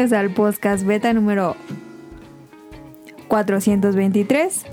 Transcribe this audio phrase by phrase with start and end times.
[0.00, 1.56] Bienvenidos al podcast beta número
[3.28, 4.64] 423.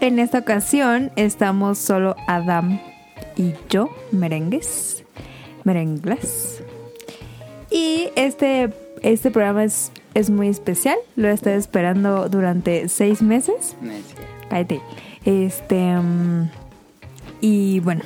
[0.00, 2.80] En esta ocasión estamos solo Adam
[3.36, 5.04] y yo, merengues,
[5.62, 6.64] merenglas.
[7.70, 10.96] Y este, este programa es, es muy especial.
[11.14, 13.76] Lo he estado esperando durante seis meses.
[14.48, 14.80] Cállate.
[15.24, 15.94] Este.
[15.94, 16.50] mm,
[17.40, 18.02] y bueno,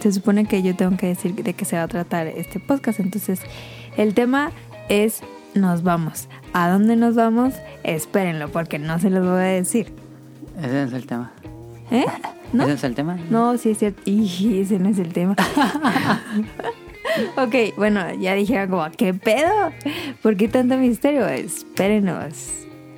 [0.00, 2.98] se supone que yo tengo que decir de qué se va a tratar este podcast.
[2.98, 3.42] Entonces,
[3.98, 4.52] el tema
[4.88, 5.20] es
[5.56, 6.28] nos vamos.
[6.52, 7.54] ¿A dónde nos vamos?
[7.82, 9.92] Espérenlo, porque no se los voy a decir.
[10.58, 11.32] Ese es el tema.
[11.90, 12.04] ¿Eh?
[12.52, 12.64] ¿No?
[12.64, 13.18] ¿Ese es el tema?
[13.30, 14.02] No, sí es cierto.
[14.04, 15.36] Y ese no es el tema.
[17.36, 19.72] ok, bueno, ya dijeron como, ¿qué pedo?
[20.22, 21.26] ¿Por qué tanto misterio?
[21.26, 22.52] Espérenos.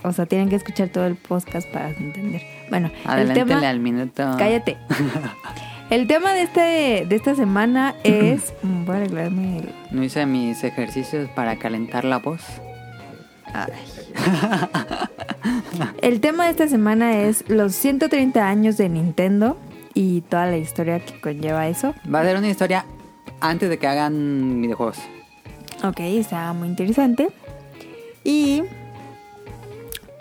[0.05, 2.43] O sea, tienen que escuchar todo el podcast para entender.
[2.71, 3.69] Bueno, el Adelántale tema...
[3.69, 4.31] al minuto.
[4.39, 4.77] Cállate.
[5.91, 8.53] El tema de, este, de esta semana es...
[8.63, 9.75] Voy a arreglarme el...
[9.91, 12.43] No hice mis ejercicios para calentar la voz.
[13.55, 13.73] Ay.
[16.03, 19.57] El tema de esta semana es los 130 años de Nintendo
[19.95, 21.95] y toda la historia que conlleva eso.
[22.13, 22.85] Va a ser una historia
[23.41, 24.99] antes de que hagan videojuegos.
[25.83, 27.31] Ok, está muy interesante.
[28.25, 28.63] Y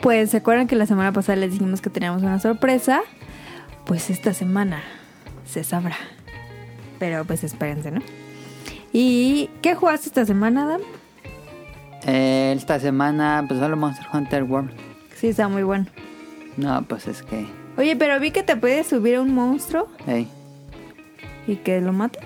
[0.01, 3.01] pues se acuerdan que la semana pasada les dijimos que teníamos una sorpresa.
[3.85, 4.81] Pues esta semana
[5.47, 5.97] se sabrá.
[6.99, 8.01] Pero pues espérense, ¿no?
[8.93, 10.81] ¿Y qué jugaste esta semana, Adam?
[12.05, 14.71] Eh, esta semana, pues solo Monster Hunter World.
[15.15, 15.85] Sí, está muy bueno.
[16.55, 17.45] No, pues es que.
[17.77, 20.27] Oye, pero vi que te puedes subir a un monstruo Ey,
[21.47, 22.23] y que lo mates.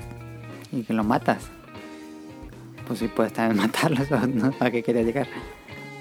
[0.72, 1.44] y que lo matas.
[2.88, 4.09] Pues sí, puedes también matarlos.
[4.12, 4.53] ¿o ¿no?
[4.59, 5.28] ¿A qué quería llegar?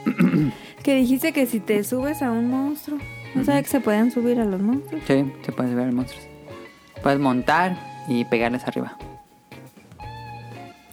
[0.82, 2.98] Que dijiste que si te subes a un monstruo.
[3.34, 5.02] No sabía que se podían subir a los monstruos.
[5.06, 6.26] Sí, se puedes ver monstruos.
[7.02, 7.76] Puedes montar
[8.08, 8.96] y pegarles arriba.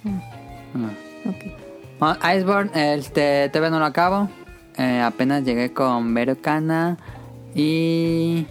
[0.05, 1.29] Ah.
[1.29, 1.45] Ok.
[1.99, 4.29] Bueno, Iceborne, este, todavía no lo acabo.
[4.77, 6.97] Eh, apenas llegué con Verocana
[7.55, 8.45] y...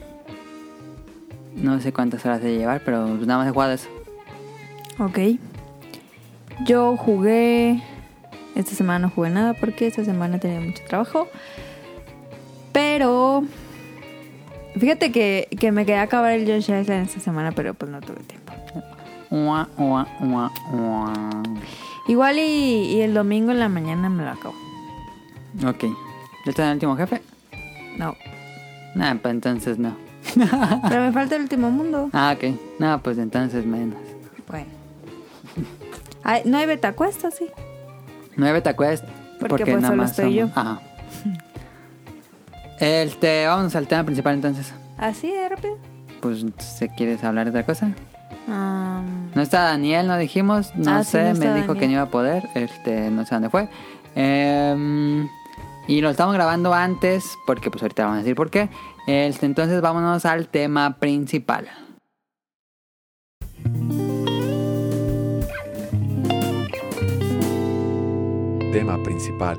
[1.55, 3.89] No sé cuántas horas de llevar, pero nada más he jugado eso.
[4.99, 5.19] Ok.
[6.67, 7.83] Yo jugué.
[8.55, 11.29] Esta semana no jugué nada porque esta semana tenía mucho trabajo.
[12.73, 13.45] Pero.
[14.79, 18.01] Fíjate que, que me quedé a acabar el Yoshi Island esta semana, pero pues no
[18.01, 18.53] tuve tiempo.
[19.31, 21.13] Ua, ua, ua, ua.
[22.09, 24.55] Igual y, y el domingo en la mañana me lo acabo.
[25.67, 25.85] Ok.
[26.45, 27.23] ¿Ya está en el último jefe?
[27.99, 28.15] No.
[28.95, 29.97] Nah, pues entonces no.
[30.89, 32.11] Pero me falta el último mundo.
[32.13, 32.55] Ah, ok.
[32.79, 33.99] No, pues entonces menos.
[34.47, 34.67] Bueno.
[36.23, 37.47] Ay, no hay beta cuesta, sí.
[38.37, 39.05] Nueve Quest.
[39.41, 40.47] Porque, pues, solo estoy yo.
[40.55, 40.81] Ajá.
[42.81, 44.73] Este, vamos al tema principal entonces.
[44.99, 45.79] Así de rápido.
[46.21, 47.93] Pues, ¿se quieres hablar de otra cosa?
[48.49, 50.75] Um, No está Daniel, no dijimos.
[50.77, 51.79] No Ah, sí, sé, no me dijo Daniel.
[51.79, 52.49] que no iba a poder.
[52.55, 53.69] Este, no sé dónde fue.
[54.15, 55.29] Em,
[55.89, 58.69] y lo estamos grabando antes, porque pues ahorita vamos a decir por qué.
[59.07, 61.69] Este, entonces vámonos al tema principal.
[68.73, 69.59] Tema principal.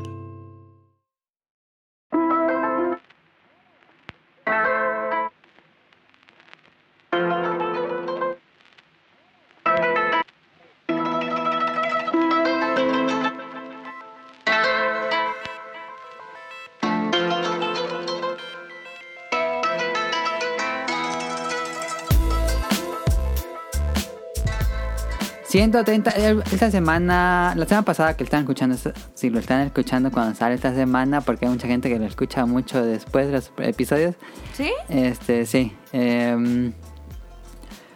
[25.57, 26.13] ...130...
[26.17, 27.53] eh, esta semana...
[27.55, 28.77] La semana pasada que están escuchando...
[29.13, 31.21] Si lo están escuchando cuando sale esta semana...
[31.21, 34.15] Porque hay mucha gente que lo escucha mucho después de los episodios...
[34.53, 34.71] ¿Sí?
[34.89, 35.75] Este, sí.
[35.91, 36.73] Em,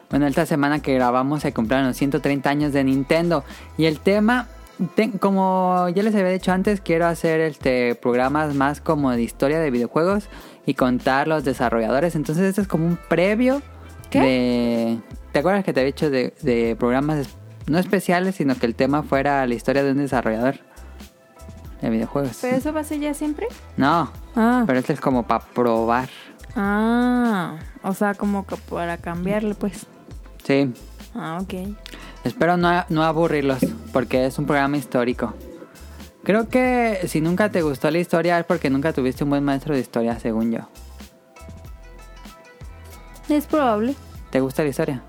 [0.10, 3.44] bueno, esta semana que grabamos se cumplieron los 130 años de Nintendo.
[3.78, 4.48] Y el tema,
[4.96, 9.60] te- como ya les había dicho antes, quiero hacer este programas más como de historia
[9.60, 10.26] de videojuegos
[10.66, 12.16] y contar los desarrolladores.
[12.16, 13.62] Entonces, este es como un previo
[14.10, 14.20] ¿Qué?
[14.20, 15.00] de.
[15.32, 17.30] ¿Te acuerdas que te había dicho de, de programas
[17.72, 20.56] no especiales, sino que el tema fuera la historia de un desarrollador
[21.82, 22.38] de videojuegos?
[22.42, 23.48] ¿Pero eso va a ser ya siempre?
[23.78, 24.64] No, Ah.
[24.68, 26.10] pero este es como para probar.
[26.56, 27.56] Ah.
[27.84, 29.86] O sea, como que para cambiarle, pues.
[30.44, 30.72] Sí.
[31.16, 31.76] Ah, ok.
[32.24, 33.60] Espero no, no aburrirlos,
[33.92, 35.34] porque es un programa histórico.
[36.24, 39.74] Creo que si nunca te gustó la historia es porque nunca tuviste un buen maestro
[39.74, 40.60] de historia, según yo.
[43.28, 43.96] Es probable.
[44.30, 45.02] ¿Te gusta la historia?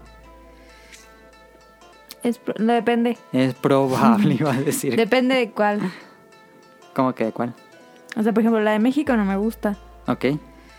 [2.23, 3.19] Es pro- no, depende.
[3.33, 4.97] Es probable, iba a decir.
[4.97, 5.81] Depende de cuál.
[6.95, 7.55] ¿Cómo que de cuál?
[8.17, 9.77] O sea, por ejemplo, la de México no me gusta.
[10.07, 10.27] Ok.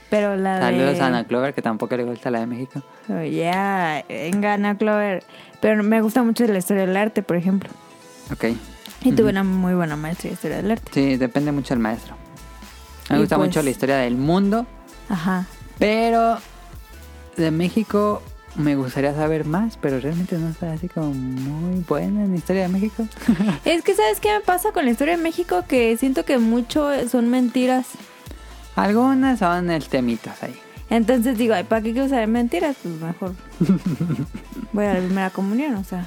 [0.10, 1.02] Pero la Saludos de...
[1.02, 2.84] a Ana Clover, que tampoco le gusta la de México.
[3.10, 5.24] Oh, yeah, venga, Ana Clover.
[5.60, 7.70] Pero me gusta mucho la historia del arte, por ejemplo.
[8.32, 8.46] Ok.
[9.02, 10.92] Y tuve una muy buena maestra de historia del arte.
[10.94, 12.16] Sí, depende mucho del maestro.
[13.10, 14.66] Me Y gusta pues- mucho la historia del mundo,
[15.10, 15.46] Ajá.
[15.80, 16.38] pero
[17.36, 18.22] de México
[18.56, 22.64] me gustaría saber más, pero realmente no está así como muy buena en la historia
[22.64, 23.08] de México.
[23.66, 25.64] Es que, ¿sabes qué me pasa con la historia de México?
[25.68, 27.88] Que siento que mucho son mentiras.
[28.76, 30.56] Algunas son el temitas ahí.
[30.90, 32.76] Entonces digo, ¿para qué quiero saber mentiras?
[32.84, 33.34] Pues mejor
[34.74, 36.06] voy a la primera comunión, o sea.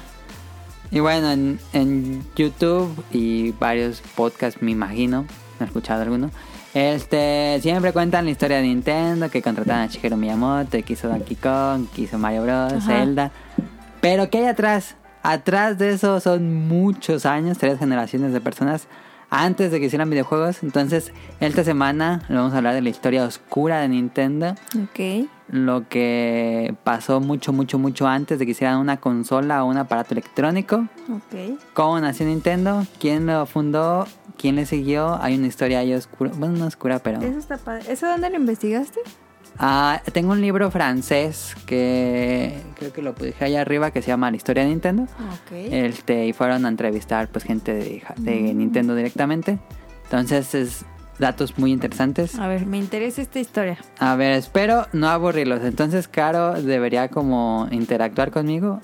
[0.89, 5.25] Y bueno, en, en YouTube y varios podcasts, me imagino,
[5.59, 6.31] no he escuchado alguno,
[6.73, 11.35] este, siempre cuentan la historia de Nintendo, que contrataron a Shigeru Miyamoto, que hizo Donkey
[11.35, 12.81] Kong, que hizo Mario Bros, Ajá.
[12.81, 13.31] Zelda.
[14.01, 14.95] Pero ¿qué hay atrás?
[15.23, 18.87] Atrás de eso son muchos años, tres generaciones de personas
[19.29, 20.63] antes de que hicieran videojuegos.
[20.63, 25.27] Entonces, esta semana lo vamos a hablar de la historia oscura de Nintendo Ok.
[25.49, 30.13] Lo que pasó mucho, mucho, mucho antes de que hicieran una consola o un aparato
[30.13, 30.87] electrónico.
[31.09, 31.59] Ok.
[31.73, 32.85] ¿Cómo nació Nintendo?
[32.99, 34.07] ¿Quién lo fundó?
[34.37, 35.21] ¿Quién le siguió?
[35.21, 36.31] Hay una historia ahí oscura.
[36.35, 37.21] Bueno, no oscura, pero...
[37.21, 37.91] Eso está padre.
[37.91, 38.99] ¿Eso dónde lo investigaste?
[39.59, 44.29] Ah, tengo un libro francés que creo que lo dejé ahí arriba que se llama
[44.29, 45.03] La historia de Nintendo.
[45.03, 45.51] Ok.
[45.51, 49.57] Este, y fueron a entrevistar pues gente de, de Nintendo directamente.
[50.03, 50.85] Entonces es
[51.19, 52.37] datos muy interesantes.
[52.39, 53.77] A ver, me interesa esta historia.
[53.99, 55.63] A ver, espero no aburrirlos.
[55.63, 58.81] Entonces, Caro debería como interactuar conmigo.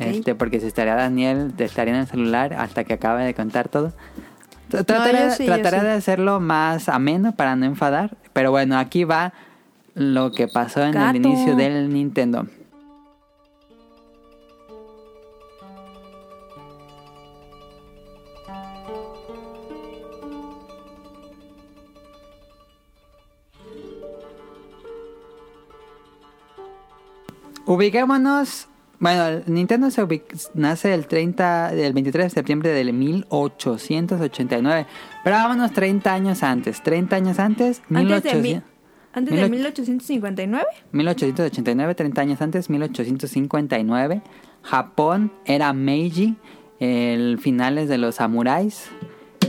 [0.00, 3.92] Este, porque si estaría Daniel, estaría en el celular hasta que acabe de contar todo.
[4.70, 5.84] Tr- Trataré, yo sí, trataré sí.
[5.84, 8.16] de hacerlo más ameno para no enfadar.
[8.32, 9.32] Pero bueno, aquí va
[9.94, 11.10] lo que pasó en Gato.
[11.10, 12.46] el inicio del Nintendo.
[27.66, 28.68] Ubiquémonos.
[28.98, 30.06] Bueno, Nintendo se
[30.54, 34.86] nace el 30, el 23 de septiembre del 1889.
[35.22, 36.82] Pero vámonos 30 años antes.
[36.82, 38.62] 30 años antes, Antes de, 1800 mi-
[39.12, 40.64] antes de och- 1859.
[40.92, 44.22] 1889, 30 años antes, 1859.
[44.62, 46.36] Japón era Meiji,
[46.80, 48.88] el finales de los samuráis.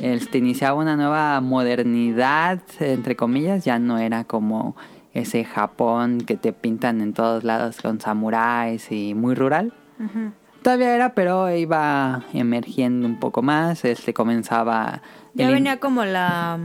[0.02, 4.76] Este, iniciaba una nueva modernidad, entre comillas, ya no era como
[5.18, 9.74] ese Japón que te pintan en todos lados con samuráis y muy rural.
[10.62, 13.84] Todavía era, pero iba emergiendo un poco más.
[13.86, 15.02] Este comenzaba.
[15.34, 16.60] Ya venía como la,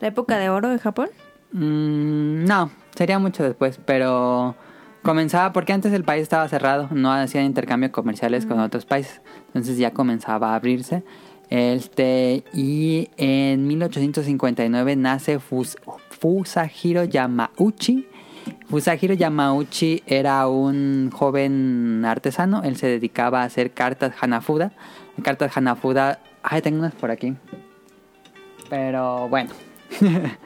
[0.00, 1.08] la época de oro de Japón.
[1.52, 4.54] Mm, no, sería mucho después, pero
[5.02, 9.78] comenzaba porque antes el país estaba cerrado, no hacían intercambios comerciales con otros países, entonces
[9.78, 11.02] ya comenzaba a abrirse.
[11.50, 15.78] Este, y en 1859 nace Fus-
[16.18, 18.06] Fusahiro Yamauchi.
[18.68, 24.72] Fusahiro Yamauchi era un joven artesano, él se dedicaba a hacer cartas Hanafuda.
[25.22, 27.34] Cartas Hanafuda, ay, tengo unas por aquí.
[28.68, 29.50] Pero bueno.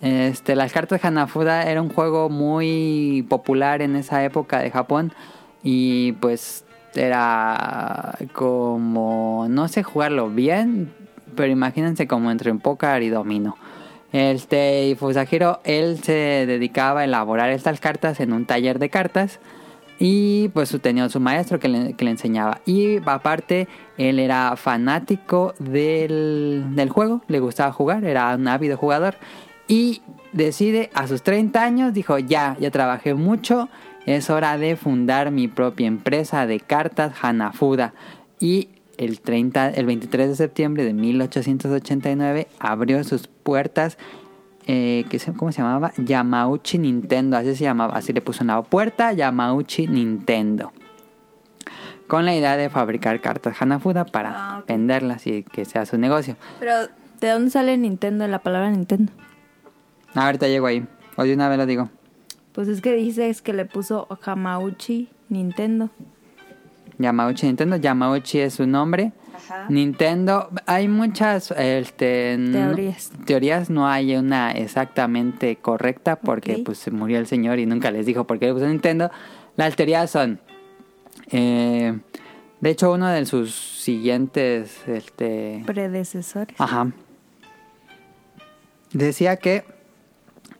[0.00, 5.12] Este, las cartas Hanafuda era un juego muy popular en esa época de Japón
[5.64, 10.92] y pues era como no sé jugarlo bien,
[11.34, 13.56] pero imagínense como entre un póker y domino.
[14.12, 19.38] Este y Fusahiro él se dedicaba a elaborar estas cartas en un taller de cartas
[19.98, 22.60] y pues tenía su maestro que le, que le enseñaba.
[22.64, 29.16] Y aparte, él era fanático del, del juego, le gustaba jugar, era un ávido jugador.
[29.66, 33.68] Y decide a sus 30 años, dijo, ya, ya trabajé mucho,
[34.06, 37.92] es hora de fundar mi propia empresa de cartas Hanafuda.
[38.40, 38.68] Y
[38.98, 43.96] el, 30, el 23 de septiembre de 1889 abrió sus puertas
[44.66, 45.92] eh, que se- ¿cómo se llamaba?
[45.96, 50.72] Yamauchi Nintendo, así se llamaba, así le puso en la puerta, Yamauchi Nintendo.
[52.06, 56.36] Con la idea de fabricar cartas Hanafuda para Ah, venderlas y que sea su negocio.
[56.58, 56.72] Pero,
[57.20, 59.12] ¿de dónde sale Nintendo, la palabra Nintendo?
[60.14, 60.84] Ahorita llego ahí,
[61.16, 61.88] de una vez lo digo.
[62.52, 65.90] Pues es que dices que le puso Hamauchi Nintendo.
[66.98, 69.12] Yamauchi Nintendo, Yamauchi es su nombre.
[69.34, 69.66] Ajá.
[69.68, 73.12] Nintendo, hay muchas este, no- Teorías.
[73.24, 78.04] teorías, no hay una exactamente correcta porque pues se murió el señor y nunca les
[78.04, 79.10] dijo por qué le puso Nintendo.
[79.56, 80.40] Las teorías son,
[81.30, 81.98] eh,
[82.60, 86.60] de hecho uno de sus siguientes, este, Predecesores.
[86.60, 86.90] Ajá.
[88.92, 89.64] Decía que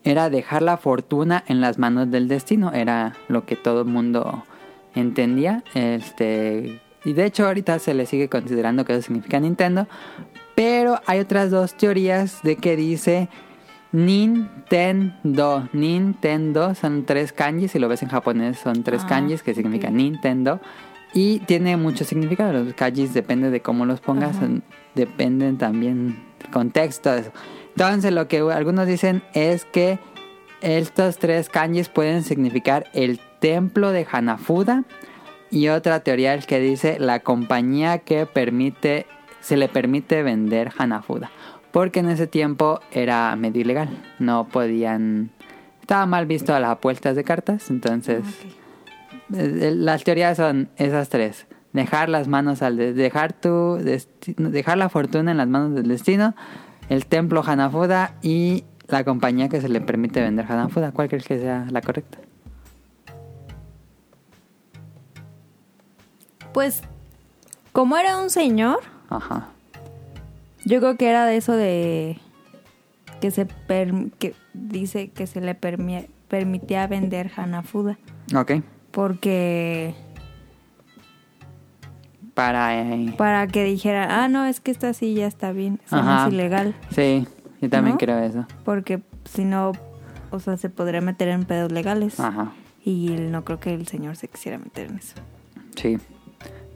[0.05, 2.73] era dejar la fortuna en las manos del destino.
[2.73, 4.45] Era lo que todo el mundo
[4.95, 5.65] entendía.
[5.75, 6.81] Este.
[7.05, 9.87] Y de hecho ahorita se le sigue considerando que eso significa Nintendo.
[10.55, 13.29] Pero hay otras dos teorías de que dice
[13.93, 15.69] Nintendo.
[15.73, 17.73] Nintendo son tres kanjis.
[17.73, 19.97] Si lo ves en japonés son tres Ah, kanjis que significan ok.
[19.97, 20.61] Nintendo.
[21.15, 22.53] Y tiene mucho significado.
[22.53, 24.37] Los kanjis depende de cómo los pongas,
[24.95, 27.11] dependen también del contexto.
[27.13, 27.33] de eso.
[27.71, 29.99] Entonces, lo que algunos dicen es que
[30.61, 34.85] estos tres kanjis pueden significar el templo de Hanafuda
[35.51, 39.07] y otra teoría es que dice la compañía que permite
[39.41, 41.31] se le permite vender Hanafuda,
[41.73, 45.31] porque en ese tiempo era medio ilegal, no podían
[45.81, 48.23] estaba mal visto a las apuestas de cartas, entonces
[49.33, 51.47] eh, eh, las teorías son esas tres.
[51.73, 55.89] Dejar las manos al de- dejar tu destino, dejar la fortuna en las manos del
[55.89, 56.35] destino,
[56.89, 60.93] el templo Hanafuda y la compañía que se le permite vender Hanafuda.
[60.93, 62.19] ¿Cuál crees que sea la correcta?
[66.53, 66.83] Pues,
[67.73, 69.49] como era un señor, Ajá.
[70.65, 72.19] yo creo que era de eso de
[73.21, 77.99] que se per- que dice que se le permi- permitía vender Hanafuda
[78.35, 78.53] Ok.
[78.91, 79.95] porque
[82.35, 86.27] Para eh, para que dijera, ah, no, es que esta sí ya está bien, no
[86.27, 87.27] es ilegal, Sí,
[87.61, 87.99] yo también ¿No?
[87.99, 88.47] creo eso.
[88.65, 89.73] porque si no,
[90.31, 92.53] o sea, se podría meter en pedos legales Ajá.
[92.85, 95.15] y no creo que el señor se quisiera meter en eso.
[95.77, 95.99] Sí.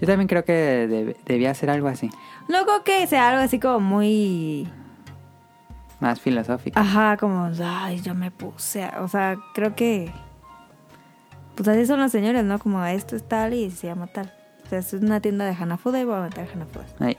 [0.03, 2.11] Yo también creo que deb- debía ser algo así,
[2.49, 4.69] No creo que sea algo así como muy
[6.01, 6.79] más filosófico.
[6.79, 8.83] Ajá, como, ay, yo me puse.
[8.83, 9.01] a-".
[9.03, 10.11] O sea, creo que.
[11.55, 12.59] Pues así son los señores, ¿no?
[12.59, 14.33] Como esto es tal y se llama tal.
[14.67, 16.85] O sea, es una tienda de Hanafuda y voy a meter Hanafuda.
[16.99, 17.17] Ahí.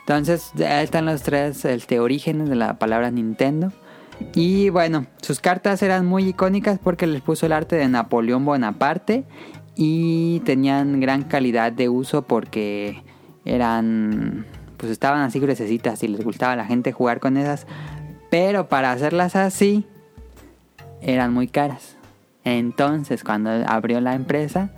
[0.00, 3.72] Entonces, ahí están los tres este, orígenes de la palabra Nintendo.
[4.34, 9.24] Y bueno, sus cartas eran muy icónicas porque les puso el arte de Napoleón Bonaparte
[9.76, 13.02] y tenían gran calidad de uso porque
[13.44, 14.46] eran,
[14.78, 17.66] pues estaban así gruesecitas y les gustaba a la gente jugar con esas.
[18.30, 19.86] Pero para hacerlas así,
[21.02, 21.96] eran muy caras.
[22.42, 24.70] Entonces, cuando abrió la empresa,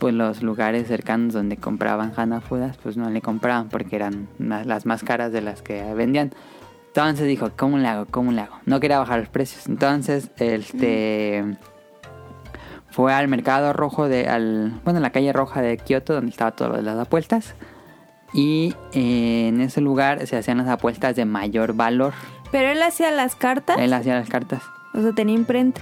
[0.00, 5.04] pues los lugares cercanos donde compraban Hanafudas, pues no le compraban porque eran las más
[5.04, 6.32] caras de las que vendían.
[6.88, 8.06] Entonces dijo, ¿cómo le hago?
[8.10, 8.56] ¿Cómo le hago?
[8.66, 9.66] No quería bajar los precios.
[9.66, 11.56] Entonces, este
[12.94, 16.68] fue al mercado rojo de, al, bueno, la calle roja de Kioto, donde estaba todo
[16.68, 17.56] lo de las apuestas.
[18.32, 22.12] Y eh, en ese lugar se hacían las apuestas de mayor valor.
[22.52, 23.78] Pero él hacía las cartas.
[23.80, 24.62] Él hacía las cartas.
[24.94, 25.80] O sea, tenía imprenta.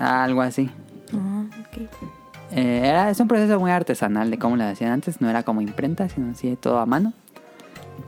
[0.00, 0.68] Algo así.
[1.14, 1.82] Ah, ok.
[2.50, 5.20] Eh, era, es un proceso muy artesanal de cómo las hacían antes.
[5.20, 7.12] No era como imprenta, sino así todo a mano.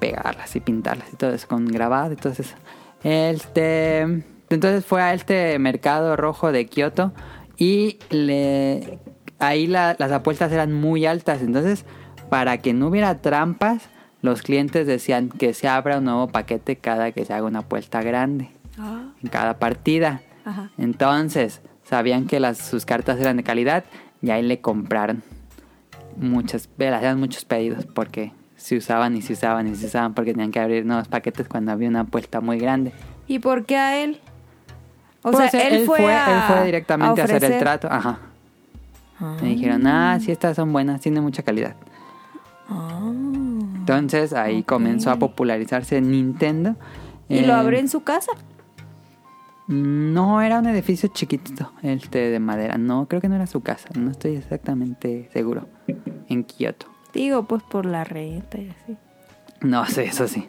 [0.01, 2.57] Pegarlas y pintarlas y todo eso con grabado y todo eso.
[3.05, 7.13] Este, entonces fue a este mercado rojo de Kioto
[7.61, 8.99] y le,
[9.39, 11.43] ahí la- las apuestas eran muy altas.
[11.43, 11.85] Entonces,
[12.31, 13.89] para que no hubiera trampas,
[14.23, 18.03] los clientes decían que se abra un nuevo paquete cada que se haga una apuesta
[18.03, 18.49] grande
[18.79, 20.23] Ah, en cada partida.
[20.45, 20.71] ajá.
[20.79, 23.85] Entonces, sabían que las, sus cartas eran de calidad
[24.23, 25.23] y ahí le compraron
[26.17, 30.51] muchas, hacían muchos pedidos porque se usaban y se usaban y se usaban porque tenían
[30.51, 32.93] que abrir nuevos paquetes cuando había una apuesta muy grande.
[33.27, 34.21] ¿Y por qué a él?
[35.23, 37.89] O Pues, sea, él, fue, a, él fue directamente a, hacer el trato.
[37.91, 38.19] Ajá.
[39.21, 39.37] Ah.
[39.43, 41.77] Me dijeron, ah, sí, estas son buenas, tienen mucha calidad.
[42.69, 43.11] Ah.
[43.77, 46.77] Entonces ahí comenzó a popularizarse Nintendo.
[47.29, 48.33] ¿Y lo Eh, abrió en su casa?
[49.69, 52.77] No, era un edificio chiquitito, este de madera.
[52.77, 53.89] No, creo que no era su casa.
[53.97, 55.69] No estoy exactamente seguro.
[56.29, 56.87] En Kioto.
[57.13, 58.97] Digo, pues por la renta y así.
[59.63, 60.49] No sé, eso sí.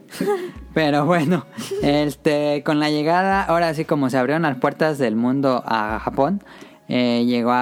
[0.73, 1.45] Pero bueno,
[1.81, 6.41] este, con la llegada, ahora sí como se abrieron las puertas del mundo a Japón,
[6.87, 7.53] eh, llegó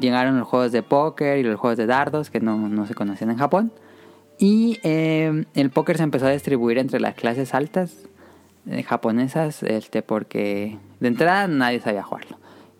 [0.00, 3.30] llegaron los juegos de póker y los juegos de dardos que no, no se conocían
[3.30, 3.72] en Japón.
[4.38, 8.06] Y eh, el póker se empezó a distribuir entre las clases altas
[8.66, 12.38] eh, japonesas, este, porque de entrada nadie sabía jugarlo.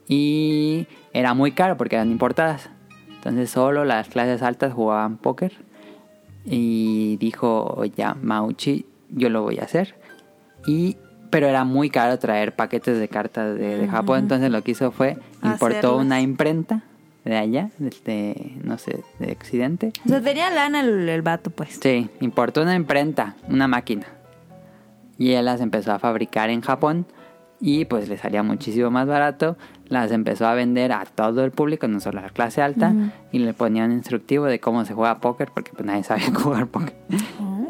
[0.08, 2.70] Y era muy caro porque eran importadas.
[3.08, 5.65] Entonces solo las clases altas jugaban póker.
[6.46, 9.96] Y dijo ya Mauchi, yo lo voy a hacer.
[10.66, 10.96] Y
[11.30, 14.20] pero era muy caro traer paquetes de cartas de, de Japón.
[14.20, 16.00] Entonces lo que hizo fue importó Hacerlas.
[16.06, 16.82] una imprenta
[17.24, 19.92] de allá, de, no sé, de Occidente.
[20.04, 21.78] O sea, tenía lana el, el vato, pues.
[21.82, 24.06] Sí, importó una imprenta, una máquina.
[25.18, 27.06] Y él las empezó a fabricar en Japón
[27.60, 29.56] y pues le salía muchísimo más barato.
[29.88, 32.92] Las empezó a vender a todo el público, no solo a la clase alta.
[33.32, 36.94] Y le ponían instructivo de cómo se juega póker porque pues nadie sabía jugar póker.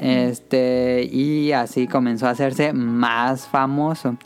[0.01, 4.17] Este, y así comenzó a hacerse más famoso.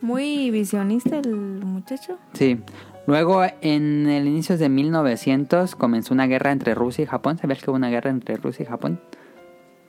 [0.00, 2.16] Muy visionista el muchacho.
[2.32, 2.58] Sí.
[3.06, 7.38] Luego, en el inicio de 1900, comenzó una guerra entre Rusia y Japón.
[7.38, 9.00] ¿Sabías que hubo una guerra entre Rusia y Japón?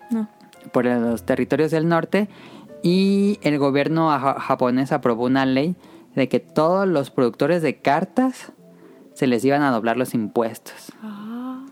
[0.10, 0.28] No.
[0.74, 2.28] por los territorios del norte
[2.84, 5.76] y el gobierno ja- japonés aprobó una ley
[6.16, 8.52] de que todos los productores de cartas
[9.14, 10.92] se les iban a doblar los impuestos.
[11.02, 11.66] Ah.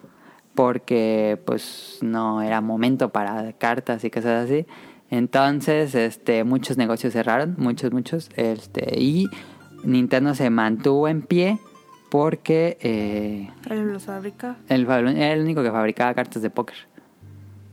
[0.55, 4.65] porque pues no era momento para cartas y cosas así.
[5.09, 9.29] Entonces, este, muchos negocios cerraron, muchos, muchos, este, y
[9.83, 11.59] Nintendo se mantuvo en pie
[12.09, 14.57] porque eh, Él los fabrica.
[14.67, 16.75] el era el único que fabricaba cartas de póker.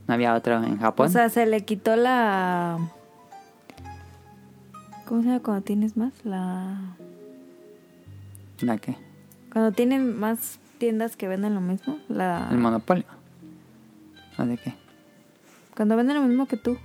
[0.07, 1.07] No había otro en Japón.
[1.07, 2.77] O sea, se le quitó la...
[5.07, 6.13] ¿Cómo se llama cuando tienes más?
[6.23, 6.95] La...
[8.61, 8.95] ¿La qué?
[9.51, 11.97] Cuando tienen más tiendas que venden lo mismo.
[12.09, 12.47] La...
[12.51, 13.05] El monopolio.
[14.37, 14.73] ¿O de qué?
[15.75, 16.77] Cuando venden lo mismo que tú.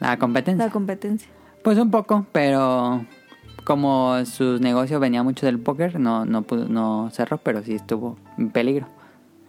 [0.00, 0.66] La competencia.
[0.66, 1.28] La competencia.
[1.64, 3.04] Pues un poco, pero
[3.64, 8.16] como su negocio venía mucho del póker, no, no, pudo- no cerró, pero sí estuvo
[8.38, 8.86] en peligro.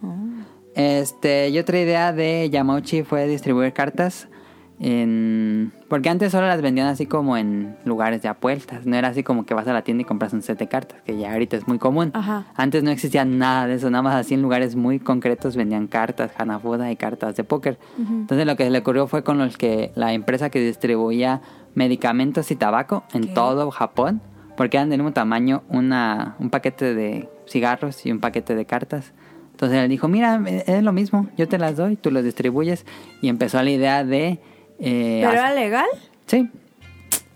[0.02, 0.16] Oh.
[0.74, 4.28] Este, y otra idea de Yamauchi fue distribuir cartas
[4.80, 5.72] en...
[5.88, 8.86] Porque antes solo las vendían así como en lugares de apuestas.
[8.86, 11.02] No era así como que vas a la tienda y compras un set de cartas,
[11.02, 12.10] que ya ahorita es muy común.
[12.14, 12.46] Ajá.
[12.56, 16.32] Antes no existía nada de eso, nada más así en lugares muy concretos vendían cartas,
[16.38, 17.78] Hanafuda y cartas de póker.
[17.98, 21.42] Entonces lo que se le ocurrió fue con los que la empresa que distribuía
[21.74, 24.22] medicamentos y tabaco en todo Japón,
[24.56, 29.12] porque eran del mismo tamaño una, un paquete de cigarros y un paquete de cartas.
[29.52, 32.86] Entonces él dijo, mira, es lo mismo, yo te las doy, tú los distribuyes.
[33.20, 34.40] Y empezó la idea de...
[34.80, 35.86] eh, ¿Pero era legal?
[36.26, 36.48] sí,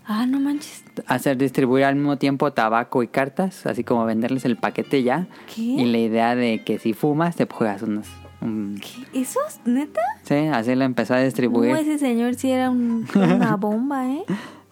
[0.07, 0.83] Ah, no manches.
[1.07, 5.27] hacer distribuir al mismo tiempo tabaco y cartas, así como venderles el paquete ya.
[5.53, 5.61] ¿Qué?
[5.63, 8.07] Y la idea de que si fumas te juegas unos...
[8.39, 9.21] un- ¿Qué?
[9.21, 10.01] ¿Eso es neta?
[10.23, 11.71] Sí, así lo empezó a distribuir.
[11.71, 14.23] No, ese señor sí era un- una bomba, ¿eh?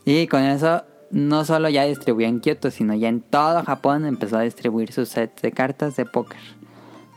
[0.05, 4.37] Y con eso no solo ya distribuyó en Kioto, sino ya en todo Japón empezó
[4.37, 6.39] a distribuir sus sets de cartas de póker.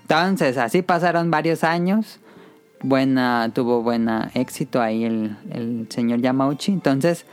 [0.02, 2.18] Entonces, así pasaron varios años.
[2.86, 6.70] Buena, tuvo buena éxito ahí el, el señor Yamauchi.
[6.70, 7.26] Entonces,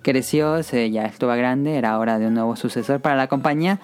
[0.00, 3.80] creció, se, ya estuvo grande, era hora de un nuevo sucesor para la compañía.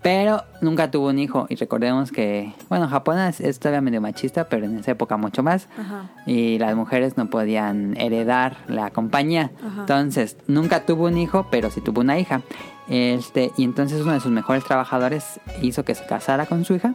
[0.00, 1.46] Pero nunca tuvo un hijo.
[1.48, 5.42] Y recordemos que, bueno, Japón es, es todavía medio machista, pero en esa época mucho
[5.42, 5.68] más.
[5.76, 6.10] Ajá.
[6.24, 9.50] Y las mujeres no podían heredar la compañía.
[9.58, 9.80] Ajá.
[9.80, 12.42] Entonces, nunca tuvo un hijo, pero sí tuvo una hija.
[12.88, 16.94] Este, y entonces uno de sus mejores trabajadores hizo que se casara con su hija.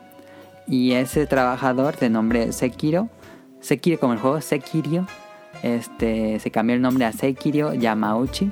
[0.66, 3.10] Y ese trabajador de nombre Sekiro,
[3.62, 5.06] Sekiro como el juego Sekirio,
[5.64, 8.52] este, se cambió el nombre a Sekirio Yamauchi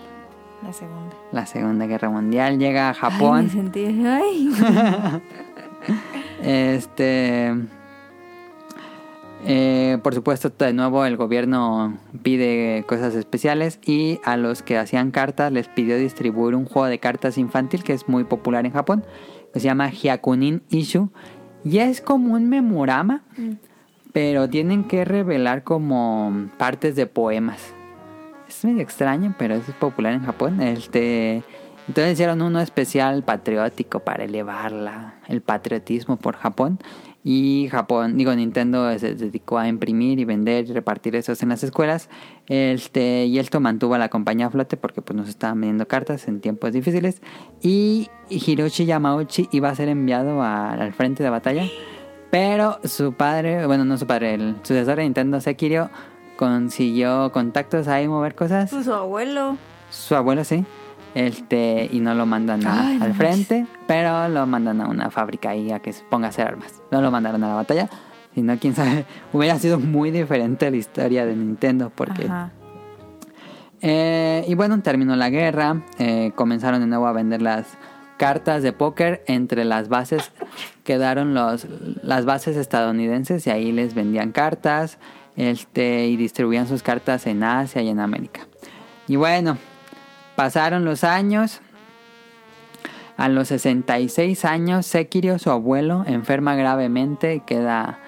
[0.65, 1.15] La segunda.
[1.33, 3.45] La Segunda Guerra Mundial llega a Ay, Japón.
[3.45, 3.85] me sentí...
[4.07, 4.51] Ay.
[6.43, 7.53] Este.
[9.45, 15.11] eh, por supuesto, de nuevo el gobierno pide cosas especiales y a los que hacían
[15.11, 19.05] cartas les pidió distribuir un juego de cartas infantil que es muy popular en Japón,
[19.53, 21.11] que se llama Hyakunin Ishu.
[21.65, 23.23] Y es como un memorama,
[24.15, 27.74] pero tienen que revelar como partes de poemas.
[28.57, 30.61] Es medio extraño, pero es popular en Japón.
[30.61, 31.43] Este,
[31.89, 36.79] entonces hicieron uno especial patriótico para elevar la- el patriotismo por Japón.
[37.27, 41.65] Y Japón, digo, Nintendo se dedicó a imprimir y vender y repartir esos en las
[41.65, 42.11] escuelas.
[42.49, 46.29] Este, y esto mantuvo a la compañía a flote porque pues nos estaban vendiendo cartas
[46.29, 47.23] en tiempos difíciles.
[47.63, 51.65] Y Hiroshi Yamauchi iba a ser enviado a- al frente de batalla.
[52.31, 55.89] Pero su padre, bueno, no su padre, el sucesor de Nintendo, Sekiro,
[56.37, 58.71] consiguió contactos ahí, mover cosas.
[58.71, 59.57] Pues su abuelo.
[59.91, 60.65] Su abuelo sí.
[61.15, 65.11] Este, y no lo mandan a- Ay, no al frente, pero lo mandan a una
[65.11, 66.83] fábrica ahí a que se ponga a hacer armas.
[66.91, 67.89] No lo mandaron a la batalla,
[68.35, 72.51] sino quién sabe, hubiera sido muy diferente la historia de Nintendo porque Ajá.
[73.81, 75.83] eh, y bueno, terminó la guerra.
[75.99, 77.67] eh, comenzaron de nuevo a vender las
[78.17, 79.23] cartas de póker.
[79.27, 80.33] Entre las bases
[80.85, 81.67] quedaron los,
[82.03, 84.99] las bases estadounidenses y ahí les vendían cartas.
[85.37, 88.47] Este, y distribuían sus cartas en Asia y en América.
[89.09, 89.59] Y bueno,
[90.37, 91.61] pasaron los años.
[93.17, 98.01] A los 66 años, Sekiro, su abuelo, enferma gravemente y queda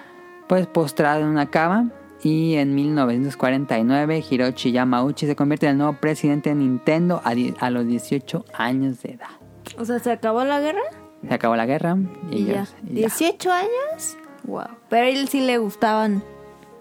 [0.47, 1.91] pues postrado en una cama.
[2.23, 7.69] Y en 1949, Hiroshi Yamauchi se convierte en el nuevo presidente de Nintendo a, a
[7.69, 9.29] los 18 años de edad.
[9.77, 10.81] O sea, ¿se acabó la guerra?
[11.25, 11.95] Se acabó la guerra
[12.31, 12.53] y, Y, ya.
[12.53, 13.07] ya- y ya.
[13.07, 14.17] ¿18 años?
[14.43, 14.63] Wow.
[14.89, 16.23] Pero a él sí le gustaban.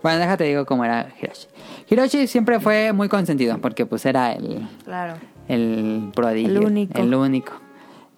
[0.03, 1.47] Bueno, déjate digo cómo era Hiroshi.
[1.89, 5.15] Hiroshi siempre fue muy consentido porque pues era el, Claro.
[5.49, 6.59] el prodigio.
[6.61, 6.99] El único.
[7.01, 7.53] El único.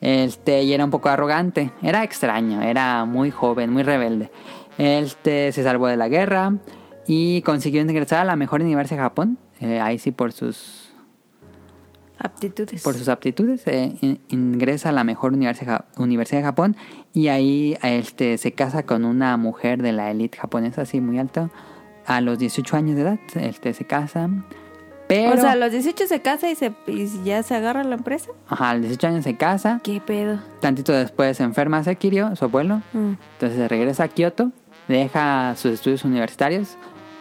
[0.01, 1.71] Este, y era un poco arrogante.
[1.83, 4.31] Era extraño, era muy joven, muy rebelde.
[4.77, 6.55] Este se salvó de la guerra
[7.07, 9.39] y consiguió ingresar a la mejor universidad de Japón.
[9.61, 10.88] Eh, ahí sí por sus
[12.19, 12.83] Aptitudes.
[12.83, 16.77] por sus aptitudes eh, in- ingresa a la mejor universidad, universidad de Japón
[17.13, 21.51] y ahí este se casa con una mujer de la élite japonesa así muy alta
[22.07, 24.29] a los 18 años de edad este se casa
[25.07, 27.95] pero O sea, a los 18 se casa y, se, y ya se agarra la
[27.95, 28.31] empresa.
[28.47, 30.39] ajá, a los 18 años se casa ¿Qué pedo?
[30.61, 33.13] tantito después se enferma Sekirio su abuelo Mm.
[33.35, 34.51] entonces se regresa a Kioto
[34.89, 36.77] deja sus estudios universitarios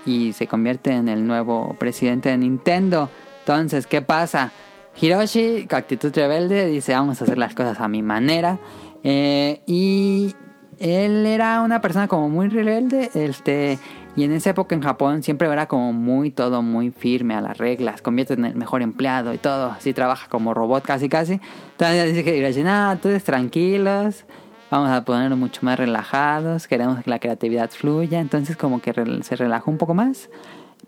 [0.05, 3.09] y se convierte en el nuevo presidente de Nintendo.
[3.39, 4.51] Entonces, ¿qué pasa?
[4.99, 8.59] Hiroshi, con actitud rebelde, dice vamos a hacer las cosas a mi manera.
[9.03, 10.35] Eh, y
[10.79, 13.09] él era una persona como muy rebelde.
[13.13, 13.77] Este,
[14.15, 17.57] y en esa época en Japón siempre era como muy todo muy firme a las
[17.57, 18.01] reglas.
[18.01, 19.71] Convierte en el mejor empleado y todo.
[19.71, 21.39] Así trabaja como robot casi casi.
[21.71, 24.25] Entonces dice que Hiroshi, nada, todos tranquilos.
[24.71, 26.67] Vamos a ponernos mucho más relajados.
[26.67, 28.19] Queremos que la creatividad fluya.
[28.19, 30.29] Entonces como que se relajó un poco más.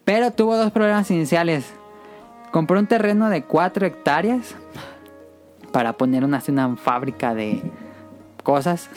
[0.04, 1.74] Pero tuvo dos problemas iniciales.
[2.52, 4.56] Compró un terreno de 4 hectáreas
[5.72, 6.42] para poner una,
[6.78, 7.62] fábrica de
[8.44, 8.90] cosas.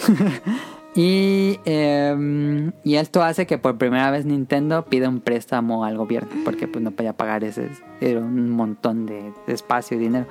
[0.94, 6.30] y, eh, y esto hace que por primera vez Nintendo pida un préstamo al gobierno
[6.44, 10.26] porque pues no podía pagar ese era un montón de, de espacio y dinero.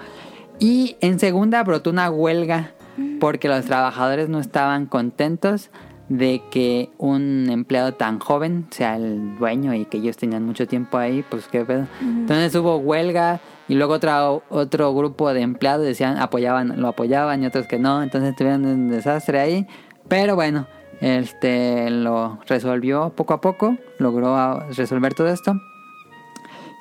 [0.59, 2.71] Y en segunda brotó una huelga
[3.19, 5.69] porque los trabajadores no estaban contentos
[6.11, 10.97] de que un empleado tan joven sea el dueño y que ellos tenían mucho tiempo
[10.97, 11.87] ahí, pues qué pedo.
[12.01, 17.45] Entonces hubo huelga y luego otro, otro grupo de empleados decían apoyaban, lo apoyaban y
[17.45, 19.67] otros que no, entonces tuvieron un desastre ahí,
[20.09, 20.67] pero bueno,
[20.99, 25.61] este lo resolvió poco a poco, logró ah, resolver todo esto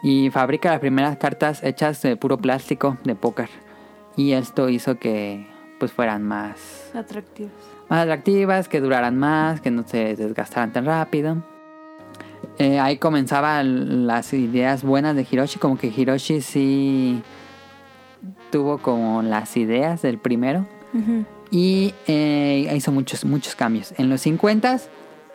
[0.02, 3.48] y fabrica las primeras cartas hechas de puro plástico de póker
[4.16, 5.46] y esto hizo que
[5.78, 7.52] pues fueran más Atractivos.
[7.90, 11.42] Más atractivas, que duraran más, que no se desgastaran tan rápido.
[12.58, 17.22] Eh, ahí comenzaban las ideas buenas de Hiroshi, como que Hiroshi sí
[18.50, 20.66] tuvo como las ideas del primero
[21.50, 23.94] y eh, hizo muchos, muchos cambios.
[23.98, 24.78] En los 50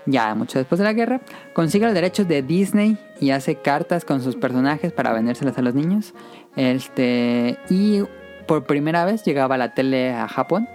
[0.05, 1.21] ya mucho después de la guerra,
[1.53, 5.73] consigue los derechos de Disney y hace cartas con sus personajes para vendérselas a los
[5.73, 6.13] niños.
[6.55, 8.03] Este, y
[8.47, 10.67] por primera vez llegaba la tele a Japón.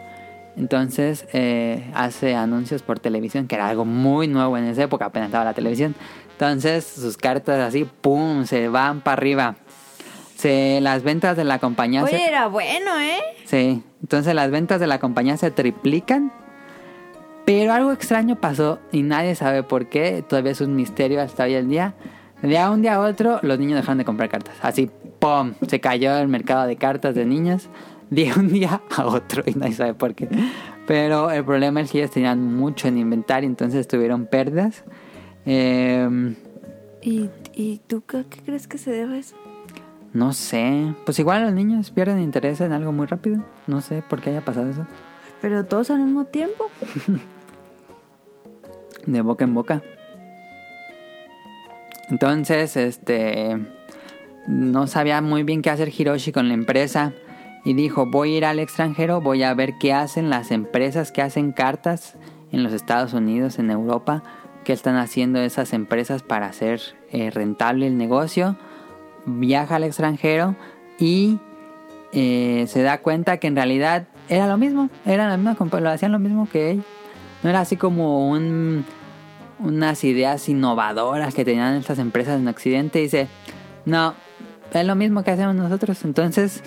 [0.60, 5.28] Entonces eh, hace anuncios por televisión, que era algo muy nuevo en esa época, apenas
[5.28, 5.94] estaba la televisión.
[6.32, 9.56] Entonces sus cartas así, ¡pum!, se van para arriba.
[10.36, 12.06] Se, las ventas de la compañía...
[12.06, 13.20] se- Oye, era bueno, ¿eh?
[13.46, 16.30] Sí, entonces las ventas de la compañía se triplican.
[17.46, 20.22] Pero algo extraño pasó y nadie sabe por qué.
[20.26, 21.94] Todavía es un misterio hasta hoy en día.
[22.42, 24.54] De un día a otro, los niños dejaron de comprar cartas.
[24.62, 25.54] Así, ¡pum!
[25.66, 27.68] Se cayó el mercado de cartas de niños.
[28.10, 30.28] De un día a otro y nadie sabe por qué.
[30.86, 34.84] Pero el problema es que ellos tenían mucho en inventario, entonces tuvieron pérdidas.
[35.46, 36.34] Eh,
[37.02, 39.36] ¿Y, y tú qué, qué crees que se debe a eso?
[40.12, 40.94] no sé.
[41.04, 43.44] Pues igual los niños pierden interés en algo muy rápido.
[43.66, 44.86] No sé por qué haya pasado eso.
[45.40, 46.70] Pero todos al mismo tiempo.
[49.06, 49.82] de boca en boca.
[52.10, 53.56] Entonces, este
[54.46, 57.12] no sabía muy bien qué hacer Hiroshi con la empresa
[57.64, 61.22] y dijo, voy a ir al extranjero, voy a ver qué hacen las empresas que
[61.22, 62.16] hacen cartas
[62.52, 64.22] en los Estados Unidos, en Europa,
[64.64, 66.80] qué están haciendo esas empresas para hacer
[67.12, 68.56] eh, rentable el negocio.
[69.26, 70.56] viaja al extranjero
[70.98, 71.38] y
[72.12, 76.12] eh, se da cuenta que en realidad era lo mismo, era la misma, lo hacían
[76.12, 76.82] lo mismo que él.
[77.42, 78.84] No era así como un,
[79.58, 82.98] unas ideas innovadoras que tenían estas empresas en Occidente.
[82.98, 83.28] Dice,
[83.84, 84.14] no,
[84.72, 86.04] es lo mismo que hacemos nosotros.
[86.04, 86.62] Entonces,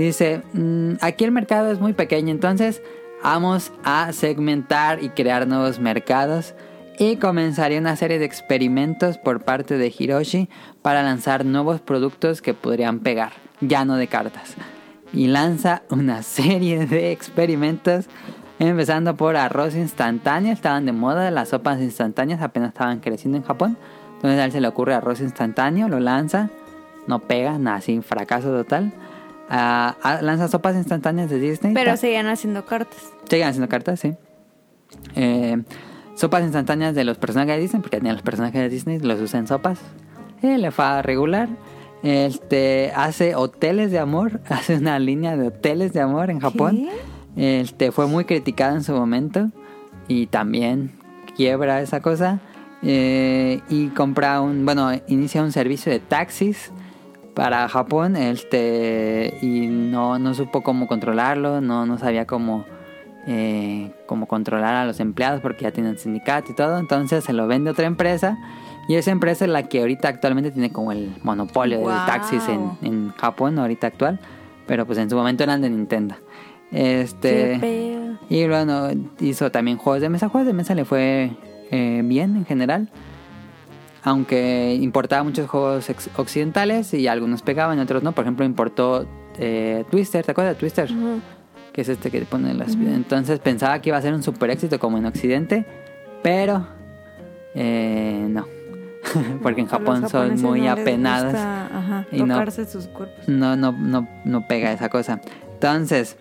[0.00, 2.82] dice, "Mm, aquí el mercado es muy pequeño, entonces
[3.22, 6.54] vamos a segmentar y crear nuevos mercados.
[6.98, 10.48] Y comenzaría una serie de experimentos por parte de Hiroshi
[10.82, 14.54] para lanzar nuevos productos que podrían pegar, ya no de cartas.
[15.12, 18.06] Y lanza una serie de experimentos,
[18.58, 23.76] empezando por arroz instantáneo, estaban de moda, las sopas instantáneas apenas estaban creciendo en Japón.
[24.16, 26.50] Entonces a él se le ocurre arroz instantáneo, lo lanza,
[27.06, 28.92] no pega, nada, así, fracaso total.
[29.50, 31.74] Ah, ah, lanza sopas instantáneas de Disney.
[31.74, 33.12] Pero seguían haciendo cartas.
[33.28, 34.14] Siguen haciendo cartas, sí.
[35.14, 35.62] Eh,
[36.14, 39.40] sopas instantáneas de los personajes de Disney, porque tenía los personajes de Disney, los usa
[39.40, 39.78] en sopas.
[40.42, 41.48] Eh, le fa regular.
[42.02, 46.86] Este hace hoteles de amor, hace una línea de hoteles de amor en Japón.
[47.36, 49.50] Este fue muy criticado en su momento
[50.08, 50.92] y también
[51.36, 52.40] quiebra esa cosa.
[52.82, 56.70] Eh, y compra un, bueno, inicia un servicio de taxis
[57.38, 62.64] para Japón, este, y no, no supo cómo controlarlo, no, no sabía cómo,
[63.28, 67.46] eh, cómo controlar a los empleados porque ya tienen sindicato y todo, entonces se lo
[67.46, 68.36] vende a otra empresa
[68.88, 72.06] y esa empresa es la que ahorita actualmente tiene como el monopolio de Guau.
[72.06, 74.18] taxis en, en Japón, ahorita actual,
[74.66, 76.16] pero pues en su momento eran de Nintendo.
[76.72, 78.88] Este, Qué y bueno,
[79.20, 80.28] hizo también juegos de mesa.
[80.28, 81.30] Juegos de mesa le fue
[81.70, 82.90] eh, bien en general.
[84.04, 88.12] Aunque importaba muchos juegos occidentales y algunos pegaban y otros no.
[88.12, 89.06] Por ejemplo, importó
[89.38, 90.24] eh, Twister.
[90.24, 90.88] ¿Te acuerdas de Twister?
[91.72, 92.74] Que es este que pone las...
[92.74, 95.66] Entonces pensaba que iba a ser un super éxito como en Occidente.
[96.22, 96.66] Pero...
[97.54, 98.46] eh, no.
[99.42, 102.18] Porque en Japón son muy no gusta, ajá, y
[102.66, 102.88] sus
[103.26, 105.20] no, no, no, no pega esa cosa.
[105.54, 106.16] Entonces,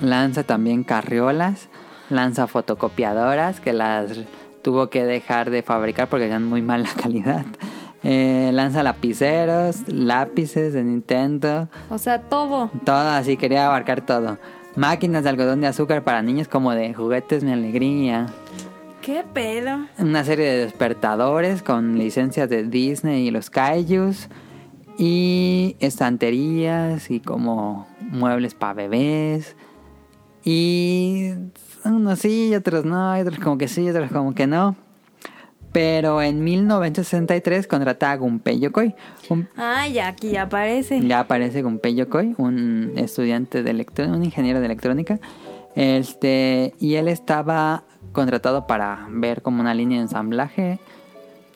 [0.00, 1.68] lanza también carriolas,
[2.08, 4.18] lanza fotocopiadoras que las
[4.62, 7.44] tuvo que dejar de fabricar porque eran muy mala calidad.
[8.02, 12.70] Eh, lanza lapiceros, lápices de Nintendo, O sea, todo.
[12.84, 14.38] todo así, quería abarcar todo.
[14.76, 18.26] Máquinas de algodón de azúcar para niños como de juguetes mi alegría.
[19.02, 19.86] ¿Qué pedo?
[19.98, 24.28] Una serie de despertadores con licencias de Disney y los Kaijus.
[24.96, 29.56] Y estanterías y como muebles para bebés.
[30.44, 31.32] Y
[31.84, 34.76] unos sí y otros no, y otros como que sí y otros como que no.
[35.72, 38.94] Pero en 1963 contrata a Gunpei Yokoi.
[39.28, 41.00] Un- Ah, ya, aquí ya aparece.
[41.06, 45.20] ya aparece Gunpei Yokoi, un estudiante de electrónica, un ingeniero de electrónica.
[45.76, 50.80] Este, y él estaba contratado para ver como una línea de ensamblaje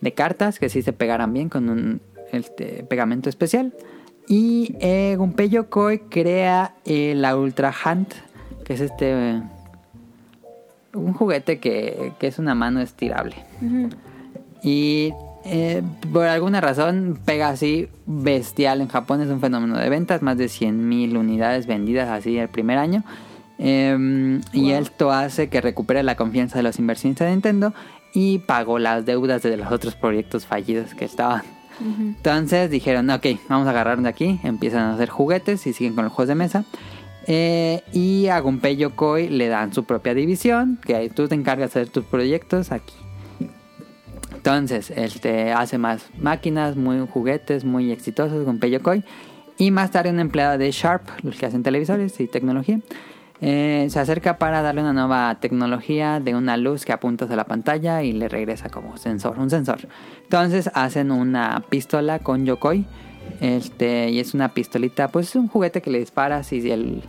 [0.01, 3.75] de cartas que sí se pegaran bien con un este, pegamento especial.
[4.29, 8.07] Y eh, Gunpei Yokoi crea eh, la Ultra Hand,
[8.65, 9.43] que es este
[10.95, 13.37] un juguete que, que es una mano estirable.
[14.63, 15.13] Y
[15.45, 19.21] eh, por alguna razón pega así bestial en Japón.
[19.21, 20.23] Es un fenómeno de ventas.
[20.23, 23.05] Más de 100.000 unidades vendidas así el primer año.
[23.59, 27.75] Eh, Y esto hace que recupere la confianza de los inversionistas de Nintendo.
[28.15, 31.43] Y pagó las deudas de los otros proyectos fallidos que estaban.
[31.81, 34.39] Entonces dijeron, ok, vamos a agarrar de aquí.
[34.45, 36.65] Empiezan a hacer juguetes y siguen con los juegos de mesa.
[37.27, 41.75] Eh, y a Gunpei Yokoi le dan su propia división, que ahí tú te encargas
[41.75, 42.95] de hacer tus proyectos aquí.
[44.35, 49.05] Entonces, este hace más máquinas, muy juguetes, muy exitosos, Gunpei Yokoi.
[49.57, 52.81] Y más tarde un empleado de Sharp, los que hacen televisores y tecnología,
[53.41, 57.45] eh, se acerca para darle una nueva tecnología de una luz que apunta hacia la
[57.45, 59.89] pantalla y le regresa como sensor, un sensor.
[60.23, 62.85] Entonces hacen una pistola con Yokoi.
[63.41, 67.03] Este, y es una pistolita, pues es un juguete que le disparas y el,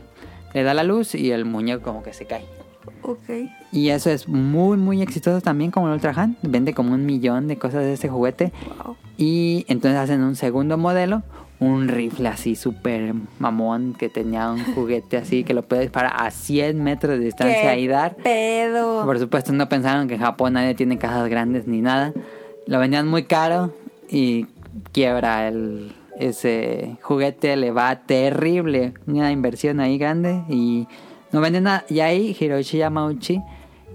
[0.55, 2.45] le da la luz y el muñeco como que se cae.
[3.01, 3.49] Ok.
[3.73, 6.37] Y eso es muy, muy exitoso también como el Ultra Hand.
[6.43, 8.53] Vende como un millón de cosas de este juguete.
[8.85, 8.95] Wow.
[9.17, 11.23] Y entonces hacen un segundo modelo,
[11.59, 16.31] un rifle así súper mamón que tenía un juguete así que lo puede disparar a
[16.31, 18.15] 100 metros de distancia ¿Qué y dar.
[18.15, 19.03] pedo?
[19.03, 22.13] Por supuesto no pensaron que en Japón nadie tiene casas grandes ni nada.
[22.65, 23.73] Lo vendían muy caro
[24.09, 24.45] y
[24.93, 28.93] quiebra el, ese juguete, le va terrible.
[29.07, 30.87] Una inversión ahí grande y
[31.31, 31.85] no vende nada.
[31.89, 33.41] Y ahí Hiroshi Yamauchi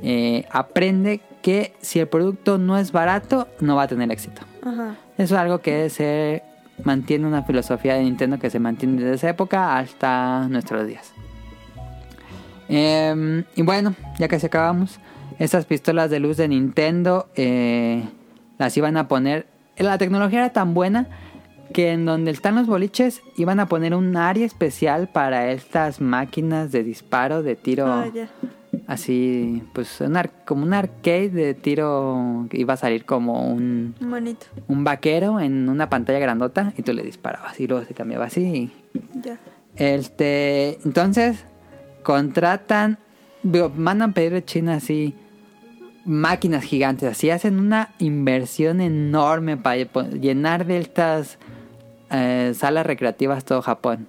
[0.03, 4.43] eh, aprende que si el producto no es barato, no va a tener éxito.
[4.63, 4.97] Ajá.
[5.17, 6.43] Eso es algo que se
[6.85, 11.13] mantiene una filosofía de Nintendo que se mantiene desde esa época hasta nuestros días.
[12.69, 15.01] Eh, y bueno, ya casi acabamos.
[15.39, 18.05] Estas pistolas de luz de Nintendo eh,
[18.59, 19.47] las iban a poner.
[19.77, 21.09] La tecnología era tan buena
[21.73, 26.73] que en donde están los boliches iban a poner un área especial para estas máquinas
[26.73, 28.29] de disparo, de tiro Ah, ya.
[28.87, 34.47] así, pues un ar- como un arcade de tiro iba a salir como un, Bonito.
[34.69, 38.73] un vaquero en una pantalla grandota y tú le disparabas y luego se cambiaba así.
[39.23, 39.39] Ya.
[39.77, 41.45] Este, entonces
[42.03, 42.99] contratan,
[43.77, 45.15] mandan pedir de China así
[46.05, 49.77] máquinas gigantes, así hacen una inversión enorme para
[50.11, 51.39] llenar de estas
[52.11, 54.07] eh, salas recreativas todo Japón.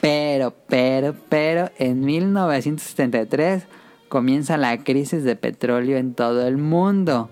[0.00, 3.64] Pero, pero, pero, en 1973
[4.08, 7.30] comienza la crisis de petróleo en todo el mundo.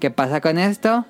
[0.00, 1.06] ¿Qué pasa con esto?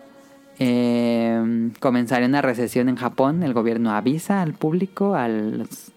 [0.58, 3.42] Eh, comenzaría una recesión en Japón.
[3.42, 5.90] El gobierno avisa al público, a las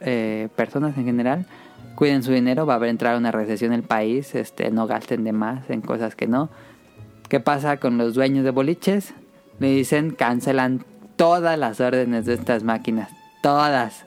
[0.00, 1.46] eh, personas en general,
[1.94, 5.24] cuiden su dinero, va a haber entrar una recesión en el país, este, no gasten
[5.24, 6.50] de más en cosas que no.
[7.28, 9.14] ¿Qué pasa con los dueños de boliches?
[9.58, 10.84] Le dicen cancelan
[11.20, 13.10] todas las órdenes de estas máquinas,
[13.42, 14.06] todas.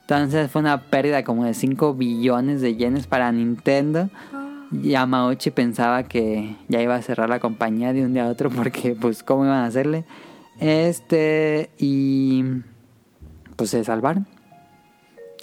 [0.00, 4.08] Entonces fue una pérdida como de 5 billones de yenes para Nintendo.
[4.70, 8.96] Yamauchi pensaba que ya iba a cerrar la compañía de un día a otro porque
[8.98, 10.06] pues cómo iban a hacerle.
[10.58, 12.42] Este y
[13.56, 14.26] pues se salvaron.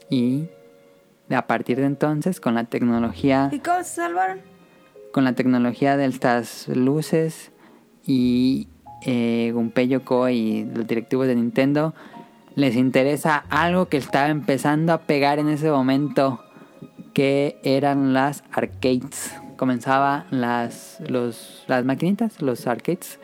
[0.09, 0.49] Y
[1.29, 4.39] a partir de entonces con la tecnología ¿Y cómo se salvaron?
[5.11, 7.51] con la tecnología de estas luces
[8.03, 8.67] y
[9.05, 11.93] eh, Gunpei Yokoi y los directivos de Nintendo
[12.55, 16.43] les interesa algo que estaba empezando a pegar en ese momento
[17.13, 19.35] que eran las arcades.
[19.57, 21.01] Comenzaba las
[21.67, 23.19] las maquinitas, los arcades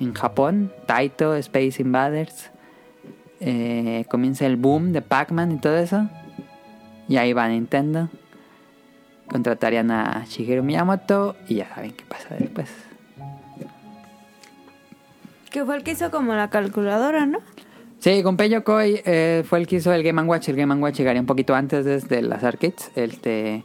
[0.00, 2.50] en Japón, Taito, Space Invaders.
[3.40, 6.08] eh, comienza el boom de Pac-Man y todo eso.
[7.08, 8.08] Y ahí va Nintendo
[9.32, 12.68] contratarían a Shigeru Miyamoto y ya saben qué pasa después.
[15.52, 17.38] Que fue el que hizo como la calculadora, ¿no?
[17.98, 20.48] Sí, Gunpei Yokoi eh, fue el que hizo el Game Watch.
[20.48, 22.90] El Game Watch llegaría un poquito antes desde las arcades.
[22.96, 23.64] Este,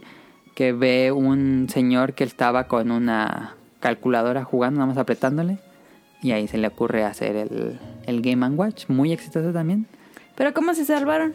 [0.54, 5.58] que ve un señor que estaba con una calculadora jugando, nada más apretándole.
[6.22, 8.88] Y ahí se le ocurre hacer el, el Game Watch.
[8.88, 9.86] Muy exitoso también.
[10.36, 11.34] Pero ¿cómo se salvaron?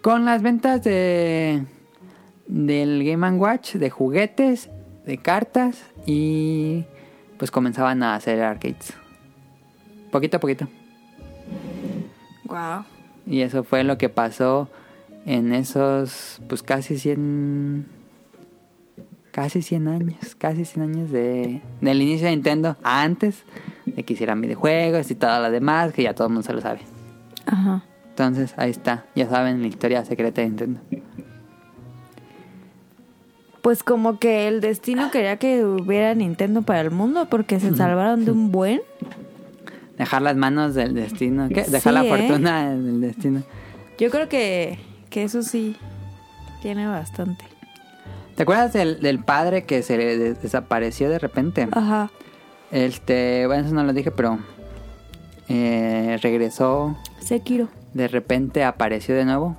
[0.00, 1.64] Con las ventas de
[2.48, 4.68] del Game Watch, de juguetes,
[5.06, 6.84] de cartas y
[7.38, 8.94] pues comenzaban a hacer arcades.
[10.10, 10.68] Poquito a poquito.
[12.44, 12.84] Wow.
[13.26, 14.68] Y eso fue lo que pasó
[15.26, 17.86] en esos pues casi 100
[19.30, 23.44] casi 100 años, casi 100 años de del inicio de Nintendo, antes
[23.86, 26.60] de que hicieran videojuegos y todo lo demás, que ya todo el mundo se lo
[26.60, 26.80] sabe.
[27.46, 27.84] Ajá.
[28.08, 30.80] Entonces, ahí está, ya saben la historia secreta de Nintendo.
[33.62, 38.24] Pues como que el destino quería que hubiera Nintendo para el mundo porque se salvaron
[38.24, 38.80] de un buen.
[40.00, 41.48] Dejar las manos del destino.
[41.48, 41.62] ¿Qué?
[41.62, 42.08] Dejar Sí, la ¿eh?
[42.28, 43.42] fortuna del destino.
[43.98, 44.78] Yo creo que,
[45.10, 45.76] que eso sí
[46.62, 47.44] tiene bastante.
[48.34, 51.68] ¿Te acuerdas del, del padre que se le de- desapareció de repente?
[51.70, 52.10] Ajá.
[52.70, 54.38] Este, bueno, eso no lo dije, pero
[55.48, 57.68] eh, regresó, Sekiro.
[57.94, 59.56] de repente apareció de nuevo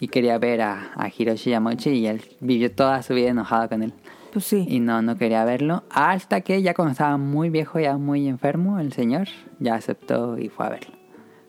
[0.00, 3.82] y quería ver a, a Hiroshi Yamauchi y él vivió toda su vida enojado con
[3.82, 3.92] él.
[4.38, 4.64] Pues sí.
[4.68, 5.82] Y no, no quería verlo.
[5.90, 9.26] Hasta que ya cuando estaba muy viejo, ya muy enfermo, el señor
[9.58, 10.94] ya aceptó y fue a verlo.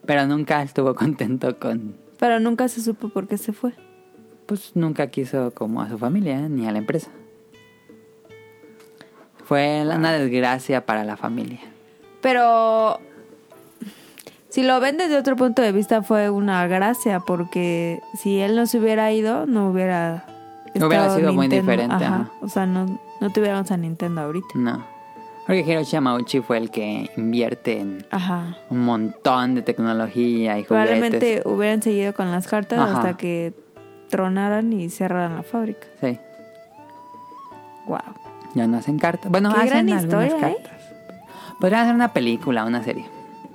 [0.07, 3.73] Pero nunca estuvo contento con, Pero nunca se supo por qué se fue.
[4.47, 7.11] pues nunca quiso como a su familia ni a la empresa.
[9.45, 11.59] Fue una desgracia para la familia.
[12.23, 12.99] Pero
[14.49, 18.65] si lo ven desde otro punto de vista fue una gracia porque si él no
[18.65, 20.25] se hubiera ido no hubiera
[20.75, 22.05] Hubiera sido muy diferente, Ajá.
[22.21, 22.31] ajá.
[22.41, 24.47] O sea, no, no tuviéramos a Nintendo ahorita.
[24.55, 24.83] No.
[25.47, 28.57] Porque Hiroshi Yamauchi fue el que invierte en Ajá.
[28.69, 30.67] un montón de tecnología y juguetes.
[30.67, 32.97] Probablemente hubieran seguido con las cartas Ajá.
[32.97, 33.53] hasta que
[34.09, 35.87] tronaran y cerraran la fábrica.
[36.01, 36.17] Sí,
[37.87, 37.97] Wow.
[38.53, 39.31] ya no hacen cartas.
[39.31, 40.55] Bueno, Qué hacen gran algunas historia, ¿eh?
[40.61, 40.79] cartas.
[41.59, 43.05] Podrían hacer una película, una serie.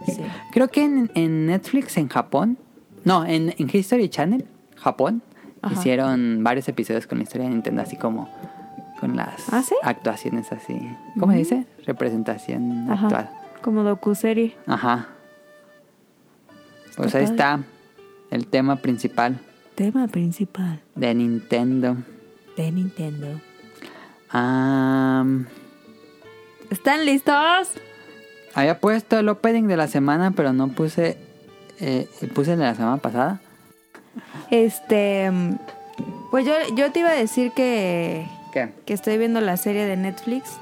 [0.06, 0.20] Sí.
[0.50, 2.58] Creo que en, en Netflix en Japón,
[3.04, 4.44] no, en, en History Channel,
[4.76, 5.22] Japón,
[5.66, 5.74] Ajá.
[5.74, 8.28] hicieron varios episodios con la historia de Nintendo, así como
[9.00, 9.74] con las ¿Ah, sí?
[9.82, 10.76] actuaciones así.
[11.18, 11.66] ¿Cómo se dice?
[11.86, 13.06] Representación Ajá.
[13.06, 13.30] actual.
[13.62, 14.56] Como docuserie.
[14.66, 15.08] Ajá.
[16.96, 17.60] Pues ahí está
[18.30, 19.40] el tema principal
[19.74, 21.96] Tema principal de Nintendo.
[22.56, 23.26] de Nintendo.
[26.70, 27.68] ¿Están listos?
[28.54, 31.16] había puesto el opening de la semana, pero no puse.
[31.80, 33.40] eh, puse el de la semana pasada.
[34.50, 35.30] Este,
[36.30, 38.72] pues yo, yo te iba a decir que, ¿Qué?
[38.86, 40.58] que estoy viendo la serie de Netflix,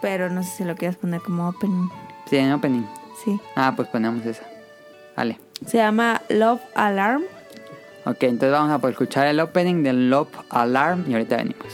[0.00, 1.88] pero no sé si lo quieras poner como opening.
[2.28, 2.84] Sí, en opening.
[3.24, 3.40] Sí.
[3.56, 4.42] Ah, pues ponemos esa.
[5.16, 5.38] Vale.
[5.66, 7.22] Se llama Love Alarm.
[8.04, 11.66] Ok, entonces vamos a escuchar el opening del Love Alarm y ahorita venimos.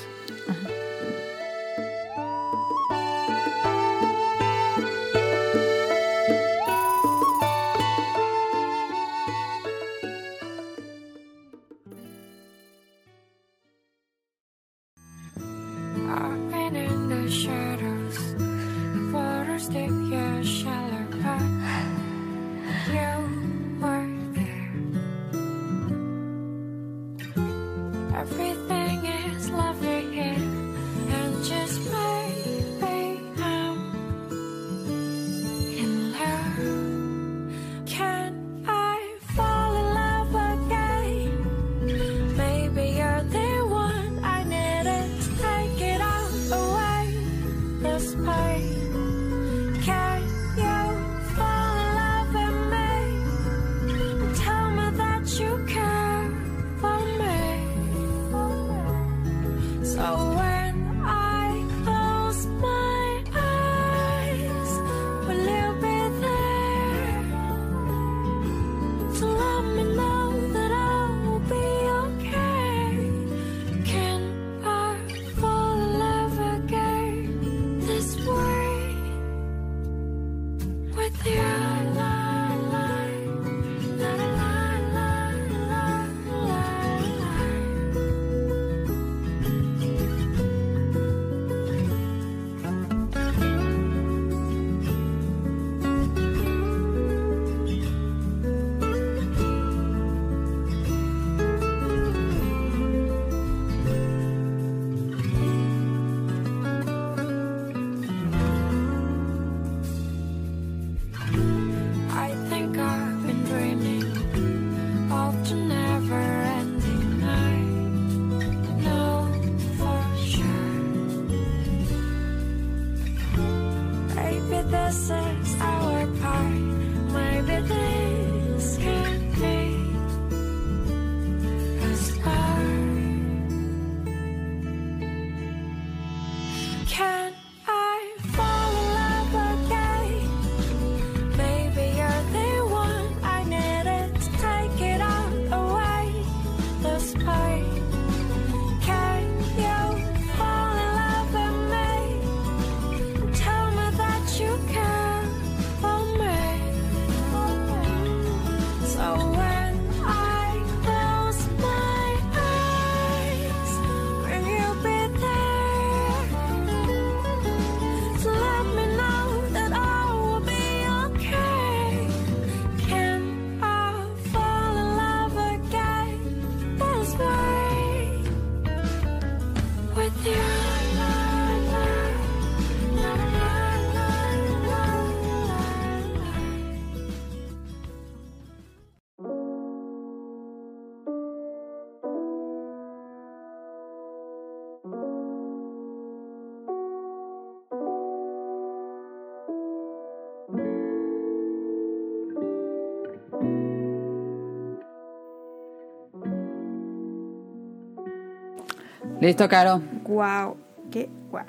[209.21, 209.83] Listo, Caro.
[210.05, 210.57] Wow.
[210.91, 211.43] Qué wow.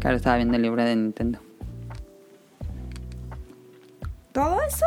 [0.00, 1.38] Caro estaba viendo el libro de Nintendo.
[4.32, 4.86] ¿Todo eso?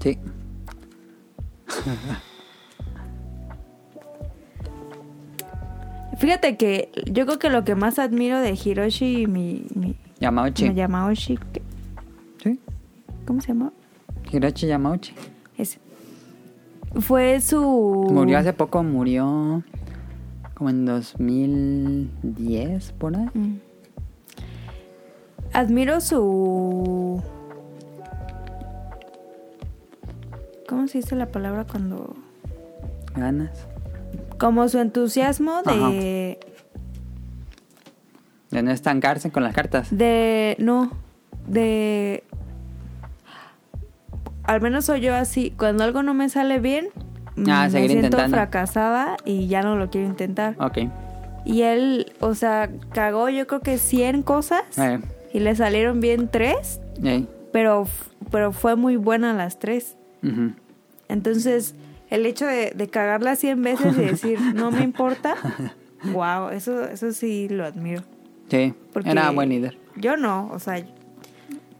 [0.00, 0.18] Sí.
[6.18, 10.72] Fíjate que yo creo que lo que más admiro de Hiroshi y mi, mi Yamauchi.
[10.72, 11.60] Yamauchi, ¿qué?
[12.42, 12.60] Sí.
[13.26, 13.72] ¿cómo se llama?
[14.30, 15.14] Hiroshi Yamauchi.
[15.58, 15.80] Ese.
[17.00, 18.08] Fue su...
[18.10, 19.64] Murió hace poco, murió
[20.54, 23.28] como en 2010, por ahí.
[23.34, 23.58] Mm.
[25.52, 27.22] Admiro su...
[30.68, 32.16] ¿Cómo se dice la palabra cuando...
[33.14, 33.66] Ganas.
[34.38, 36.38] Como su entusiasmo de...
[38.50, 39.88] De no estancarse con las cartas.
[39.90, 40.56] De...
[40.58, 40.90] No.
[41.46, 42.24] De...
[44.44, 45.52] Al menos soy yo así.
[45.56, 46.88] Cuando algo no me sale bien,
[47.48, 48.36] Ah, me seguir siento intentando.
[48.36, 50.54] fracasada y ya no lo quiero intentar.
[50.60, 50.78] Ok.
[51.44, 55.00] Y él, o sea, cagó yo creo que 100 cosas Eh,
[55.32, 57.86] y le salieron bien 3, eh, pero,
[58.30, 59.96] pero fue muy buena las 3.
[60.22, 60.52] ujú.
[61.08, 61.74] Entonces,
[62.08, 65.34] el hecho de, de cagarla 100 veces y decir, no me importa,
[66.12, 68.02] wow, eso, eso sí lo admiro.
[68.48, 69.76] Sí, Porque era buen líder.
[69.96, 70.82] Yo no, o sea,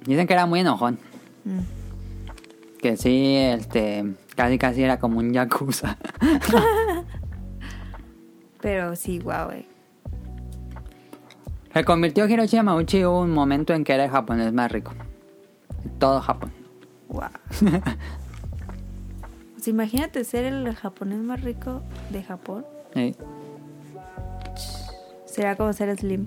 [0.05, 0.98] Dicen que era muy enojón.
[1.44, 4.05] mm, Que sí, este,
[4.35, 5.97] casi casi era como un yakuza.
[8.61, 9.66] Pero sí, guau, eh.
[11.72, 14.93] Se convirtió Hiroshi Yamauchi y hubo un momento en que era el japonés más rico.
[15.99, 16.53] Todo Japón.
[17.09, 17.30] Guau.
[19.64, 21.80] Pues imagínate ser el japonés más rico
[22.11, 22.66] de Japón.
[22.93, 23.16] Sí.
[25.24, 26.26] Será como ser Slim.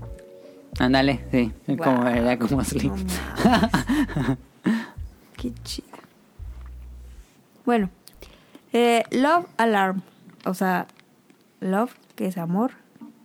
[0.80, 1.53] Ándale, sí.
[1.68, 2.95] es Como, era como Slim.
[2.95, 4.38] No.
[5.38, 5.88] Qué chido.
[7.64, 7.91] Bueno,
[8.74, 10.01] eh, Love Alarm.
[10.45, 10.88] O sea,
[11.59, 12.72] Love, que es amor,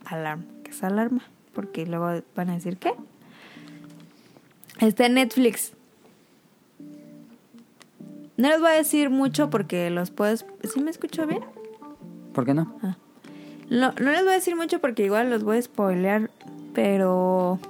[0.05, 1.23] Alarm, que es alarma.
[1.53, 2.93] Porque luego van a decir, ¿qué?
[4.79, 5.73] Está en Netflix.
[8.35, 10.45] No les voy a decir mucho porque los puedes...
[10.63, 11.43] ¿Sí me escucho bien?
[12.33, 12.73] ¿Por qué no?
[13.69, 16.29] No, no les voy a decir mucho porque igual los voy a spoilear,
[16.73, 17.59] pero...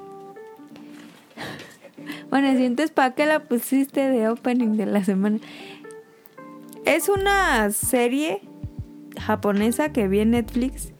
[2.29, 5.37] Bueno, si entonces, ¿para qué la pusiste de opening de la semana?
[6.85, 8.41] Es una serie
[9.19, 10.91] japonesa que vi en Netflix,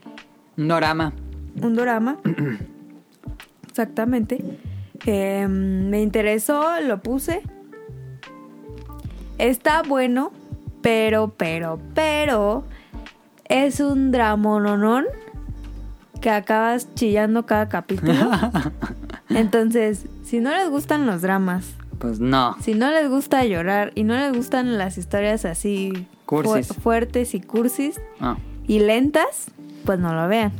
[0.58, 1.14] Un dorama.
[1.62, 2.18] un drama.
[3.68, 4.44] Exactamente.
[5.06, 7.42] Eh, me interesó, lo puse.
[9.38, 10.32] Está bueno,
[10.82, 12.64] pero, pero, pero...
[13.50, 15.06] Es un dramononón
[16.22, 18.14] que acabas chillando cada capítulo.
[19.30, 22.56] Entonces, si no les gustan los dramas, Pues no.
[22.62, 25.92] si no les gusta llorar y no les gustan las historias así
[26.26, 26.68] fu- Cursis.
[26.76, 28.38] fuertes y cursis Ah.
[28.68, 29.52] y lentas,
[29.86, 30.52] pues no lo vean.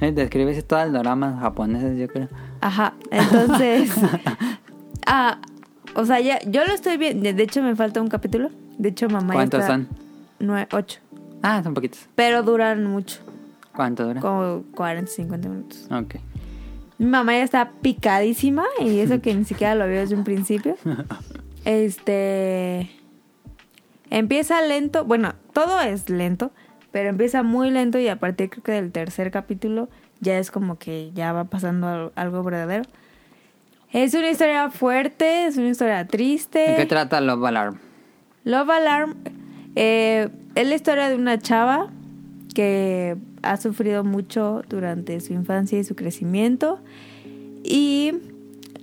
[0.00, 2.28] Eh, Describes todas las doramas japoneses, yo creo.
[2.60, 3.90] Ajá, entonces...
[5.06, 5.38] ah,
[5.94, 7.32] o sea, ya, yo lo estoy viendo.
[7.32, 8.50] De hecho, me falta un capítulo.
[8.78, 9.88] De hecho, mamá ¿Cuántos está- son?
[10.40, 11.00] Nueve, ocho.
[11.42, 12.00] Ah, son poquitos.
[12.14, 13.20] Pero duran mucho.
[13.74, 14.20] ¿Cuánto dura?
[14.20, 15.86] Como 40, 50 minutos.
[15.90, 16.16] Ok.
[16.98, 20.76] Mi mamá ya está picadísima y eso que ni siquiera lo vio desde un principio.
[21.64, 22.90] Este
[24.10, 26.50] empieza lento, bueno, todo es lento,
[26.92, 29.88] pero empieza muy lento y a partir creo que del tercer capítulo
[30.20, 32.84] ya es como que ya va pasando al- algo verdadero.
[33.92, 36.58] Es una historia fuerte, es una historia triste.
[36.58, 37.78] ¿De qué trata Love Alarm?
[38.44, 39.14] Love Alarm
[39.76, 41.90] eh, es la historia de una chava
[42.54, 46.80] que ha sufrido mucho durante su infancia y su crecimiento
[47.64, 48.14] y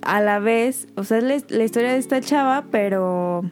[0.02, 3.42] a la vez, o sea, es la, la historia de esta chava, pero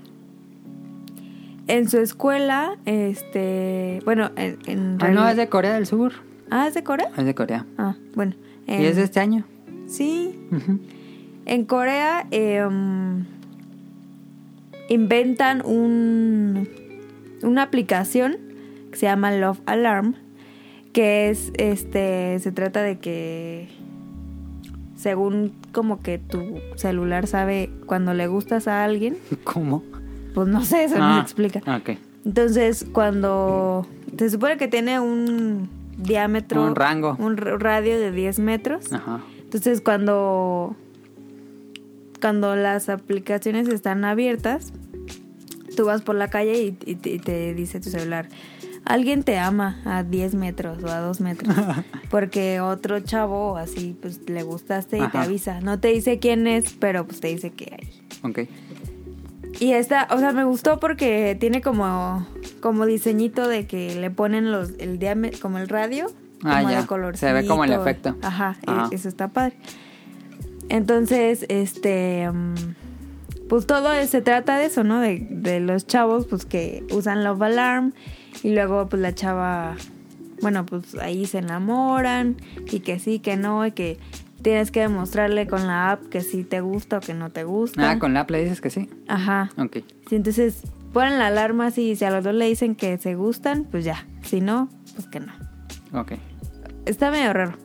[1.67, 6.13] en su escuela, este, bueno, en, en Ah, no, es de Corea del Sur.
[6.51, 7.11] Ah, ¿es de Corea?
[7.17, 7.67] Es de Corea.
[7.79, 8.35] Ah, bueno.
[8.67, 9.45] ¿Y es de este año?
[9.87, 10.39] Sí,
[11.47, 13.25] en Corea em,
[14.89, 16.69] inventan un,
[17.43, 18.37] una aplicación
[18.91, 20.15] que se llama Love Alarm,
[20.95, 23.69] que es, este, se trata de que
[24.97, 29.83] según como que tu celular sabe cuando le gustas a alguien, ¿Cómo?
[30.35, 31.59] pues no sé, eso no Ah, se explica.
[31.77, 31.99] Ok.
[32.25, 33.87] Entonces, cuando
[34.19, 35.69] se supone que tiene un
[35.99, 37.17] diámetro, Un rango.
[37.19, 39.21] un radio de 10 metros, Ajá.
[39.45, 40.75] entonces cuando
[42.21, 44.73] cuando las aplicaciones están abiertas,
[45.77, 48.29] tú vas por la calle y, y te, y te dice tu celular,
[48.85, 51.55] alguien te ama a 10 metros o a 2 metros,
[52.11, 55.61] porque otro chavo así pues le gustaste y te avisa.
[55.61, 58.03] No te dice quién es, pero pues te dice que hay.
[58.23, 58.49] Ok.
[59.61, 62.27] Y esta, o sea, me gustó porque tiene como
[62.61, 66.07] como diseñito de que le ponen los el diámetro como el radio
[66.43, 66.81] Ah, como ya.
[66.83, 67.17] de color.
[67.17, 68.17] Se ve como el efecto.
[68.21, 68.89] Ajá, e- Ajá.
[68.93, 69.57] eso está padre.
[70.69, 72.55] Entonces, este mm,
[73.49, 75.01] pues todo se trata de eso, ¿no?
[75.01, 77.93] De, de los chavos pues que usan Love Alarm
[78.45, 79.75] y luego pues la chava
[80.41, 82.37] bueno, pues ahí se enamoran
[82.71, 83.99] y que sí, que no y que
[84.43, 87.91] tienes que demostrarle con la app que sí te gusta o que no te gusta.
[87.91, 88.91] Ah, con la Apple dices que sí.
[89.09, 89.51] Ajá.
[89.57, 89.79] Ok.
[90.09, 93.65] Sí, entonces ponen la alarma y si a los dos le dicen que se gustan,
[93.65, 94.07] pues ya.
[94.23, 95.33] Si no, pues que no.
[95.99, 96.13] Ok.
[96.85, 97.57] Está medio raro.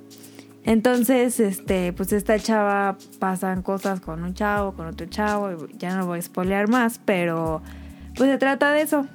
[0.63, 6.05] Entonces, este, pues esta chava pasan cosas con un chavo, con otro chavo, ya no
[6.05, 7.61] voy a spoilear más, pero
[8.15, 9.05] pues se trata de eso.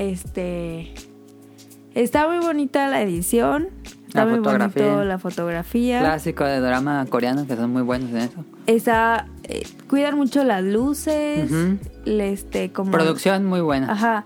[0.00, 0.94] Este
[1.94, 3.68] está muy bonita la edición,
[4.06, 4.86] está La muy fotografía.
[4.86, 6.00] bonito la fotografía.
[6.00, 8.42] Clásico de drama coreano que son muy buenos en eso.
[8.66, 11.50] Está eh, cuidan mucho las luces,
[12.06, 13.92] este como Producción muy buena.
[13.92, 14.24] Ajá.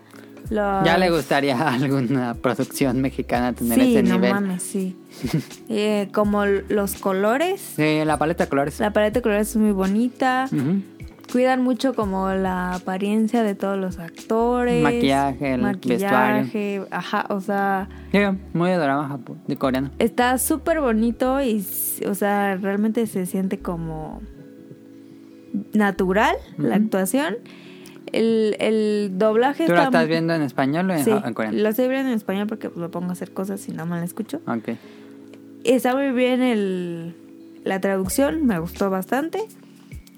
[0.48, 4.30] los- Ya le gustaría a alguna producción mexicana tener Sí, ese no nivel.
[4.32, 4.96] mames, sí.
[5.68, 8.78] Eh, como los colores, Sí, la paleta de colores.
[8.78, 10.48] la paleta de colores es muy bonita.
[10.52, 10.82] Ujú.
[11.32, 14.82] Cuidan mucho como la apariencia de todos los actores.
[14.82, 17.88] Maquillaje, el maquillaje, Ajá, o sea,
[18.52, 19.18] muy de drama
[19.48, 19.90] de coreano.
[19.98, 21.64] está súper bonito y,
[22.08, 24.22] o sea, realmente se siente como
[25.72, 27.36] natural la actuación.
[28.12, 29.98] el, el doblaje ¿Tú la está...
[29.98, 31.58] estás viendo en español o en, Sí, en coreano?
[31.58, 34.40] lo estoy viendo en español porque lo pongo a hacer cosas y no mal escucho.
[34.46, 34.70] Ok.
[35.64, 37.16] Está muy bien el,
[37.64, 39.40] la traducción, me gustó bastante.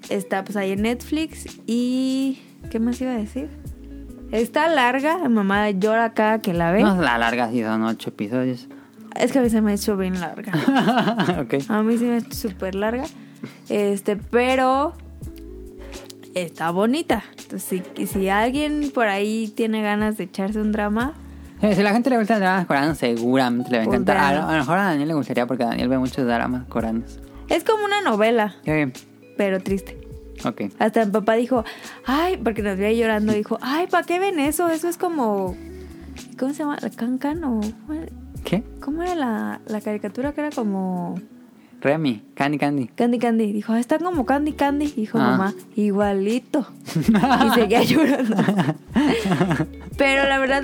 [0.09, 2.41] Está pues ahí en Netflix y...
[2.71, 3.49] ¿Qué más iba a decir?
[4.31, 6.81] Está larga, mamá llora cada que la ve.
[6.83, 8.67] No, la larga sí son ocho episodios.
[9.15, 10.51] Es que a mí se me ha hecho bien larga.
[11.41, 11.55] ok.
[11.69, 13.05] A mí sí me ha hecho súper larga.
[13.69, 14.93] Este, pero
[16.35, 17.23] está bonita.
[17.39, 21.13] Entonces, si, si alguien por ahí tiene ganas de echarse un drama,
[21.61, 24.17] Eh, Si la gente le gusta el drama coreano, seguramente le va a encantar.
[24.17, 27.19] A, lo- mejor a Daniel le gustaría porque Daniel ve muchos dramas coreanos.
[27.49, 28.93] es como una novela, bien.
[29.37, 29.97] Pero triste.
[30.45, 30.63] Ok.
[30.79, 31.63] Hasta mi papá dijo,
[32.05, 34.67] ay, porque nos veía llorando, dijo, ay, ¿para qué ven eso?
[34.69, 35.55] Eso es como,
[36.37, 36.77] ¿cómo se llama?
[36.81, 37.61] ¿La Cancan o
[38.43, 38.63] ¿Qué?
[38.79, 41.19] cómo era la, la caricatura que era como
[41.81, 42.87] Remy, Candy Candy.
[42.87, 43.51] Candy Candy?
[43.51, 45.31] Dijo, "Ah, está como Candy Candy, dijo Ah.
[45.31, 46.67] mamá, igualito.
[46.95, 48.35] y seguía llorando.
[49.97, 50.63] Pero la verdad,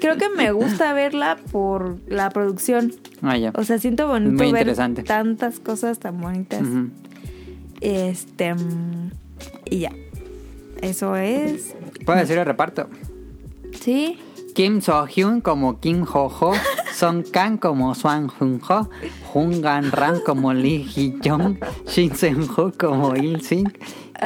[0.00, 2.92] creo que me gusta verla por la producción.
[3.20, 3.52] Ah, ya.
[3.54, 4.74] O sea, siento bonito Muy ver
[5.04, 6.62] tantas cosas tan bonitas.
[6.62, 6.90] Ujú.
[7.82, 8.54] Este.
[9.68, 9.92] Y ya.
[10.80, 11.74] Eso es.
[12.06, 12.88] Puedo decir el reparto.
[13.80, 14.18] Sí.
[14.54, 16.54] Kim So-hyun como Kim Ho-ho,
[16.94, 18.88] Song Kang como Swan Hun-ho,
[19.32, 23.72] Jung Gan-ran como Lee Hee-jong, Shin Seung-ho como Il Sing,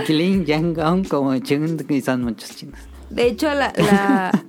[0.09, 2.79] Lin Yang-gon como Chun y son muchos chinos.
[3.11, 3.73] De hecho, la.
[3.77, 4.45] La,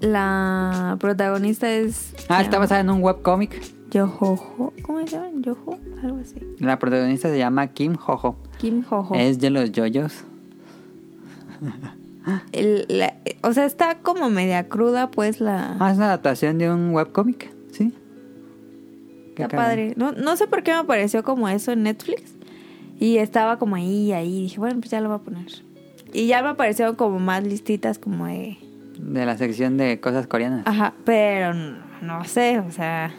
[0.00, 2.14] la protagonista es.
[2.28, 3.75] Ah, está basada en un webcómic.
[3.90, 4.72] Yohoho.
[4.82, 5.28] ¿Cómo se llama?
[5.40, 5.78] Yoho.
[6.02, 6.36] Algo así.
[6.58, 8.36] La protagonista se llama Kim Ho-ho.
[8.58, 9.14] Kim Jojo.
[9.14, 10.24] Es de los yoyos.
[12.52, 15.76] El- la- o sea, está como media cruda, pues la.
[15.78, 17.92] Ah, es una adaptación de un webcómic, ¿sí?
[19.36, 19.90] Qué Está caray.
[19.90, 19.94] padre.
[19.96, 22.34] No, no sé por qué me apareció como eso en Netflix.
[22.98, 24.42] Y estaba como ahí, ahí.
[24.42, 25.46] Dije, bueno, pues ya lo voy a poner.
[26.12, 28.56] Y ya me aparecieron como más listitas, como de.
[28.98, 30.66] De la sección de cosas coreanas.
[30.66, 33.14] Ajá, pero no, no sé, o sea.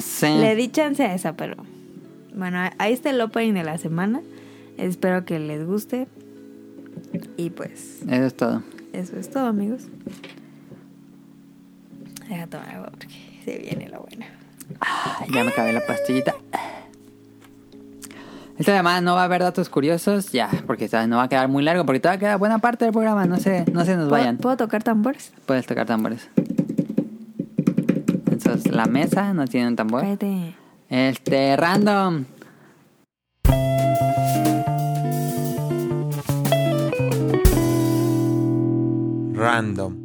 [0.00, 0.38] Sé.
[0.38, 1.56] Le di chance a esa, pero.
[2.34, 4.20] Bueno, ahí está el opening de la semana.
[4.76, 6.08] Espero que les guste.
[7.36, 8.62] Y pues, Eso es todo.
[8.92, 9.82] eso es todo, amigos.
[12.28, 14.24] Deja tomar agua porque se viene lo bueno.
[14.80, 16.34] Ay, ya me acabé la pastillita.
[18.58, 21.08] Esta semana no va a haber datos curiosos, ya, porque ¿sabes?
[21.08, 23.64] no va a quedar muy largo, porque todavía queda buena parte del programa, no se,
[23.72, 24.36] no se nos ¿Puedo, vayan.
[24.38, 25.32] ¿puedo tocar tambores?
[25.44, 26.28] Puedes tocar tambores.
[28.70, 30.02] La mesa no tiene un tambor.
[30.02, 30.54] Cállate.
[30.88, 32.24] Este, random.
[39.34, 40.03] Random.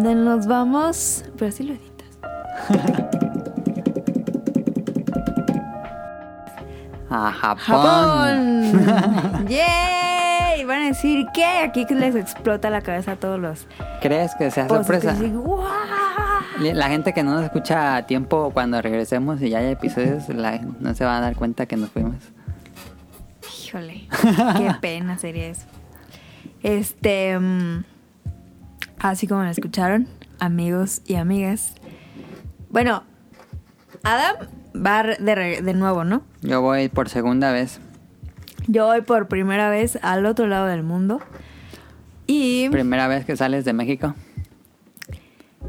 [0.00, 1.24] ¿A dónde nos vamos?
[1.38, 2.08] Pero sí lo editas.
[7.10, 8.72] A Japón.
[8.86, 9.46] ¡Japón!
[9.48, 10.64] ¡Yay!
[10.64, 13.66] Van a decir que aquí les explota la cabeza a todos los
[14.00, 15.14] ¿Crees que sea sorpresa?
[16.60, 20.60] La gente que no nos escucha a tiempo cuando regresemos y ya haya episodios, la-
[20.80, 22.14] no se van a dar cuenta que nos fuimos.
[23.66, 24.08] Híjole,
[24.56, 25.66] qué pena sería eso.
[26.62, 27.84] Este, mm,
[29.00, 30.06] así como lo escucharon,
[30.38, 31.74] amigos y amigas.
[32.68, 33.02] Bueno,
[34.02, 34.36] Adam
[34.74, 36.22] va de, nuevo, ¿no?
[36.42, 37.80] Yo voy por segunda vez.
[38.66, 41.20] Yo voy por primera vez al otro lado del mundo.
[42.26, 42.68] Y...
[42.68, 44.14] Primera vez que sales de México.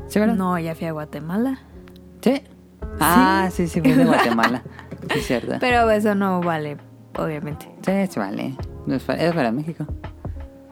[0.08, 0.36] ¿Sí, verdad?
[0.36, 1.60] No, ya fui a Guatemala.
[2.22, 2.44] ¿Sí?
[3.00, 4.62] Ah, sí, sí, fui de Guatemala.
[5.10, 5.56] Es cierto.
[5.60, 6.78] Pero eso no vale,
[7.18, 7.66] obviamente.
[7.84, 8.56] Sí, sí, vale.
[8.88, 9.88] Es para, es para México.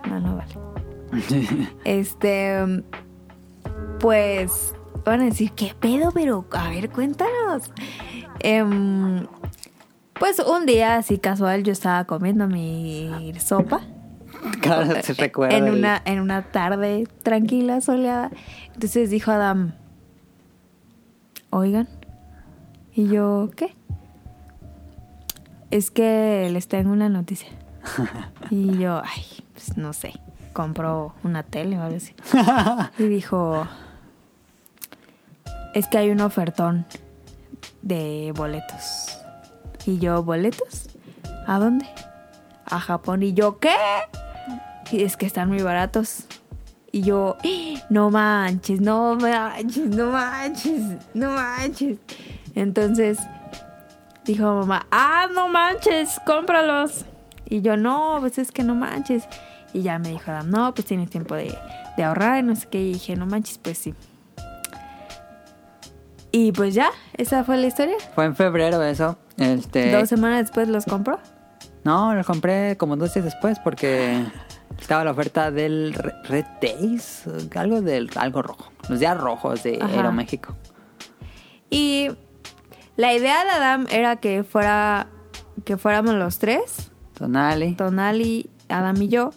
[0.08, 0.69] No, no vale.
[1.84, 2.84] Este,
[4.00, 4.74] pues
[5.06, 6.12] van a decir, ¿qué pedo?
[6.12, 7.72] Pero, a ver, cuéntanos.
[8.40, 9.26] Em,
[10.14, 13.82] pues un día, así casual, yo estaba comiendo mi sopa.
[14.62, 15.58] Claro, se recuerda.
[15.58, 18.32] En una, en una tarde tranquila, soleada.
[18.74, 19.74] Entonces dijo Adam,
[21.50, 21.90] oigan.
[22.94, 23.76] Y yo, ¿qué?
[25.72, 27.50] Es que les tengo una noticia.
[28.50, 30.14] y yo, ay, pues no sé.
[30.54, 32.14] Compró una tele o algo así.
[32.98, 33.68] y dijo,
[35.74, 36.86] es que hay un ofertón
[37.82, 39.18] de boletos.
[39.86, 40.90] Y yo, ¿boletos?
[41.48, 41.86] ¿A dónde?
[42.66, 43.24] A Japón.
[43.24, 43.76] Y yo, ¿qué?
[44.92, 46.26] Y es que están muy baratos.
[46.92, 47.86] Y yo, ¡Ah!
[47.90, 50.82] no manches, no manches, no manches,
[51.14, 52.00] no manches.
[52.56, 53.20] Entonces
[54.26, 57.06] dijo mamá, ah, no manches, cómpralos.
[57.46, 59.28] Y yo, no, pues es que no manches.
[59.74, 61.56] Y ya me dijo, Adam, no, pues tienes tiempo de,
[61.98, 62.82] de ahorrar y no sé qué.
[62.82, 63.94] Y dije, no manches, pues sí.
[66.32, 67.96] Y pues ya, esa fue la historia.
[68.14, 69.18] Fue en febrero eso.
[69.38, 71.20] Este, Dos semanas después los compró.
[71.84, 74.24] No, lo compré como dos días después porque
[74.80, 77.24] estaba la oferta del Re- Red Days,
[77.56, 79.92] algo del algo rojo, los días rojos de Ajá.
[79.96, 80.56] Aeroméxico.
[81.70, 82.10] Y
[82.96, 85.08] la idea de Adam era que fuera
[85.64, 87.74] que fuéramos los tres, Tonali.
[87.76, 89.32] Tonali, Adam y yo.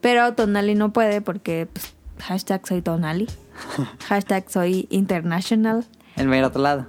[0.00, 3.26] Pero Tonali no puede porque pues, hashtag soy Tonali.
[4.08, 5.84] hashtag soy international.
[6.16, 6.86] El ver otro lado.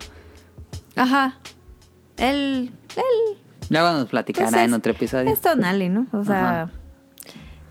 [0.96, 1.38] Ajá.
[2.18, 3.38] Él, él
[3.70, 5.32] Luego nos platicará Pues en otro episodio.
[5.32, 6.08] Es Tonali, ¿no?
[6.12, 6.72] O sea, Ajá.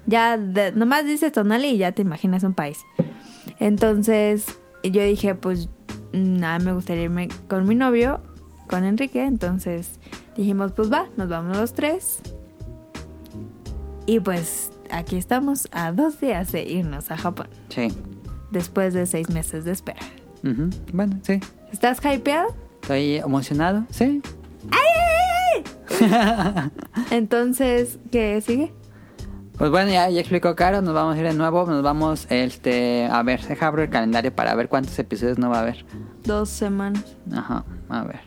[0.07, 2.79] ya de- nomás dices Tonali y ya te imaginas un país.
[3.59, 4.47] Entonces
[4.85, 5.69] yo dije, pues
[6.13, 8.21] nada, me gustaría irme con mi novio,
[8.69, 9.25] con Enrique.
[9.25, 9.99] Entonces
[10.37, 12.21] dijimos, pues va, nos vamos los tres.
[14.07, 17.89] Y pues aquí estamos a dos días de irnos a Japón, Sí.
[18.51, 20.01] después de seis meses de espera.
[20.45, 20.71] Ujú.
[20.93, 21.41] Bueno, sí.
[21.73, 22.55] ¿Estás hypeado?
[22.83, 23.85] Estoy emocionado.
[23.91, 24.23] Sí.
[27.11, 28.73] Entonces, ¿qué sigue?
[29.57, 33.07] Pues bueno, ya, ya explicó Caro, nos vamos a ir de nuevo, nos vamos, este,
[33.11, 35.85] a ver, deja abrir el calendario para ver cuántos episodios no va a haber.
[36.25, 37.17] Dos semanas.
[37.35, 38.21] Ajá, a ver.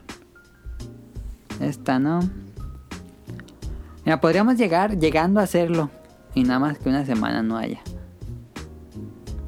[1.61, 2.19] Esta no.
[4.03, 5.89] Mira, podríamos llegar llegando a hacerlo
[6.33, 7.79] y nada más que una semana no haya.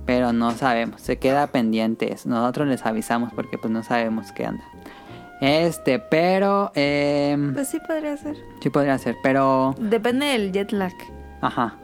[0.06, 2.14] Pero no sabemos, se queda pendiente.
[2.14, 2.28] eso.
[2.30, 4.64] Nosotros les avisamos porque pues no sabemos qué anda.
[5.42, 8.38] Este, pero eh, Pues sí podría ser.
[8.62, 10.94] sí podría ser, pero Depende del jet lag.
[11.42, 11.78] ajá.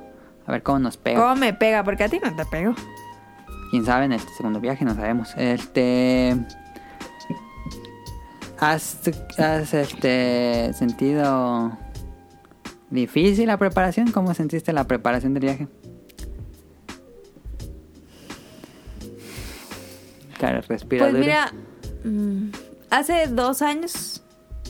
[0.45, 1.19] A ver cómo nos pega.
[1.21, 1.83] ¿Cómo me pega?
[1.83, 2.73] Porque a ti no te pego.
[3.69, 5.33] quién sabe en este segundo viaje, no sabemos.
[5.37, 6.35] Este.
[8.59, 8.99] ¿Has,
[9.37, 11.77] has este, sentido
[12.89, 14.11] difícil la preparación?
[14.11, 15.67] ¿Cómo sentiste la preparación del viaje?
[20.37, 21.03] Claro, respira.
[21.05, 21.23] Pues duro.
[21.25, 21.51] mira,
[22.03, 22.49] mm,
[22.89, 24.23] hace dos años,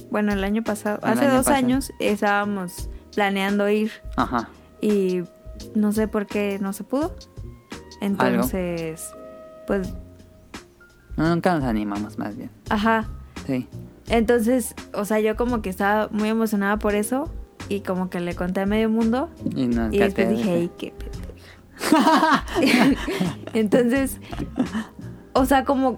[0.09, 1.57] bueno, el año pasado, El hace año dos pasado.
[1.65, 4.49] años estábamos planeando ir Ajá.
[4.81, 5.23] y
[5.75, 7.15] no sé por qué no se pudo.
[8.01, 9.11] Entonces,
[9.67, 9.93] pues,
[11.17, 12.49] nunca nos animamos, más bien.
[12.69, 13.07] ajá.
[13.45, 13.67] Sí.
[14.09, 17.29] Entonces, o sea, yo como que estaba muy emocionada por eso
[17.69, 20.93] y como que le conté a medio mundo Y, nos y después dije, ¡ay, qué!
[23.53, 24.19] Entonces,
[25.33, 25.97] o sea, como,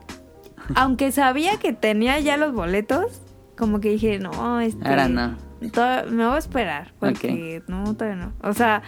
[0.75, 3.21] aunque sabía que tenía ya los boletos,
[3.57, 4.87] como que dije, no, este...
[4.87, 5.35] Ahora no.
[5.61, 8.33] me voy a esperar, porque no, todavía no.
[8.47, 8.81] O sea,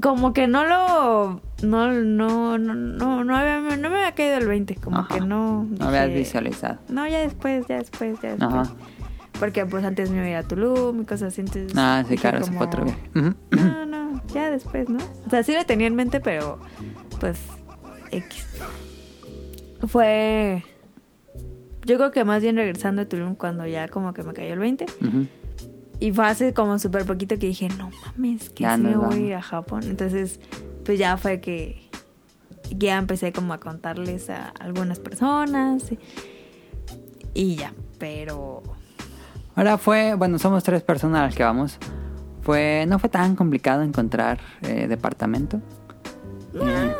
[0.00, 1.40] como que no lo...
[1.62, 5.14] No, no, no, no, no, había- no me había caído el 20, como Ajá.
[5.14, 5.64] que no...
[5.78, 6.78] No habías visualizado.
[6.88, 8.52] No, ya después, ya después, ya después.
[8.68, 8.72] Ajá.
[9.40, 11.72] Porque pues antes me iba a ir a Tulum y cosas así, entonces...
[11.74, 13.10] Ah, sí, claro, como, otro viaje.
[13.16, 13.34] Ujú.
[13.52, 14.98] No, no, ya después, ¿no?
[15.26, 16.60] O sea, sí lo tenía en mente, pero
[17.18, 17.38] pues
[18.10, 18.46] X.
[19.88, 20.62] Fue...
[21.86, 24.58] Yo creo que más bien regresando a Tulum cuando ya como que me cayó el
[24.58, 24.84] 20.
[24.84, 25.26] Ujú.
[26.00, 29.06] Y fue hace como súper poquito que dije, no mames, que Ya sí me nos
[29.06, 29.84] voy a ir a Japón.
[29.84, 30.38] Entonces,
[30.84, 31.88] pues ya fue que
[32.76, 35.90] ya empecé como a contarles a algunas personas.
[35.92, 35.98] Y,
[37.34, 38.62] y ya, pero...
[39.60, 41.76] Ahora fue, bueno, somos tres personas a las que vamos.
[42.40, 45.60] Fue, no fue tan complicado encontrar eh, departamento.
[46.54, 46.94] Eh,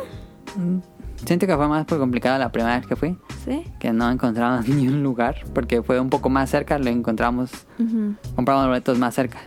[0.57, 0.77] mm,
[1.25, 3.63] siento que fue más por complicado la primera vez que fui, ¿Sí?
[3.79, 7.49] que no encontramos ni un lugar, porque fue un poco más cerca, lo encontramos,
[7.79, 8.13] Ujú.
[8.35, 9.39] compramos los boletos más cerca.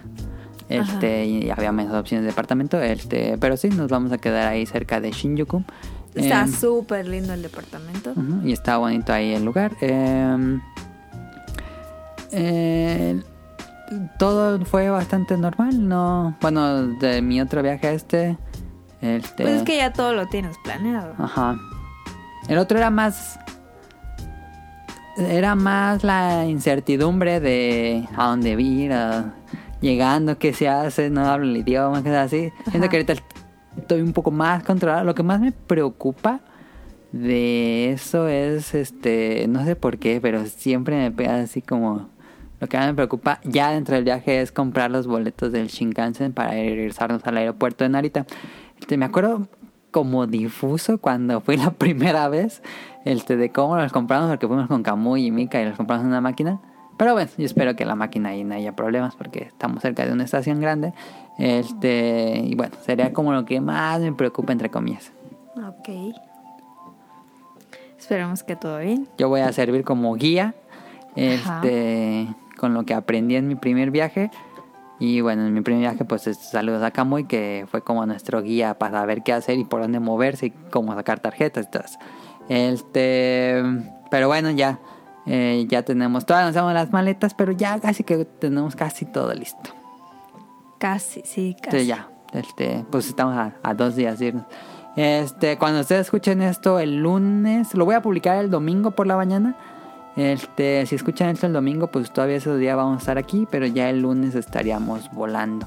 [0.68, 4.66] Este, y había menos opciones de departamento, este, pero sí, nos vamos a quedar ahí
[4.66, 5.62] cerca de Shinjuku.
[6.16, 8.10] Está Em, súper lindo el departamento.
[8.10, 9.70] Ujú, Y está bonito ahí el lugar.
[9.80, 10.58] Eh,
[12.34, 13.22] eh,
[14.18, 16.36] todo fue bastante normal, ¿no?
[16.40, 18.36] Bueno, de mi otro viaje a este.
[19.00, 19.42] Este.
[19.42, 21.14] Pues es que ya todo lo tienes planeado.
[21.18, 21.56] Ajá.
[22.48, 23.38] El otro era más.
[25.16, 29.32] Era más la incertidumbre de a dónde ir, a-
[29.80, 32.50] llegando, qué se hace, no hablo el idioma, cosas así.
[32.70, 33.14] Siento que ahorita
[33.76, 35.04] estoy un poco más controlado.
[35.04, 36.40] Lo que más me preocupa
[37.12, 42.08] de eso es, este, no sé por qué, pero siempre me pega así como...
[42.64, 46.32] Lo que más me preocupa ya dentro del viaje es comprar los boletos del Shinkansen
[46.32, 48.24] para regresarnos al aeropuerto de Narita.
[48.80, 49.48] Este, me acuerdo
[49.90, 52.62] como difuso cuando fui la primera vez
[53.04, 56.08] este, de cómo los compramos, porque fuimos con Camuy y Mika y los compramos en
[56.08, 56.58] una máquina.
[56.96, 60.12] Pero bueno, yo espero que la máquina ahí no haya problemas porque estamos cerca de
[60.14, 60.94] una estación grande.
[61.38, 65.12] Este, y bueno, sería como lo que más me preocupa, entre comillas.
[65.54, 66.16] Ok.
[67.98, 69.06] Esperemos que todo bien.
[69.18, 70.54] Yo voy a servir como guía
[71.16, 72.26] este,
[72.64, 74.30] con lo que aprendí en mi primer viaje.
[74.98, 78.40] Y bueno, en mi primer viaje, pues es- saludos a Camuy, que fue como nuestro
[78.42, 81.82] guía para ver qué hacer y por dónde moverse y cómo sacar tarjetas y todo
[81.84, 81.98] eso.
[82.48, 83.62] Este,
[84.10, 84.78] pero bueno, ya,
[85.26, 89.34] eh, ya tenemos, todavía nos damos las maletas, pero ya casi que tenemos casi todo
[89.34, 89.70] listo.
[90.78, 91.76] Casi, sí, casi.
[91.76, 94.44] Entonces ya, este, pues estamos a, a dos días de irnos.
[94.96, 99.16] Este, cuando ustedes escuchen esto el lunes, lo voy a publicar el domingo por la
[99.16, 99.56] mañana.
[100.16, 103.66] Este, si escuchan esto el domingo, pues todavía ese día vamos a estar aquí, pero
[103.66, 105.66] ya el lunes estaríamos volando.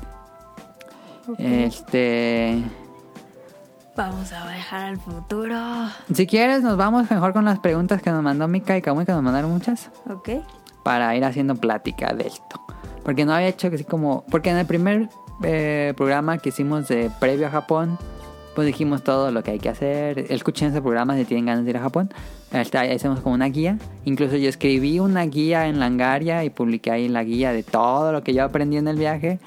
[1.27, 1.35] Ok.
[1.39, 2.63] Este,
[3.95, 5.57] Vamos a viajar al futuro.
[6.13, 9.11] si quieres, nos vamos mejor con las preguntas que nos mandó Mika y Kamui, que
[9.11, 9.89] nos mandaron muchas.
[10.09, 10.29] Ok.
[10.83, 12.61] para ir haciendo plática de esto.
[13.03, 14.23] Porque no había hecho así como...
[14.31, 15.09] Porque en el primer
[15.43, 17.97] eh, programa que hicimos de previo a Japón,
[18.57, 20.31] pues dijimos todo lo que hay que hacer.
[20.31, 22.09] Escuchen ese programa si tienen ganas de ir a Japón.
[22.51, 23.77] Hacemos como una guía.
[24.03, 28.23] Incluso yo escribí una guía en Langaria y publiqué ahí la guía de todo lo
[28.23, 29.37] que yo aprendí en el viaje.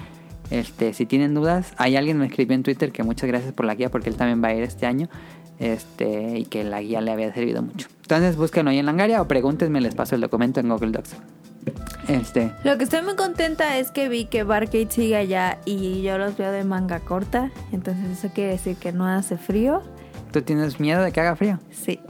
[0.52, 3.74] Este, si tienen dudas, hay alguien me escribió en Twitter que muchas gracias por la
[3.74, 5.08] guía porque él también va a ir este año.
[5.58, 7.88] Este, y que la guía le había servido mucho.
[8.02, 11.16] Entonces búsquenlo ahí en Langaria o pregúntenme, les paso el documento en Google Docs.
[12.08, 16.18] Este, Lo que estoy muy contenta es que vi que Barcade sigue allá y yo
[16.18, 17.50] los veo de manga corta.
[17.72, 19.82] Entonces eso quiere decir que no hace frío.
[20.30, 21.58] ¿tú tienes miedo de que haga frío?
[21.70, 22.00] Sí.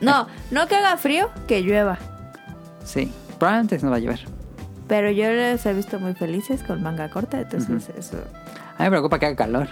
[0.00, 1.98] No, no que haga frío, que llueva.
[2.84, 4.20] Sí, probablemente no va a llover.
[4.88, 8.16] Pero yo los he visto muy felices con manga corta, entonces eso.
[8.76, 9.68] A mí me preocupa que haga calor.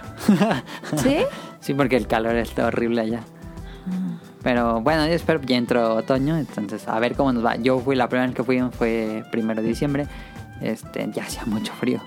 [0.97, 1.17] ¿Sí?
[1.59, 3.21] sí, porque el calor está horrible allá.
[4.41, 7.55] Pero bueno, yo espero que ya entró otoño, entonces a ver cómo nos va.
[7.57, 10.07] Yo fui la primera vez que fui fue primero de diciembre.
[10.61, 12.01] Este, ya hacía mucho frío.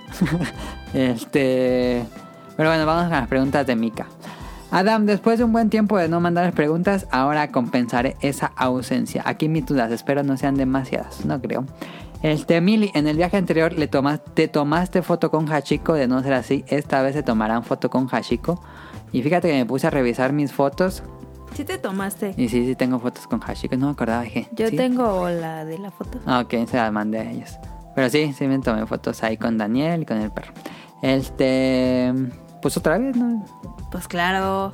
[0.95, 2.05] este,
[2.57, 4.07] pero bueno, vamos a las preguntas de Mika.
[4.71, 9.23] Adam, después de un buen tiempo de no mandar preguntas, ahora compensaré esa ausencia.
[9.27, 11.67] Aquí mis dudas, espero no sean demasiadas, no creo.
[12.23, 16.23] Este, Mili, en el viaje anterior le tomas, te tomaste foto con Hachiko, de no
[16.23, 18.63] ser así, esta vez se tomarán foto con Hachiko.
[19.13, 21.03] Y fíjate que me puse a revisar mis fotos
[21.55, 22.35] Sí te tomaste.
[22.37, 24.49] y sí, sí tengo fotos con Hachiko, no me acordaba que...
[24.53, 24.77] Yo ¿sí?
[24.77, 26.19] tengo la de la foto.
[26.27, 27.59] Ah, ok, se las mandé a ellos.
[27.95, 30.53] Pero sí, sí me tomé fotos ahí con Daniel y con el perro.
[31.03, 32.13] Este...
[32.63, 33.45] Pues otra vez, ¿no?
[33.91, 34.71] Pues claro.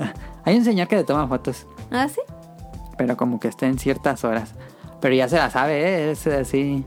[0.44, 2.20] Hay un señor que le toma fotos, ¿Ah, sí?
[2.96, 4.54] pero como que está en ciertas horas.
[5.00, 6.10] Pero ya se la sabe, ¿eh?
[6.10, 6.84] Es así...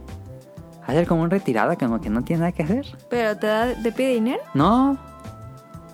[0.86, 2.86] Hacer como un retirado, como que no tiene nada que hacer.
[3.10, 4.42] ¿Pero te, da, te pide dinero?
[4.52, 4.96] No.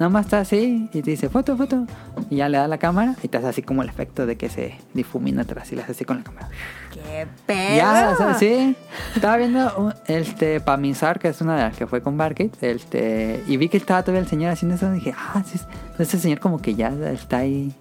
[0.01, 1.87] Nada más está así y te dice foto, foto.
[2.31, 4.49] Y ya le da la cámara y te hace así como el efecto de que
[4.49, 6.49] se difumina atrás y le hace así con la cámara.
[6.91, 7.77] ¡Qué pedo!
[7.77, 8.75] Ya, o sea, sí.
[9.15, 13.45] Estaba viendo un- este Pamisar, que es una de las que fue con Barcade, este,
[13.47, 14.91] y vi que estaba todavía el señor haciendo eso.
[14.91, 15.67] Y dije, ah, sí, es-
[16.01, 17.75] ese señor como que ya está ahí.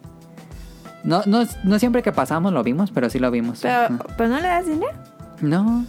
[1.05, 3.61] No, no, no siempre que pasamos lo vimos, pero sí lo vimos.
[3.61, 3.97] Pero.
[4.17, 4.91] ¿pero no le das dinero?
[5.39, 5.85] No,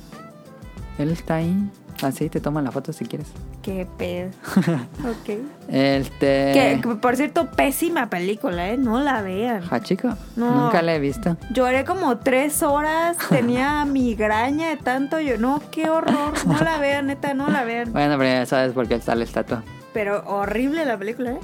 [0.96, 1.68] él está ahí.
[2.02, 3.28] Así te toman la foto si quieres.
[3.62, 4.30] ¡Qué pedo!
[5.04, 5.38] ok.
[5.68, 6.52] Este.
[6.52, 8.76] Que, por cierto, pésima película, ¿eh?
[8.78, 9.62] No la vean.
[9.70, 10.16] Hachiko.
[10.36, 10.64] No.
[10.64, 11.36] Nunca la he visto.
[11.52, 15.36] Lloré como tres horas, tenía migraña de tanto yo.
[15.38, 16.32] No, qué horror.
[16.46, 17.92] No la vean, neta, no la vean.
[17.92, 19.62] Bueno, pero ya sabes por qué está la estatua.
[19.92, 21.40] Pero horrible la película, ¿eh?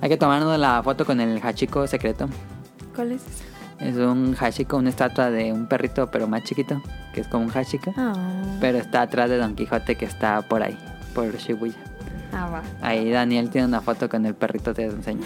[0.00, 2.28] Hay que tomarnos la foto con el Hachiko secreto.
[2.94, 3.22] ¿Cuál es?
[3.80, 7.50] Es un Hachiko, una estatua de un perrito, pero más chiquito, que es como un
[7.56, 7.94] Hachiko.
[7.96, 8.12] Ah,
[8.60, 10.76] Pero está atrás de Don Quijote, que está por ahí,
[11.14, 11.74] por Shibuya.
[12.32, 12.62] ah, va.
[12.82, 15.22] Ahí Daniel tiene una foto con el perrito, te enseño.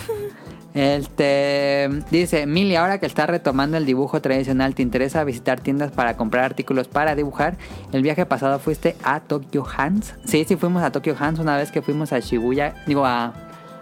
[0.74, 6.16] Este dice, Mili, ahora que está retomando el dibujo tradicional, ¿te interesa visitar tiendas para
[6.16, 7.57] comprar artículos para dibujar?
[7.92, 10.14] El viaje pasado fuiste a Tokyo Hands.
[10.24, 13.34] Sí, sí fuimos a Tokyo Hands una vez que fuimos a Shibuya, digo a,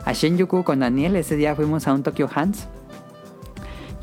[0.05, 1.15] a Shinjuku con Daniel.
[1.15, 2.67] Ese día fuimos a un Tokyo Hands.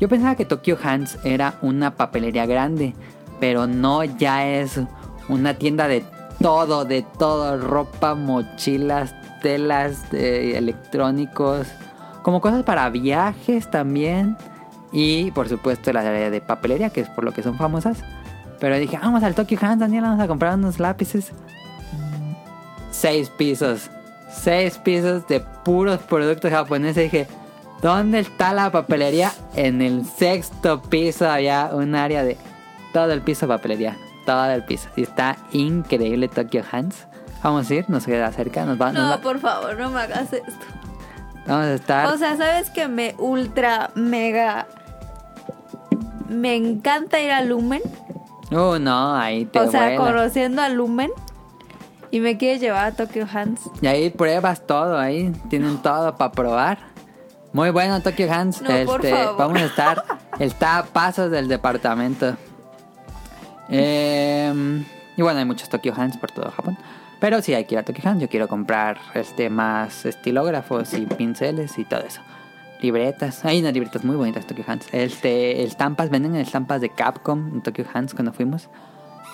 [0.00, 2.94] Yo pensaba que Tokyo Hands era una papelería grande,
[3.40, 4.80] pero no, ya es
[5.28, 6.04] una tienda de
[6.40, 11.66] todo, de todo, ropa, mochilas, telas, electrónicos,
[12.22, 14.36] como cosas para viajes también.
[14.92, 17.98] Y por supuesto la área de papelería, que es por lo que son famosas.
[18.60, 21.32] Pero dije, vamos al Tokyo Hands, Daniel, vamos a comprar unos lápices.
[22.90, 23.90] Seis pisos.
[24.30, 27.04] Seis pisos de puros productos japoneses.
[27.04, 27.26] dije,
[27.82, 29.32] ¿dónde está la papelería?
[29.54, 32.36] En el sexto piso había un área de
[32.92, 33.96] todo el piso papelería.
[34.26, 34.88] Todo el piso.
[34.96, 37.06] Y está increíble Tokyo Hands.
[37.42, 38.64] Vamos a ir, nos queda cerca.
[38.64, 40.50] Nos va, nos No, va- por favor, no me hagas esto.
[41.46, 42.06] vamos a estar.
[42.12, 44.66] O sea, ¿sabes que me ultra, mega...
[46.28, 47.80] Me encanta ir a Lumen?
[48.50, 51.10] Oh, no, ahí te o sea, conociendo a Lumen.
[52.10, 53.60] Y me quiere llevar a Tokyo Hands.
[53.80, 56.78] Y ahí pruebas todo, ahí tienen todo para probar.
[57.52, 58.62] Muy bueno, Tokyo Hands.
[58.62, 59.12] No, este.
[59.12, 60.04] Vamos a estar.
[60.38, 62.36] Está a pasos del departamento.
[63.70, 64.84] Eh,
[65.16, 66.78] y bueno, hay muchos Tokyo Hands por todo Japón.
[67.20, 68.20] Pero sí hay que ir a Tokyo Hands.
[68.20, 72.20] Yo quiero comprar este más estilógrafos y pinceles y todo eso.
[72.80, 73.44] Libretas.
[73.44, 74.86] Hay unas libretas muy bonitas Tokyo Hands.
[74.92, 78.68] Este, estampas, venden estampas de Capcom en Tokyo Hands cuando fuimos.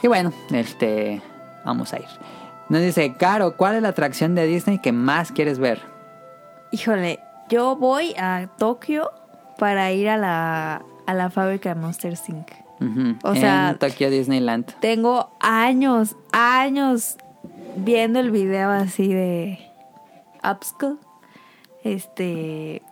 [0.02, 1.20] Y bueno, este,
[1.64, 2.08] vamos a ir.
[2.70, 5.82] Nos dice, Caro, ¿cuál es la atracción de Disney que más quieres ver?
[6.70, 9.10] Híjole, yo voy a Tokio
[9.58, 12.48] para ir a la, a la fábrica de Monster Inc.
[13.22, 14.66] O sea- en Tokyo Disneyland.
[14.80, 17.16] Tengo años, años
[17.76, 19.58] viendo el video así de
[20.42, 20.96] Upscale,
[21.82, 22.82] este,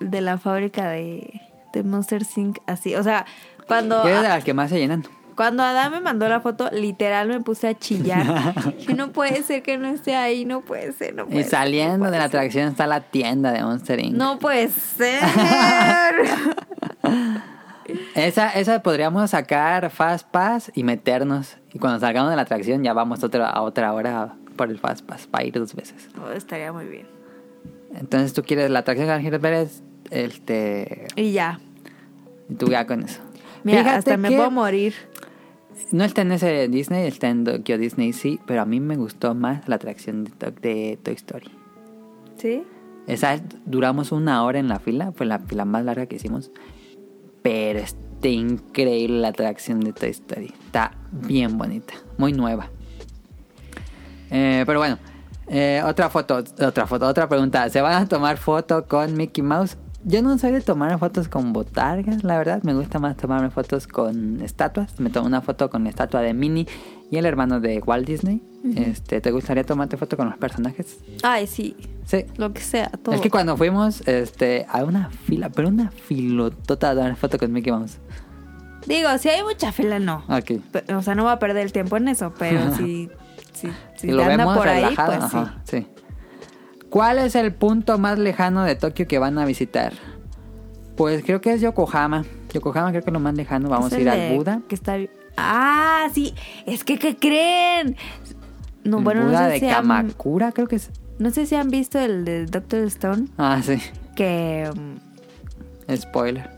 [0.00, 1.40] de la fábrica de,
[1.72, 2.58] de Monster Inc.
[2.66, 3.26] Así, o sea,
[3.66, 5.04] cuando, Yo eres de las que más se llenan.
[5.36, 8.54] Cuando Adam me mandó la foto, literal me puse a chillar.
[8.78, 11.50] Dije, no puede ser que no esté ahí, no puede ser, no puede Y ser,
[11.50, 12.36] saliendo de la ser".
[12.40, 14.14] atracción está la tienda de Monster Inc.
[14.16, 15.20] No puede ser.
[18.14, 21.56] Esa, esa podríamos sacar Fast Pass y meternos.
[21.74, 25.04] Y cuando salgamos de la atracción ya vamos otra, a otra hora por el Fast
[25.04, 26.08] Pass para ir dos veces.
[26.22, 27.06] Oh, estaría muy bien.
[27.94, 31.58] Entonces tú quieres la atracción que quieres ver es este Y ya.
[32.48, 33.20] y tú ya con eso.
[33.64, 34.94] Mira, Fíjate hasta me que puedo morir.
[35.90, 39.34] No está en ese Disney, está en Tokyo Disney sí, pero a mí me gustó
[39.34, 41.50] más la atracción de, To- de Toy Story.
[42.36, 42.62] ¿Sí?
[43.06, 46.50] Esa duramos una hora en la fila, fue la fila más larga que hicimos.
[47.42, 50.52] Pero está increíble la atracción de Toy Story.
[50.66, 52.70] Está bien bonita, muy nueva.
[54.30, 54.98] Eh, pero bueno,
[55.48, 57.68] eh, otra foto, otra foto, otra pregunta.
[57.68, 59.76] ¿Se van a tomar foto con Mickey Mouse?
[60.04, 62.62] Yo no soy de tomar fotos con botargas, la verdad.
[62.64, 64.98] Me gusta más tomarme fotos con estatuas.
[64.98, 66.66] Me tomo una foto con la estatua de Minnie
[67.10, 68.42] y el hermano de Walt Disney.
[68.76, 70.98] este, ¿Te gustaría tomarte foto con los personajes?
[71.22, 71.76] Ay, sí.
[72.04, 72.26] Sí.
[72.36, 73.14] Lo que sea, todo.
[73.14, 77.52] Es que cuando fuimos este, a una fila, pero una filotota a dar foto con
[77.52, 77.98] Mickey Mouse.
[78.86, 80.24] Digo, si hay mucha fila, no.
[80.28, 80.60] Ok.
[80.96, 83.08] O sea, no voy a perder el tiempo en eso, pero si,
[83.52, 85.76] si, si Si lo anda vemos por ahí, relajado, pues sí.
[85.78, 85.86] sí.
[86.92, 89.94] ¿Cuál es el punto más lejano de Tokio que van a visitar?
[90.94, 92.24] Pues creo que es Yokohama.
[92.52, 93.70] Yokohama creo que es lo más lejano.
[93.70, 94.60] Vamos Es a ir al Buda.
[94.68, 94.96] Que está...
[95.38, 96.34] Ah, sí.
[96.66, 97.96] Es que, ¿qué creen?
[98.84, 100.90] No, El bueno, Buda no sé, de si han, Kamakura creo que es.
[101.18, 103.78] no sé si han visto el de Doctor Stone, Ah, sí.
[104.14, 104.68] que...
[104.74, 106.50] mm, Spoiler.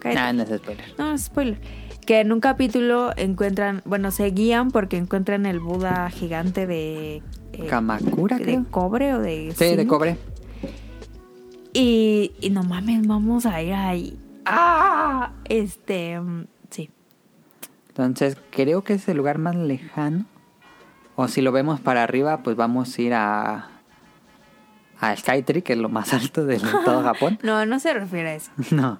[0.00, 0.18] cállate.
[0.20, 0.84] Ah, no es spoiler.
[0.98, 1.60] No, spoiler.
[2.04, 7.22] Que en un capítulo encuentran, bueno, se guían porque encuentran el Buda gigante de...
[7.52, 8.64] eh, Kamakura, de creo.
[8.70, 9.52] cobre o de...
[9.56, 10.16] Sí, de cobre.
[11.72, 14.18] Y, y no mames, vamos a ir ahí.
[14.44, 15.32] ¡Ah!
[15.48, 16.90] Este, mm, sí.
[17.88, 20.26] Entonces, creo que es el lugar más lejano.
[21.16, 23.68] O si lo vemos para arriba, pues vamos a ir a.
[25.00, 27.38] A Skytree, que es lo más alto de todo Japón.
[27.42, 28.50] No, no se refiere a eso.
[28.70, 28.98] No.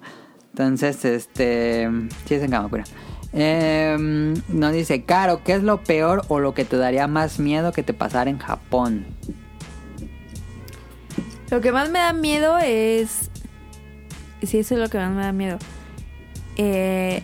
[0.51, 1.89] Entonces, este.
[2.27, 2.85] Sí, es en Kamakura.
[3.33, 7.73] Eh, nos dice, Caro, ¿qué es lo peor o lo que te daría más miedo
[7.73, 9.07] que te pasara en Japón?
[11.51, 13.31] Lo que más me da miedo es.
[14.43, 15.59] Sí, eso es lo que más me da miedo.
[16.57, 17.23] Eh,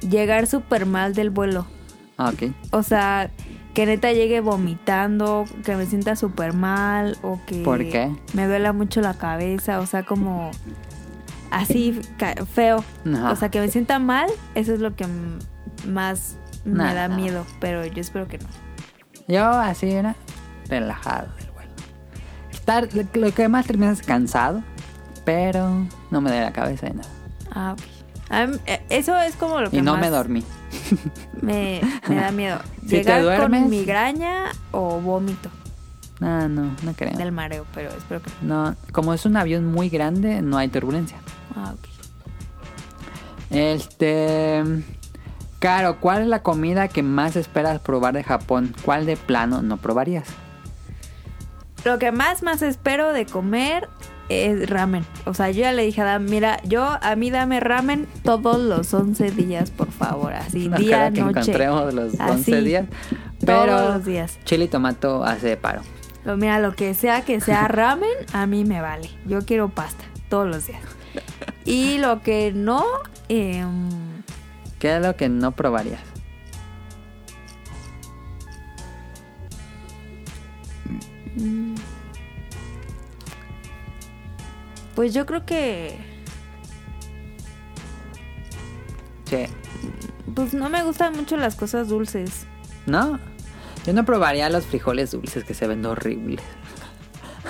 [0.00, 1.66] llegar súper mal del vuelo.
[2.16, 2.50] Ah, ok.
[2.72, 3.30] O sea,
[3.74, 8.10] que neta llegue vomitando, que me sienta súper mal o que ¿Por qué?
[8.34, 10.50] me duela mucho la cabeza, o sea, como
[11.50, 12.00] así
[12.54, 12.84] feo.
[13.30, 15.06] O sea, que me sienta mal, eso es lo que
[15.86, 18.46] más me da miedo, pero yo espero que no.
[19.28, 20.16] Yo así, era
[20.68, 21.70] relajado del vuelo.
[22.50, 24.62] Estar, lo- que más termina es cansado,
[25.24, 27.08] pero no me da la cabeza de nada.
[27.52, 27.82] Ah, ok.
[28.30, 30.44] A mí, eh, eso es como lo que Y no más me dormí.
[31.40, 32.58] me, me da miedo.
[32.88, 35.50] Si te duermes- con migraña o vómito
[36.20, 37.16] No, no, no creo.
[37.18, 38.70] del mareo, pero espero que no.
[38.70, 41.18] No, como es un avión muy grande, no hay turbulencia.
[41.58, 41.88] Ah, ok.
[43.50, 44.62] Este.
[45.58, 48.74] Caro, ¿cuál es la comida que más esperas probar de Japón?
[48.84, 50.28] ¿Cuál de plano no probarías?
[51.84, 53.88] Lo que más más espero de comer
[54.28, 55.04] es ramen.
[55.24, 58.58] O sea, yo ya le dije a Adam, mira, yo a mí dame ramen todos
[58.60, 60.32] los 11 días, por favor.
[60.34, 61.40] Así, No día, que noche.
[61.40, 62.84] encontremos los 11 Así, días.
[63.44, 64.38] todos Pero los días.
[64.44, 65.80] chile y tomato hace paro.
[66.24, 69.10] Lo- mira, lo que sea que sea ramen, a mí me vale.
[69.26, 70.82] Yo quiero pasta todos los días.
[71.64, 72.84] Y lo que no,
[73.28, 73.88] em,
[74.78, 76.00] ¿Qué es lo que no probarías?
[84.94, 85.96] pues yo creo que,
[89.26, 89.44] Sí.
[90.34, 92.46] pues no me gustan mucho las cosas dulces.
[92.86, 93.20] ¿No?
[93.86, 96.42] Yo no probaría los frijoles dulces que se ven horribles.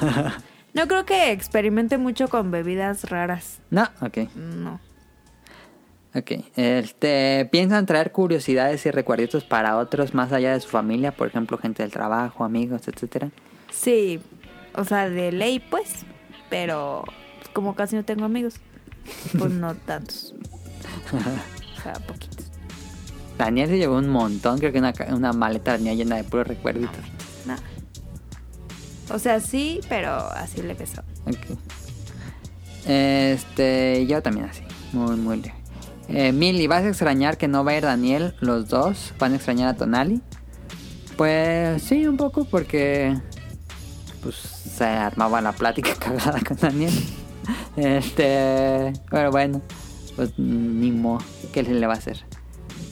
[0.74, 3.60] No creo que experimente mucho con bebidas raras.
[3.70, 4.18] No, ok.
[4.34, 4.80] No.
[6.14, 6.32] Ok.
[6.56, 11.12] Este, ¿Piensan traer curiosidades y recuerditos para otros más allá de su familia?
[11.12, 13.30] Por ejemplo, gente del trabajo, amigos, etcétera.
[13.70, 14.20] Sí,
[14.74, 16.04] o sea, de ley pues,
[16.48, 17.04] pero
[17.38, 18.54] pues, como casi no tengo amigos,
[19.38, 20.34] pues no tantos.
[21.78, 22.50] O sea, poquitos.
[23.38, 26.98] Daniel se llevó un montón, creo que una, una maleta tenía llena de puros recuerditos.
[29.10, 31.02] O sea, sí, pero así le pesó.
[31.26, 31.58] Ok.
[32.86, 35.54] Este, yo también así, muy, muy leve.
[36.08, 38.34] Eh, Mili, ¿vas a extrañar que no va a ir Daniel?
[38.40, 40.22] Los dos van a extrañar a Tonali.
[41.16, 43.14] Pues sí, un poco, porque
[44.22, 46.92] pues se armaba la plática cagada con Daniel.
[47.76, 49.60] Este, pero bueno,
[50.16, 52.24] pues ni modo, ¿qué le va a hacer?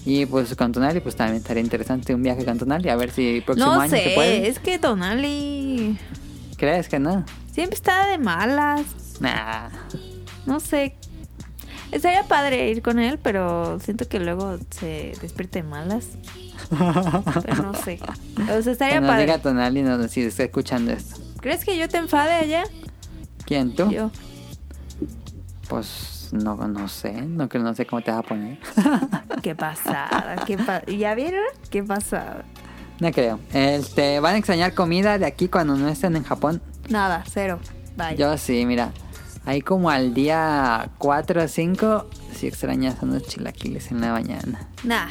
[0.06, 3.36] Y pues con Tonali, pues también estaría interesante un viaje con Tonali, a ver si
[3.36, 4.40] el próximo No año se puede.
[4.42, 5.98] sé, es que Tonali
[6.56, 7.24] ¿Crees que no?
[7.52, 8.82] siempre está de malas.
[9.20, 9.68] Nah.
[10.46, 10.94] No sé.
[11.90, 16.06] Estaría padre ir con él, pero siento que luego se despierte de malas.
[16.70, 17.98] Pero no sé.
[18.56, 19.22] O sea, estaría Que nos padre.
[19.26, 21.20] diga Tonali no, si está escuchando esto.
[21.40, 22.64] ¿Crees que yo te enfade allá?
[23.44, 23.90] ¿Quién tú?
[23.90, 24.10] Yo.
[25.68, 28.58] Pues no, no sé, no no sé cómo te vas a poner.
[29.42, 31.40] Qué pasada, qué pa- ¿Ya vieron?
[31.70, 32.44] Qué pasada.
[33.00, 33.38] no creo.
[33.52, 36.60] Este, van a extrañar comida de aquí cuando no estén en Japón.
[36.88, 37.58] Nada, cero.
[37.96, 38.16] Bye.
[38.16, 38.90] Yo sí, mira.
[39.44, 44.68] Ahí como al día 4 o 5, sí extrañas unos chilaquiles en la mañana.
[44.82, 45.08] Nada.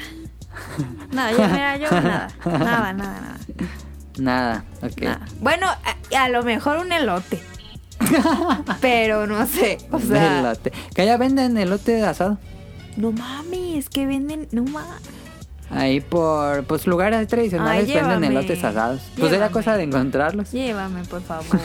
[1.11, 2.27] Nada, yo, mira, yo nada.
[2.45, 3.37] Nada, nada, nada.
[4.17, 5.01] Nada, ok.
[5.01, 5.25] nada.
[5.39, 7.41] Bueno, a, a lo mejor un elote.
[8.81, 9.77] Pero no sé.
[9.91, 10.71] O sea, elote.
[10.93, 12.37] Que allá venden elote asado.
[12.97, 14.47] no mames, que venden.
[14.51, 15.01] No mames.
[15.69, 19.01] Ahí por pues lugares tradicionales Ay, venden elotes asados.
[19.17, 20.51] Pues era cosa de encontrarlos.
[20.51, 21.45] Llévame, por favor.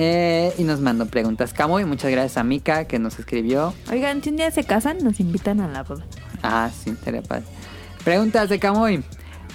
[0.00, 3.74] Eh, y nos mandó preguntas Camo y muchas gracias a Mika que nos escribió.
[3.90, 6.04] Oigan, si un día se casan, nos invitan a la boda.
[6.40, 7.42] Ah, sí, sería padre.
[8.04, 9.02] Preguntas de Camuy.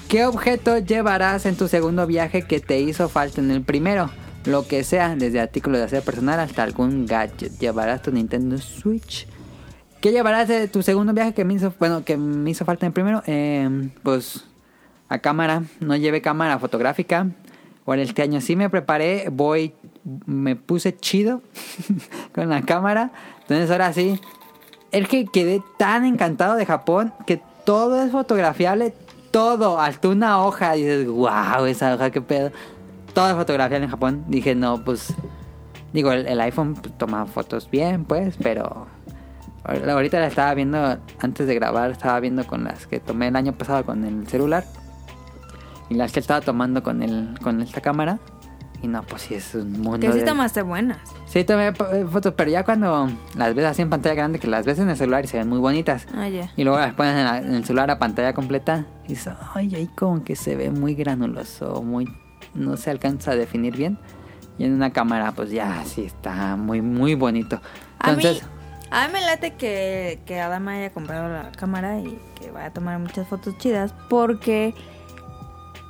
[0.09, 4.09] ¿Qué objeto llevarás en tu segundo viaje que te hizo falta en el primero?
[4.45, 7.57] Lo que sea, desde artículos de aseo personal hasta algún gadget.
[7.59, 9.27] ¿Llevarás tu Nintendo Switch?
[10.01, 12.89] ¿Qué llevarás de tu segundo viaje que me hizo, bueno, que me hizo falta en
[12.89, 13.23] el primero?
[13.25, 14.43] Eh, pues
[15.07, 15.63] a cámara.
[15.79, 17.27] No llevé cámara fotográfica.
[17.85, 19.29] Por este año sí me preparé.
[19.31, 19.73] Voy,
[20.25, 21.41] me puse chido
[22.35, 23.11] con la cámara.
[23.41, 24.19] Entonces ahora sí,
[24.91, 28.93] es que quedé tan encantado de Japón que todo es fotografiable,
[29.31, 30.73] todo, hasta una hoja.
[30.73, 32.51] Dices, wow, esa hoja, qué pedo.
[33.13, 34.23] Todo es fotografiable en Japón.
[34.27, 35.13] Dije, no, pues.
[35.93, 38.87] Digo, el, el iPhone pues, toma fotos bien, pues, pero.
[39.63, 43.35] ahor- Ahorita la estaba viendo, antes de grabar, estaba viendo con las que tomé el
[43.35, 44.65] año pasado con el celular.
[45.89, 48.17] Y las que estaba tomando con, el, con esta cámara.
[48.81, 49.99] Y no, pues sí, es un mundo.
[49.99, 50.97] Que sí de- tomaste buenas.
[51.25, 54.65] Sí, tomé eh, fotos, pero ya cuando las ves así en pantalla grande, que las
[54.65, 56.05] ves en el celular y se ven muy bonitas.
[56.13, 56.51] Ah, ya.
[56.57, 59.73] Y luego las pones en, la- en el celular a pantalla completa y dices, ay,
[59.75, 62.11] ahí como que se ve muy granuloso, muy...
[62.53, 63.97] no se alcanza a definir bien.
[64.57, 67.59] Y en una cámara, pues ya, sí está muy, muy bonito.
[67.99, 68.47] A mí, Entonces,
[68.91, 72.73] a mí me late que, que Adama haya comprado la cámara y que vaya a
[72.73, 74.75] tomar muchas fotos chidas porque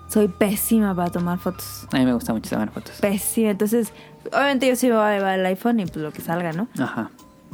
[0.07, 1.87] soy pésima para tomar fotos.
[1.91, 2.99] a mí me gusta mucho tomar fotos.
[3.01, 3.49] Pésima.
[3.49, 3.91] Entonces,
[4.27, 6.69] obviamente yo sí voy a llevar el iPhone y pues lo que salga, ¿no?
[6.79, 7.09] Ajá.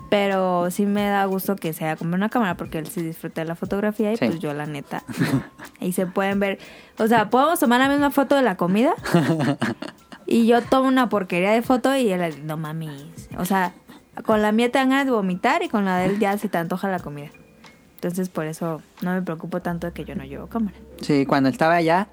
[0.09, 3.41] Pero sí me da gusto que se haya comprado una cámara porque él sí disfruta
[3.41, 4.25] de la fotografía y Sí.
[4.25, 5.03] pues yo la neta.
[5.81, 6.57] Ahí se pueden ver.
[6.97, 8.93] O sea, podemos tomar la misma foto de la comida
[10.25, 13.29] y yo tomo una porquería de foto y él, no mames.
[13.37, 13.73] O sea,
[14.25, 16.49] con la mía te dan ganas de vomitar y con la de él ya se
[16.49, 17.29] te antoja la comida.
[17.95, 20.75] Entonces por eso no me preocupo tanto de que yo no llevo cámara.
[21.01, 22.07] Sí, cuando estaba allá,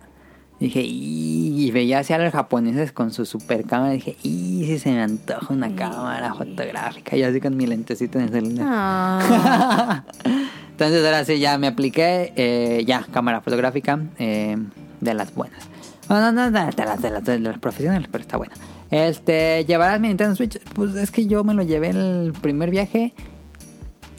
[0.60, 5.02] dije, "Y", veía hacia los japoneses con su super cámara, dije, y si se me
[5.02, 8.66] antoja una cámara fotográfica, y así con mi lentecito en el celular.
[8.68, 10.04] Ah,
[10.70, 14.56] Entonces ahora sí ya me apliqué, eh, ya, cámara fotográfica eh,
[15.00, 15.62] de las buenas.
[16.08, 18.54] No, no, no, no, de las, de las, de las profesionales, pero está buena.
[18.90, 20.60] Este, ¿llevarás mi Nintendo Switch?
[20.74, 23.12] Pues es que yo me lo llevé el primer viaje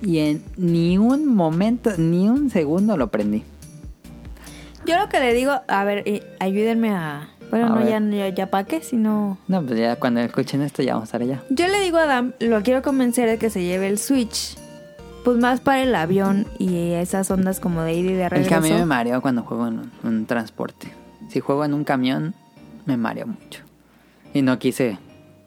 [0.01, 3.43] y en ni un momento, ni un segundo lo prendí.
[4.87, 7.29] Yo lo que le digo, a ver, eh, ayúdenme a...
[7.49, 9.37] Bueno, A no, ya, ya, ya para qué, sino...
[9.47, 11.43] No, pues ya cuando escuchen esto ya vamos a estar allá.
[11.49, 14.57] Yo le digo a Adam, lo quiero convencer de que se lleve el Switch.
[15.23, 18.49] Pues más para el avión y esas ondas como de ida y de El regreso.
[18.49, 20.89] que a mí me mareo cuando juego en un, un transporte.
[21.29, 22.33] Si juego en un camión,
[22.85, 23.61] me mareo mucho.
[24.33, 24.97] Y no quise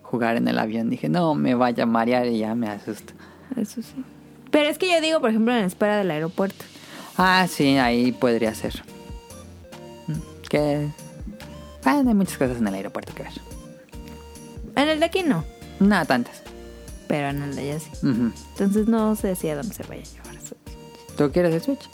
[0.02, 0.90] jugar en el avión.
[0.90, 3.12] Dije, no, me vaya a marear y ya me asusto.
[3.56, 4.04] Eso sí.
[4.50, 6.64] Pero es que yo digo, por ejemplo, en la espera del aeropuerto.
[7.16, 8.82] Ah, sí, ahí podría ser.
[10.51, 10.90] Que.
[11.82, 13.32] Bueno, hay muchas cosas en el aeropuerto que ver.
[14.77, 15.44] En el de aquí no,
[15.78, 16.43] Nada tantas.
[17.09, 17.90] pero en el de allá sí.
[18.02, 20.56] Entonces no sé si a dónde se vaya a llevar eso.
[21.16, 21.89] ¿Tú quieres el Switch?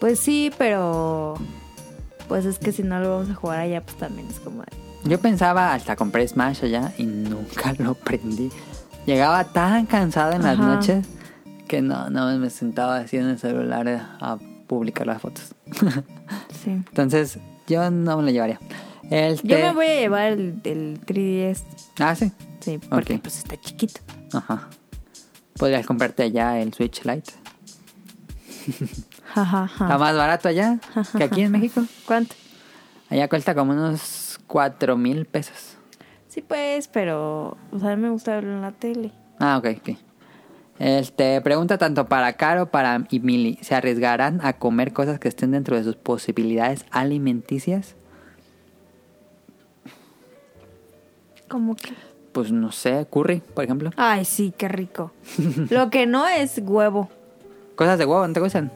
[0.00, 1.34] Pues sí, pero.
[2.28, 4.64] Pues es que si no lo vamos a jugar allá, pues también es como.
[5.04, 8.50] Yo pensaba hasta compré Smash allá y nunca lo prendí.
[9.06, 10.74] Llegaba tan cansado en las Ajá.
[10.76, 11.06] noches
[11.68, 13.88] que no, no me sentaba así en el celular
[14.20, 15.54] a publicar las fotos.
[16.64, 16.70] Sí.
[16.70, 18.60] Entonces, yo no me lo llevaría.
[19.10, 19.48] Este...
[19.48, 21.62] Yo me voy a llevar el, el 3DS.
[21.98, 22.32] Ah, sí.
[22.60, 24.00] Sí, porque pues está chiquito.
[24.32, 24.68] Ajá.
[25.58, 27.32] Podrías comprarte allá el Switch Lite.
[29.32, 30.78] Está más barato allá
[31.16, 31.82] que aquí en México.
[32.06, 32.34] ¿Cuánto?
[33.08, 35.76] Allá cuesta como unos 4 mil pesos.
[36.28, 37.56] Sí, pues, pero.
[37.70, 39.12] O sea, a mí me gusta verlo en la tele.
[39.38, 39.98] Ah, ok, ok.
[40.78, 43.58] Este, pregunta tanto para Caro para y Mili.
[43.62, 47.94] ¿Se arriesgarán a comer cosas que estén dentro de sus posibilidades alimenticias?
[51.48, 51.92] ¿Cómo que?
[52.32, 53.90] Pues no sé, curry, por ejemplo.
[53.96, 55.12] Ay, sí, qué rico.
[55.68, 57.10] Lo que no es huevo.
[57.76, 58.72] Cosas de huevo, ¿no te gustan?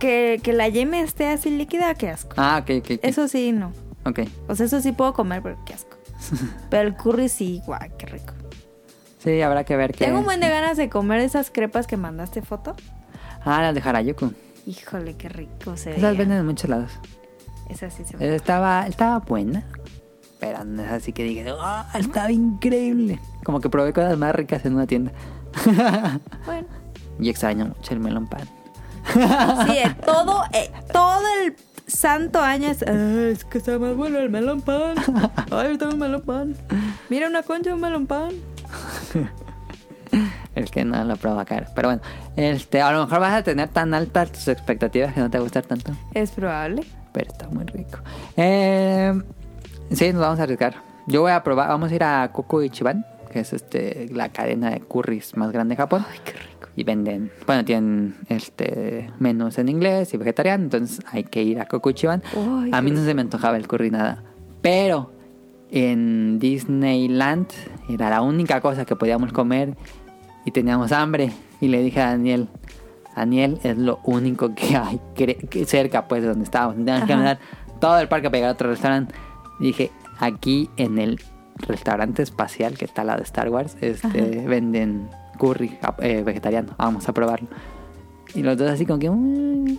[0.00, 2.34] Que, que la yema esté así líquida, qué asco.
[2.36, 2.90] Ah, ok, ok.
[2.96, 3.00] ok.
[3.02, 3.72] Eso sí, no.
[4.04, 4.20] Ok.
[4.48, 5.96] O sea, eso sí puedo comer, pero qué asco.
[6.70, 8.34] Pero el curry sí, guay, qué rico.
[9.22, 10.06] Sí, habrá que ver qué.
[10.06, 12.74] Tengo un buen de ganas de comer esas crepas que mandaste foto.
[13.44, 14.32] Ah, las de Harajuku.
[14.66, 16.18] Híjole, qué rico se Esas veía.
[16.18, 16.92] venden en muchos lados.
[17.68, 18.34] Esa sí se me...
[18.34, 19.62] Estaba, estaba buena.
[20.38, 23.18] Pero no es así que dije, "Ah, estaba increíble.
[23.44, 25.12] Como que probé cosas más ricas en una tienda.
[26.46, 26.66] Bueno.
[27.18, 28.48] y extraño mucho el melón pan.
[29.66, 31.56] Sí, eh, todo, eh, todo el
[31.86, 32.82] santo año es...
[32.82, 34.94] "Ah, es que está más bueno el melón pan.
[35.50, 36.54] Ay, está un melón pan.
[37.10, 38.30] Mira una concha de un melón pan.
[40.54, 41.66] El que no lo prueba caro.
[41.74, 42.02] Pero bueno,
[42.36, 45.42] este, a lo mejor vas a tener tan altas tus expectativas que no te va
[45.42, 45.92] a gustar tanto.
[46.14, 46.84] Es probable.
[47.12, 47.98] Pero está muy rico.
[48.36, 49.20] Eh,
[49.92, 50.74] sí, nos vamos a arriesgar.
[51.06, 54.70] Yo voy a probar, vamos a ir a Coco Ichiban, que es este la cadena
[54.70, 56.04] de curries más grande de Japón.
[56.08, 56.68] Ay, qué rico.
[56.76, 61.66] Y venden, bueno, tienen este menús en inglés y vegetariano, entonces hay que ir a
[61.66, 62.22] Coco Ichiban.
[62.36, 64.22] Ay, a mí no se me antojaba el curry nada.
[64.62, 65.12] Pero
[65.70, 67.48] en Disneyland
[67.94, 69.76] era la única cosa que podíamos comer
[70.44, 71.32] y teníamos hambre.
[71.60, 72.48] Y le dije a Daniel,
[73.16, 76.76] Daniel es lo único que hay que cerca pues de donde estábamos.
[76.76, 77.38] Teníamos que caminar
[77.80, 79.14] todo el parque para llegar a otro restaurante.
[79.58, 81.20] Y dije, aquí en el
[81.66, 85.08] restaurante espacial que está al lado de Star Wars, este, venden
[85.38, 86.72] curry eh, vegetariano.
[86.78, 87.48] Vamos a probarlo.
[88.34, 89.10] Y los dos así como que...
[89.10, 89.78] "Mm".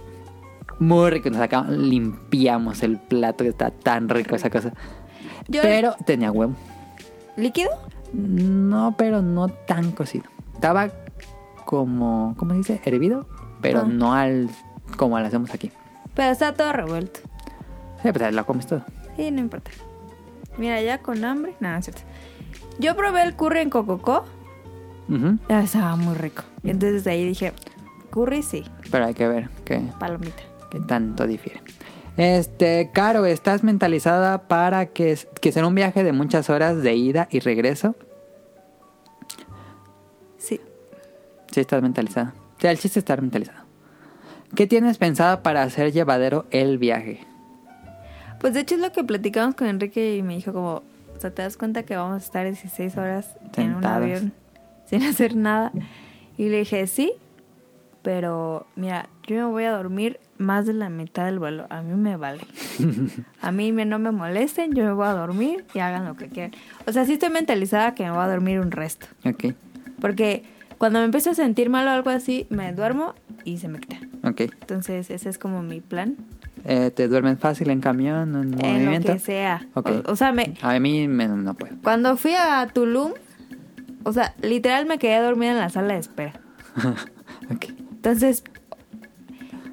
[0.80, 1.30] muy rico.
[1.30, 4.74] Nos sacamos, limpiamos el plato que está tan rico esa cosa.
[5.48, 6.54] Yo- Pero tenía huevo.
[7.38, 7.70] ¿Líquido?
[8.14, 10.26] No, pero no tan cocido.
[10.54, 10.90] Estaba
[11.66, 12.82] como, ¿cómo se dice?
[12.86, 13.28] Hervido,
[13.62, 13.88] pero Ah.
[13.88, 14.50] no al
[14.98, 15.72] como lo hacemos aquí.
[16.16, 17.22] Pero está todo revuelto.
[18.04, 18.84] Sí, pues lo comes todo.
[19.16, 19.72] Sí, no importa.
[20.58, 21.56] Mira, ya con hambre.
[21.60, 22.02] Nada, no es cierto.
[22.80, 24.26] Yo probé el curry en Cococó.
[25.08, 25.38] Ujú.
[25.50, 26.44] Ah, Estaba muy rico.
[26.64, 27.54] Entonces de ahí dije,
[28.10, 30.44] curry sí, Pero hay que ver qué, palomita.
[30.70, 31.62] qué tanto difiere.
[32.18, 37.28] Este, Caro, ¿estás mentalizada para que, que será un viaje de muchas horas de ida
[37.32, 37.96] y regreso?
[40.38, 40.60] Sí.
[41.52, 42.34] Sí, estás mentalizada.
[42.58, 43.66] O sea, el chiste es estar mentalizado.
[44.56, 47.22] ¿Qué tienes pensado para hacer llevadero el viaje?
[48.40, 50.84] Pues de hecho es lo que platicamos con Enrique y me dijo como,
[51.16, 54.04] o sea, te das cuenta que vamos a estar 16 horas en un Sentados.
[54.04, 54.34] avión
[54.86, 55.72] sin hacer nada.
[56.38, 57.14] Y le dije, sí,
[58.02, 61.68] pero mira, yo me voy a dormir más de la mitad del vuelo.
[61.70, 62.42] A mí me vale.
[63.42, 66.30] A mí me, no me molesten, yo me voy a dormir y hagan lo que
[66.30, 66.52] quieran.
[66.88, 69.08] O sea, sí estoy mentalizada que me voy a dormir un resto.
[69.26, 69.54] Ok,
[70.00, 70.44] Porque
[70.78, 73.14] cuando me empiezo a sentir mal o algo así, me duermo
[73.46, 73.98] y se me quita.
[74.28, 74.42] ok.
[74.42, 76.16] Entonces ese es como mi plan.
[76.66, 79.14] Eh, ¿Te duermes fácil en camión, en En lo movimiento?
[79.14, 79.66] que sea.
[79.76, 79.90] Ok.
[80.08, 81.76] O, o sea, me, A mí me- no puedo.
[81.84, 83.14] Cuando fui a Tulum,
[84.04, 86.34] o sea, literal me quedé dormida en la sala de espera.
[87.52, 87.66] ok.
[88.02, 88.44] Entonces,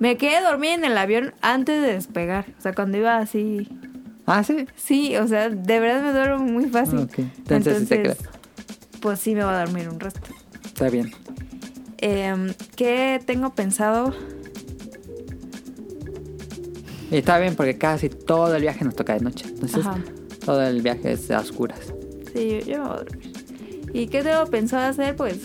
[0.00, 2.44] me quedé dormida en el avión antes de despegar.
[2.58, 3.66] O sea, cuando iba así.
[4.26, 4.66] Ah, sí.
[4.76, 6.98] Sí, o sea, de verdad me duermo muy fácil.
[6.98, 7.20] Ok.
[7.20, 8.16] Entonces sí te creo.
[9.00, 10.28] pues sí me voy a dormir un resto.
[10.62, 11.10] Está bien.
[11.96, 14.12] Em, ¿Qué tengo pensado?
[17.10, 19.46] Y está bien porque casi todo el viaje nos toca de noche.
[19.48, 19.96] Entonces, Ajá.
[20.44, 21.80] todo el viaje es a oscuras.
[22.34, 23.32] Sí, yo, yo me voy a dormir.
[23.94, 25.16] ¿Y qué tengo pensado hacer?
[25.16, 25.38] Pues,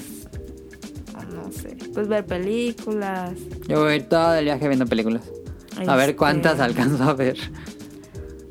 [1.69, 3.34] sé, pues ver películas.
[3.68, 5.23] Yo voy a ir todo el viaje viendo películas.
[5.88, 7.38] A ver Este, cuántas alcanzo a ver.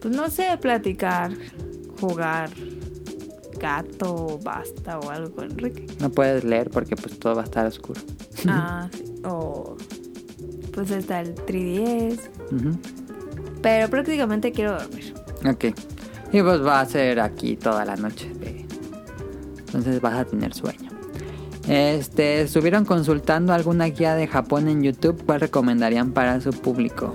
[0.00, 1.32] Pues no sé, platicar,
[2.00, 2.50] jugar,
[3.60, 5.86] gato, basta o algo con Enrique.
[6.00, 8.00] No puedes leer porque pues todo va a estar oscuro.
[8.48, 9.04] Ah, sí.
[9.24, 9.76] O
[10.72, 12.18] pues está el 3DS.
[12.50, 12.78] Ujú.
[13.62, 15.14] Pero prácticamente quiero dormir.
[15.48, 15.66] Ok.
[16.32, 18.28] Y pues va a ser aquí toda la noche.
[19.58, 20.90] Entonces vas a tener sueño.
[21.74, 25.22] Este, ¿estuvieron consultando alguna guía de Japón en YouTube?
[25.24, 27.14] ¿Cuál recomendarían para su público?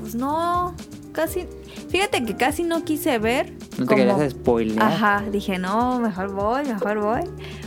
[0.00, 0.74] Pues no,
[1.12, 1.46] casi.
[1.90, 3.52] Fíjate que casi no quise ver.
[3.76, 4.82] No te como- querías spoilear.
[4.90, 7.20] Ajá, dije, no, mejor voy, mejor voy.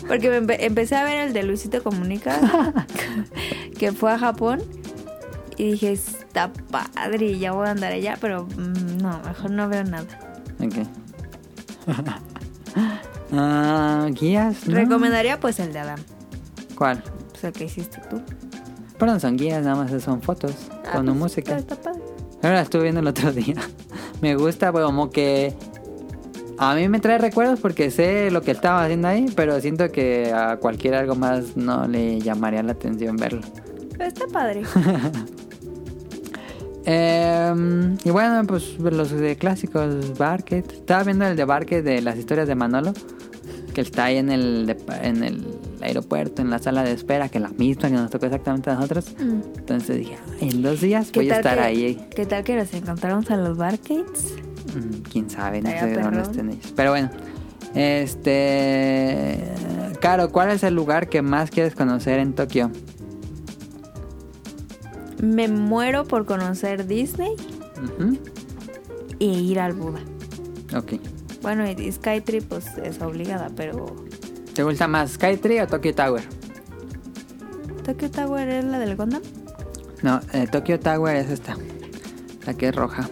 [0.08, 2.36] Porque me empe- empecé a ver el de Luisito Comunica,
[3.78, 4.64] que fue a Japón.
[5.56, 9.70] Y dije, está padre, y ya voy a andar allá, pero mm, no, mejor no
[9.70, 10.08] veo nada.
[10.60, 10.88] Ok.
[13.32, 14.68] Ah, guías.
[14.68, 14.76] ¿no?
[14.76, 16.00] Recomendaría pues el de Adam,
[16.76, 17.04] ¿Cuál?
[17.32, 18.22] pues el que hiciste tú.
[19.00, 20.54] Pero no son guías, nada más son fotos
[20.86, 21.58] Ah, con pues, música.
[21.58, 22.04] Está, está padre.
[22.44, 23.56] Ahora la estuve viendo el otro día.
[24.22, 25.54] Me gusta, pues, como que
[26.58, 30.32] a mí me trae recuerdos porque sé lo que estaba haciendo ahí, pero siento que
[30.32, 33.42] a cualquier algo más no le llamaría la atención verlo.
[33.98, 34.62] Pero está padre.
[36.86, 40.72] Eh, y bueno, pues los de clásicos, Barket.
[40.72, 42.94] Estaba viendo el de Barket de las historias de Manolo,
[43.74, 45.46] que está ahí en el, en el
[45.82, 48.76] aeropuerto, en la sala de espera, que es la misma que nos tocó exactamente a
[48.76, 49.14] nosotros.
[49.20, 49.58] Mm.
[49.60, 52.08] Entonces dije, "Ay, en dos días ¿Qué voy a estar que- ahí.
[52.16, 54.36] ¿Qué tal que nos encontramos a los Barcades?
[54.76, 56.74] Mm, Quién sabe, no sé de dónde estén ellos.
[56.76, 57.10] Pero bueno,
[57.76, 59.38] este.
[60.00, 62.72] Caro, ¿cuál es el lugar que más quieres conocer en Tokio?
[65.22, 67.36] Me muero por conocer Disney
[67.84, 68.18] Ujú.
[69.20, 70.00] e ir al Buda.
[70.76, 70.94] Ok.
[71.42, 73.86] Bueno, y Skytree pues es obligada, pero
[74.54, 76.24] ¿Te gusta más Skytree o Tokyo Tower?
[77.84, 79.22] Tokyo Tower es la del Gundam.
[80.04, 81.56] No, eh, Tokyo Tower es esta.
[82.46, 83.10] La que es roja.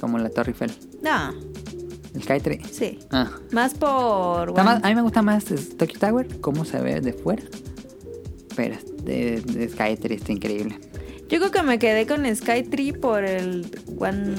[0.00, 0.72] Como la Torre Eiffel.
[1.02, 1.32] No,
[2.14, 2.62] El Skytree.
[2.70, 2.98] sí.
[3.10, 3.30] Ah.
[3.52, 7.42] Más por más- a mí me gusta más Tokyo Tower, cómo se ve de fuera.
[8.56, 10.78] Pero de, de Skytree está increíble.
[11.28, 13.66] Yo creo que me quedé con Skytree por el
[13.98, 14.34] One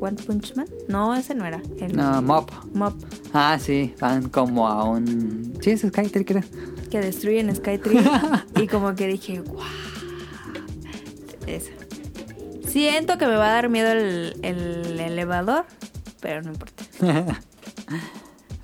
[0.00, 0.66] One Punch Man.
[0.88, 1.60] No, ese no era.
[1.80, 2.50] El No, Mop.
[2.74, 2.94] Mop
[3.32, 5.54] Ah, sí, van como a un...
[5.60, 6.42] Sí, es Skytree, creo.
[6.90, 8.02] que destruyen Skytree
[8.62, 9.60] y como que dije, wow.
[11.46, 11.70] Esa.
[12.66, 15.64] Siento que me va a dar miedo el, el elevador,
[16.20, 16.84] pero no importa.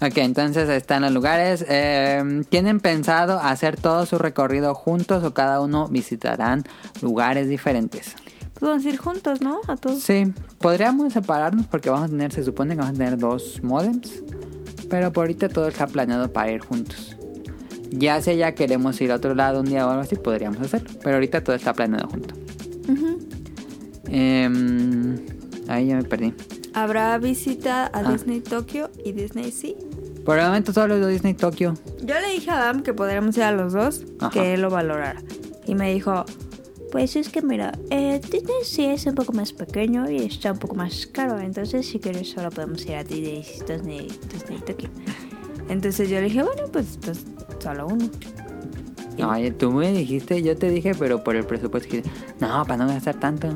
[0.05, 1.65] Ok, entonces están los lugares.
[1.69, 6.65] Eh, ¿Tienen pensado hacer todo su recorrido juntos o cada uno visitarán
[7.01, 8.15] lugares diferentes?
[8.55, 9.61] Pues vamos a ir juntos, ¿no?
[9.69, 10.03] A todos.
[10.03, 14.23] Sí, podríamos separarnos porque vamos a tener, se supone que vamos a tener dos modems,
[14.91, 17.17] pero por ahorita todo está planeado para ir juntos.
[17.91, 20.91] Ya si ya queremos ir a otro lado un día o algo así, podríamos hacerlo,
[21.03, 22.35] pero ahorita todo está planeado junto.
[24.09, 25.19] Em,
[25.69, 26.35] ahí ya me perdí.
[26.75, 28.13] Habrá visita a Ah.
[28.13, 29.75] Disney Tokio y Disney Sea.
[30.25, 31.75] Por el momento solo de Disney Tokio.
[32.03, 34.31] Yo le dije a Adam que podríamos ir a los dos, Ajá.
[34.31, 35.21] que él lo valorara.
[35.67, 36.25] Y me dijo,
[36.93, 40.59] pues es que mira, eh, Disney Sea es un poco más pequeño y está un
[40.59, 41.39] poco más caro.
[41.41, 44.91] Entonces si quieres solo podemos ir a Disney, Disney, Disney Tokio.
[45.69, 47.25] Entonces yo le dije, bueno, pues, pues,
[47.61, 48.09] solo uno.
[49.39, 52.03] Y- tú me dijiste, yo te dije, pero por el presupuesto que
[52.41, 53.49] no, para no gastar tanto.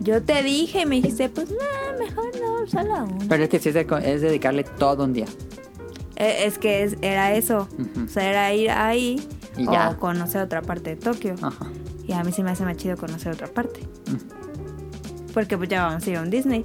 [0.00, 3.18] Yo te dije me dijiste, pues no, mejor no, solo uno.
[3.28, 5.26] Pero es que sí es, de- es dedicarle todo un día.
[6.16, 7.68] Eh, es que es- era eso.
[8.04, 9.26] O sea, era ir ahí
[9.56, 9.96] Y o ya.
[9.98, 11.34] Conocer otra parte de Tokio.
[11.42, 11.66] Ajá.
[12.06, 13.80] Y a mí sí me hace más chido conocer otra parte.
[15.34, 16.64] Porque pues ya vamos a ir a un Disney.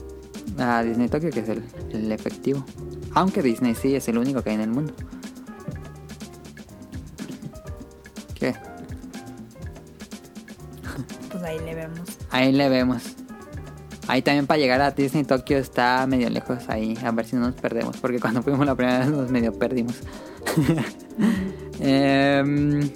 [0.57, 2.63] A Disney Tokio, que es el, el efectivo.
[3.13, 4.93] Aunque Disney sí es el único que hay en el mundo.
[8.35, 8.55] ¿Qué?
[11.31, 11.99] Pues ahí le vemos.
[12.29, 13.03] Ahí le vemos.
[14.11, 16.97] Ahí también para llegar a Disney Tokio está medio lejos ahí.
[17.01, 17.95] A ver si no nos perdemos.
[17.95, 19.95] Porque cuando fuimos la primera vez nos medio perdimos.
[21.79, 22.89] Em,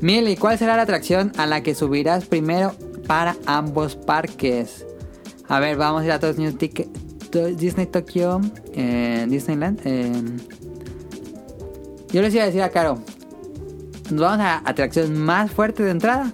[0.00, 2.72] Mili, ¿cuál será la atracción a la que subirás primero
[3.06, 4.84] para ambos parques?
[5.48, 8.40] A ver, vamos a ir a todos New Ticket- Disney Tokio,
[8.74, 9.80] eh, Disneyland.
[9.86, 10.36] em.
[12.12, 12.98] yo les iba a decir a Caro.
[14.10, 16.30] Nos vamos a atracción más fuerte de entrada.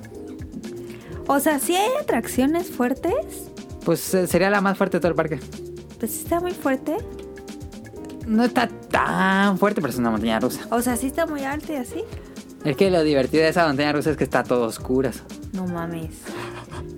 [1.28, 3.50] O sea, si hay atracciones fuertes,
[3.84, 5.40] Pues eh, sería la más fuerte de todo el parque.
[5.98, 6.96] pues está muy fuerte.
[8.26, 10.62] No está tan fuerte, pero es una montaña rusa.
[10.70, 12.02] O sea, sí está muy alto y así.
[12.64, 15.10] Es que lo divertido de esa montaña rusa es que está todo oscuro.
[15.52, 16.10] No mames.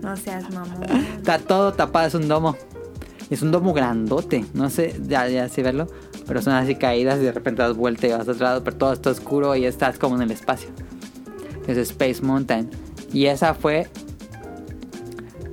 [0.01, 0.85] No seas mamón.
[1.17, 2.57] Está todo tapado, es un domo.
[3.29, 4.45] Es un domo grandote.
[4.55, 5.89] No sé, ya, ya sé verlo.
[6.29, 8.63] Pero son así caídas y de repente das vuelta y vas a otro lado.
[8.63, 10.69] Pero todo está oscuro y estás como en el espacio.
[11.67, 12.71] Es Space Mountain.
[13.13, 13.89] Y esa fue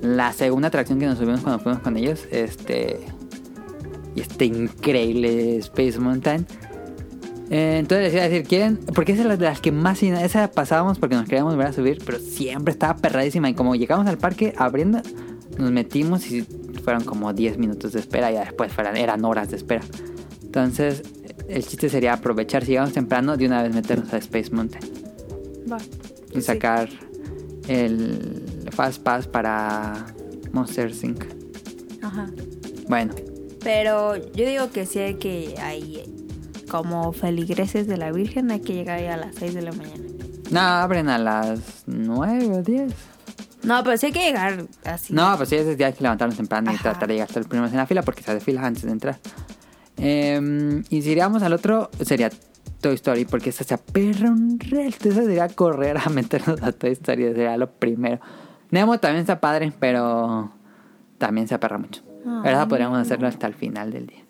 [0.04, 2.26] la segunda atracción que nos subimos cuando fuimos con ellos.
[2.30, 3.00] Este.
[4.14, 6.46] Y este increíble Space Mountain.
[7.50, 8.76] Eh, entonces les iba a decir, ¿quieren?
[8.94, 10.02] Porque esa es la de las que más...
[10.02, 13.48] Esa pasábamos porque nos queríamos volver a subir, pero siempre estaba perradísima.
[13.50, 15.02] Y como llegamos al parque abriendo,
[15.58, 16.42] nos metimos y
[16.84, 19.82] fueron como 10 minutos de espera y después eran horas de espera.
[20.42, 21.02] Entonces,
[21.48, 24.82] el chiste sería aprovechar, si llegamos temprano, de una vez meternos a Space Mountain
[25.70, 25.78] Va.
[26.32, 26.88] y sacar
[27.68, 30.06] el Fast Pass para
[30.52, 31.24] Monster Inc.
[32.02, 32.26] Ajá.
[32.88, 33.14] Bueno,
[33.62, 36.04] Pero yo digo que sí hay que hay
[36.68, 40.02] como feligreses de la Virgen hay que llegar ahí a las 6 de la mañana.
[40.50, 42.92] no, abren a las 9 o 10.
[43.62, 45.14] No, pero sí hay que llegar así.
[45.14, 46.82] No, pues sí, ese día hay que levantarnos temprano y Ajá.
[46.90, 48.90] tratar de llegar hasta los primeros en la fila porque se hace fila antes de
[48.92, 49.18] entrar.
[49.96, 52.30] Eh, y si iríamos al otro, sería
[52.84, 55.08] Toy Story porque se aperra un resto.
[55.08, 58.20] Eso sería correr a meternos a Toy Story, sería lo primero.
[58.70, 60.50] Nemo también está padre, pero
[61.18, 62.02] también se aperra mucho.
[62.44, 64.20] Esa podríamos hacerlo hasta el final del día.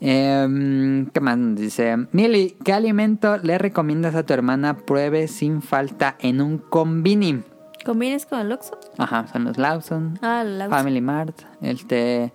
[0.00, 1.96] Eh, ¿Qué más dice?
[2.12, 7.42] Mili, ¿qué alimento le recomiendas a tu hermana pruebe sin falta en un combini?
[7.84, 8.78] ¿Combines con el Oxxo?
[8.98, 10.18] Ajá, son los Lawson.
[10.22, 10.70] Ah, el Oxxo.
[10.70, 12.32] Family Mart, este,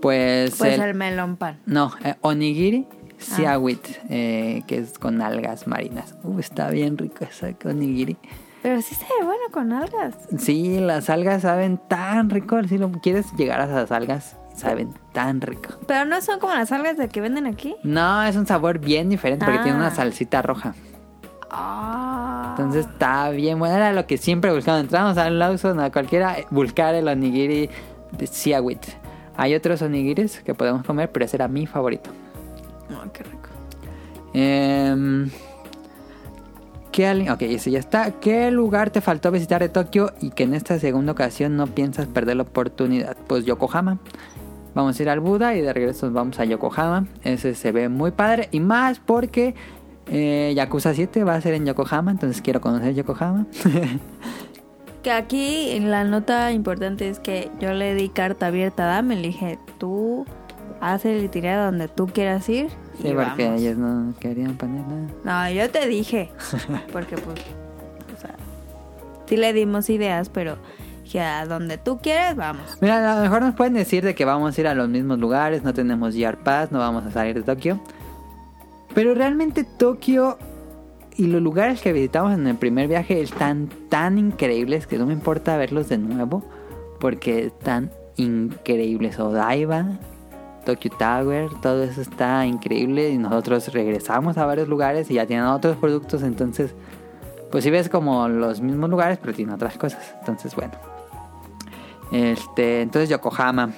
[0.00, 1.58] pues, Pues el- el melón pan.
[1.66, 2.86] no, eh, onigiri
[3.18, 3.22] Ah.
[3.36, 6.14] siawit, eh, que es con algas marinas.
[6.22, 8.16] Uh, está bien rico esa onigiri.
[8.62, 10.14] Pero sí se ve bueno con algas.
[10.38, 12.62] Sí, las algas saben tan rico.
[12.64, 15.74] Si lo quieres llegar a las algas, saben tan rico.
[15.86, 17.76] Pero no son como las algas de que venden aquí.
[17.84, 19.62] No, es un sabor bien diferente porque Ah.
[19.62, 20.74] tiene una salsita roja.
[21.50, 22.54] Ah.
[22.56, 23.76] Entonces está bien bueno.
[23.76, 24.80] Era lo que siempre buscamos.
[24.82, 27.70] Entramos al Lawson, a cualquiera, buscar el onigiri
[28.12, 28.84] de siawit.
[29.36, 32.10] Hay otros onigiris que podemos comer, pero ese era mi favorito.
[32.90, 33.48] Oh, qué rico.
[34.34, 35.30] Em,
[36.92, 38.12] ¿qué ok, ese ya está.
[38.12, 42.06] ¿Qué lugar te faltó visitar de Tokio y que en esta segunda ocasión no piensas
[42.06, 43.16] perder la oportunidad?
[43.26, 43.98] Pues Yokohama.
[44.74, 47.06] Vamos a ir al Buda y de regreso nos vamos a Yokohama.
[47.22, 49.54] Ese se ve muy padre y más porque
[50.08, 53.46] eh, Yakuza 7 va a ser en Yokohama, entonces quiero conocer Yokohama.
[55.02, 59.14] Que aquí en la nota importante es que yo le di carta abierta a Dame.
[59.14, 60.26] Le dije, tú
[60.80, 62.70] haz el itinerario donde tú quieras ir.
[63.00, 63.60] sí, y porque vamos.
[63.60, 65.48] ellos no querían poner nada.
[65.48, 66.30] No, yo te dije.
[66.92, 67.38] Porque pues,
[68.16, 68.34] o sea,
[69.26, 70.56] sí le dimos ideas, pero
[71.04, 72.78] dije, a donde tú quieras, vamos.
[72.80, 75.18] Mira, a lo mejor nos pueden decir de que vamos a ir a los mismos
[75.18, 77.80] lugares, no tenemos GR Pass, no vamos a salir de Tokio.
[78.94, 80.38] Pero realmente Tokio
[81.16, 85.12] y los lugares que visitamos en el primer viaje están tan increíbles que no me
[85.12, 86.42] importa verlos de nuevo
[87.00, 89.18] porque están increíbles.
[89.18, 89.98] Odaiba,
[90.66, 95.46] Tokyo Tower, todo eso está increíble y nosotros regresamos a varios lugares y ya tienen
[95.46, 96.74] otros productos, entonces
[97.50, 100.14] pues si ves como los mismos lugares pero tienen otras cosas.
[100.20, 100.74] Entonces bueno.
[102.12, 103.70] Este, entonces Yokohama.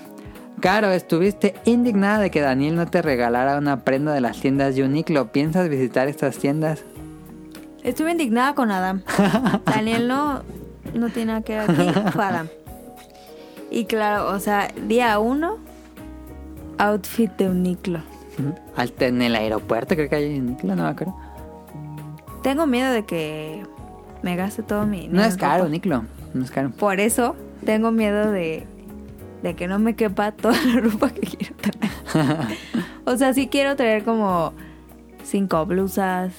[0.60, 5.30] Caro, estuviste indignada de que Daniel no te regalara una prenda de las tiendas Uniqlo.
[5.30, 6.82] ¿Piensas visitar estas tiendas?
[7.84, 9.02] Estuve indignada con Adam.
[9.66, 10.42] Daniel no,
[10.94, 12.48] no tiene nada que ver aquí, Adam.
[13.70, 15.58] Y claro, o sea, día uno,
[16.78, 18.00] outfit de Uniqlo.
[18.76, 21.16] Al- En el aeropuerto creo que hay Uniqlo, no me acuerdo.
[22.42, 23.62] Tengo miedo de que
[24.22, 25.68] me gaste todo mi No es caro, ropa.
[25.68, 26.04] Uniqlo.
[26.34, 26.70] No es caro.
[26.70, 27.34] Por eso
[27.64, 28.66] tengo miedo de,
[29.42, 32.38] de que no me quepa toda la ropa que quiero traer.
[33.04, 34.52] o sea, sí quiero traer como
[35.24, 36.32] cinco blusas,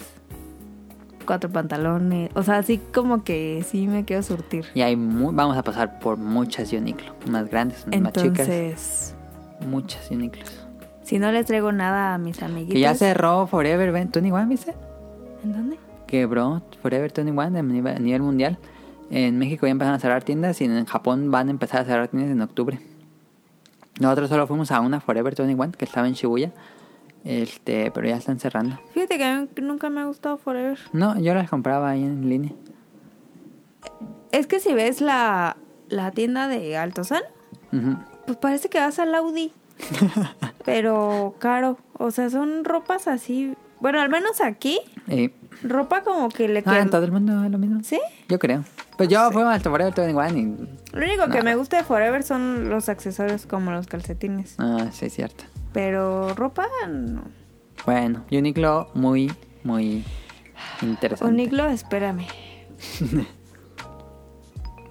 [1.26, 2.30] cuatro pantalones.
[2.34, 4.66] O sea, así como que sí me quiero surtir.
[4.74, 7.14] Y hay vamos a pasar por muchas Uniqlo.
[7.30, 9.16] Más grandes, más chicas.
[9.66, 10.66] Muchas Uniqlos.
[11.04, 12.74] si no les traigo nada a mis amiguitos.
[12.74, 14.74] Que ya cerró Forever 21, ¿viste?
[15.44, 15.78] ¿En dónde?
[16.08, 18.58] Quebró Forever 21 a nivel a nivel mundial.
[19.12, 22.08] En México ya empezaron a cerrar tiendas y en Japón van a empezar a cerrar
[22.10, 22.80] tiendas en octubre.
[24.00, 26.52] Nosotros solo fuimos a una Forever 21 que estaba en Shibuya.
[27.26, 28.80] Este, pero ya están cerrando.
[28.94, 30.78] Fíjate que a mí nunca me ha gustado Forever.
[30.94, 32.52] No, yo las compraba ahí en línea.
[34.32, 35.58] Es que si ves la,
[35.90, 37.26] la tienda de Altozano,
[37.74, 37.98] Ujú.
[38.30, 39.52] Pues parece que vas al Audi.
[40.66, 41.80] pero caro.
[41.98, 43.56] O sea, son ropas así.
[43.80, 45.32] Bueno, al menos aquí, Y,
[45.64, 46.82] ropa como que le ah, queda.
[46.82, 47.82] en todo el mundo es lo mismo.
[47.82, 48.00] ¿Sí?
[48.28, 48.64] Yo creo.
[48.98, 50.44] Pues yo fui al Forever 21 y...
[50.92, 51.44] Lo único que Nada.
[51.44, 54.54] me gusta de Forever son los accesorios como los calcetines.
[54.60, 55.46] Ah, sí, es cierto.
[55.74, 57.24] Pero ropa, no.
[57.86, 59.32] Bueno, Uniqlo muy,
[59.64, 60.04] muy
[60.84, 61.34] interesante.
[61.34, 62.28] Uniqlo, espérame.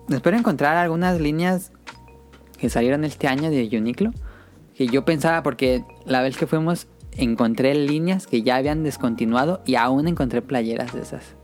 [0.08, 1.70] Espero encontrar algunas líneas
[2.58, 4.12] que salieron este año de Uniqlo.
[4.74, 9.74] Que yo pensaba, porque la vez que fuimos, encontré líneas que ya habían descontinuado y
[9.74, 11.34] aún encontré playeras de esas.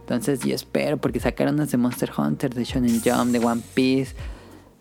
[0.00, 4.14] Entonces yo espero, porque sacaron unas de Monster Hunter, de Shonen Jump, de One Piece.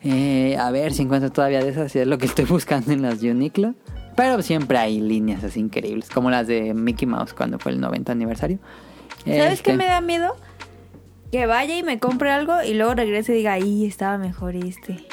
[0.04, 3.02] Eh, a ver si encuentro todavía de esas, si es lo que estoy buscando en
[3.04, 3.76] las Uniqlo.
[4.16, 8.12] Pero siempre hay líneas así increíbles, como las de Mickey Mouse cuando fue el 90
[8.12, 8.60] aniversario.
[9.24, 10.36] ¿Sabes Este, qué me da miedo?
[11.32, 15.06] Que vaya y me compre algo y luego regrese y diga, ahí estaba mejor este.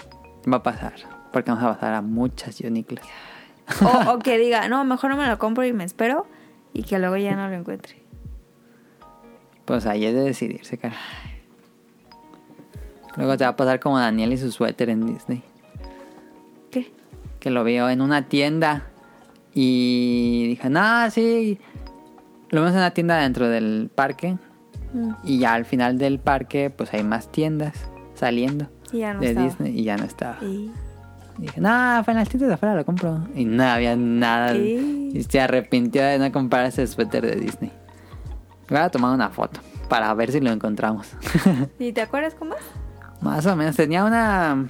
[0.50, 0.94] Va a pasar,
[1.32, 3.04] porque vamos a pasar a muchas Uniqlos.
[3.82, 6.26] O, o que diga, no, mejor no me lo compro y me espero
[6.72, 7.96] y que luego ya no lo encuentre.
[9.64, 10.96] Pues ahí es de decidirse, cara.
[13.16, 15.42] Luego te va a pasar como Daniel y su suéter en Disney.
[16.70, 16.92] ¿Qué?
[17.40, 18.86] Que lo vio en una tienda
[19.52, 21.58] y dije, no, sí.
[22.50, 24.38] Lo vemos en una tienda dentro del parque
[24.92, 25.10] Mm.
[25.22, 27.74] y ya al final del parque pues hay más tiendas
[28.14, 29.46] saliendo Y ya no de estaba.
[29.46, 30.36] Disney y ya no estaba.
[30.42, 30.70] Y-
[31.38, 33.20] Y dije, no, fue en las tiendas de afuera lo compro.
[33.34, 34.52] Y no había nada.
[34.54, 35.10] ¿Qué?
[35.14, 37.70] Y se arrepintió de no comprar ese suéter de Disney.
[38.68, 41.08] Voy a tomar una foto para ver si lo encontramos.
[41.78, 42.60] ¿Y te acuerdas cómo es?
[43.22, 43.76] Más o menos.
[43.76, 44.68] Tenía una...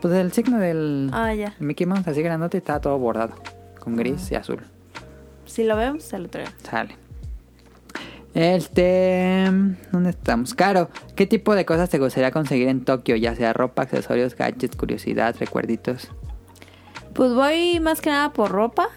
[0.00, 1.54] Pues el signo del Ah, ya.
[1.58, 3.34] Mickey Mouse así grandote y estaba todo bordado.
[3.78, 4.60] Con gris y azul.
[5.44, 6.50] Si lo vemos, se lo traigo.
[6.62, 6.96] Sale.
[8.36, 9.44] Este...
[9.92, 10.52] ¿Dónde estamos?
[10.52, 13.16] Caro, ¿qué tipo de cosas te gustaría conseguir en Tokio?
[13.16, 16.10] Ya sea ropa, accesorios, gadgets, curiosidad, recuerditos.
[17.14, 18.88] Pues voy más que nada por ropa.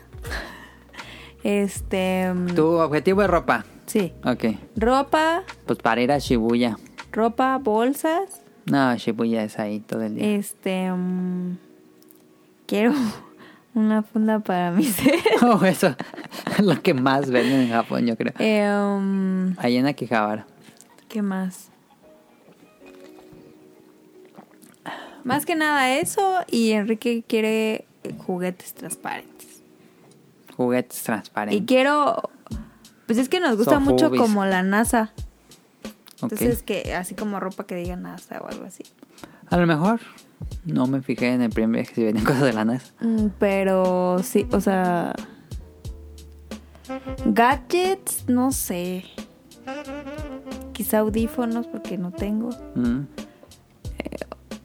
[1.44, 2.34] Este.
[2.34, 3.64] mm, Tu objetivo es ropa.
[3.86, 4.12] Sí.
[4.26, 4.44] Ok.
[4.76, 6.78] Ropa, Pues para ir a Shibuya.
[7.14, 8.42] ropa, bolsas.
[8.66, 10.36] No, Shibuya es ahí todo el día.
[10.36, 10.92] Este.
[10.92, 11.58] mm,
[12.68, 12.92] quiero
[13.74, 15.16] una funda para mi ser.
[15.44, 15.96] Oh, eso
[16.58, 18.34] es lo que más venden en Japón, yo creo.
[18.40, 20.46] Eh, um, Ahí en Akihabara.
[21.08, 21.70] ¿Qué más?
[25.24, 26.40] Más que nada eso.
[26.48, 27.86] Y Enrique quiere
[28.26, 29.62] juguetes transparentes.
[30.56, 31.64] Juguetes Y transparentes.
[31.68, 32.30] quiero.
[33.06, 35.12] Pues es que nos gusta mucho como la NASA.
[36.22, 38.84] Entonces, que así como ropa que diga NASA o algo así.
[39.50, 40.00] A lo mejor
[40.66, 42.94] no me fijé en el primer viaje si venden cosas de la NASA.
[43.02, 45.14] Mm, Pero sí, o sea.
[47.26, 49.06] Gadgets, no sé.
[50.74, 52.50] Quizá audífonos porque no tengo.
[52.76, 53.02] Mm.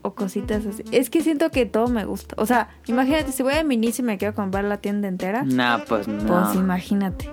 [0.03, 0.83] O cositas así.
[0.93, 2.35] Es que siento que todo me gusta.
[2.39, 5.45] O sea, imagínate, si voy a Minis y me quiero comprar la tienda entera.
[5.45, 6.27] No, pues no.
[6.27, 7.31] Pues imagínate.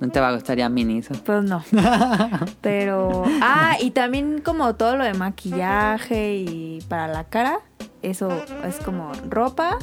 [0.00, 1.14] No te va a gustar ya Miniso.
[1.24, 1.64] Pues no.
[2.60, 3.24] Pero.
[3.42, 7.60] Ah, y también como todo lo de maquillaje y para la cara.
[8.02, 8.30] Eso
[8.64, 9.76] es como ropa,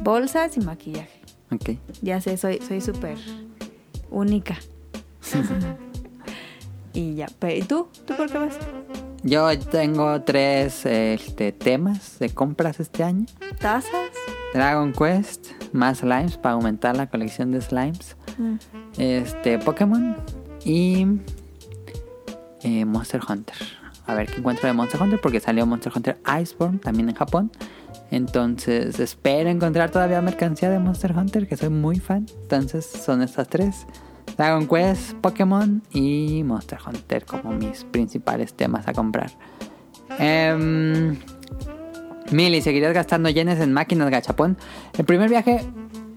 [0.00, 1.20] bolsas y maquillaje.
[1.50, 1.78] Ok.
[2.00, 3.18] Ya sé, soy soy súper
[4.10, 4.56] única.
[6.94, 7.28] y ya.
[7.38, 7.88] Pero, ¿Y tú?
[8.06, 8.58] ¿Tú por qué vas?
[9.24, 13.26] Yo tengo tres este, temas de compras este año.
[13.60, 14.10] ¿Tazas?
[14.52, 18.16] Dragon Quest, más slimes para aumentar la colección de slimes.
[18.98, 20.16] Este, Pokémon
[20.64, 21.06] y
[22.62, 23.56] eh, Monster Hunter.
[24.06, 27.50] A ver qué encuentro de Monster Hunter porque salió Monster Hunter Iceborne también en Japón.
[28.10, 32.26] Entonces espero encontrar todavía mercancía de Monster Hunter que soy muy fan.
[32.42, 33.86] Entonces son estas tres.
[34.36, 39.30] Dragon Quest, Pokémon y Monster Hunter como mis principales temas a comprar.
[42.32, 44.56] Em, Mili, ¿seguirías gastando yenes en máquinas gachapón?
[44.96, 45.64] El primer viaje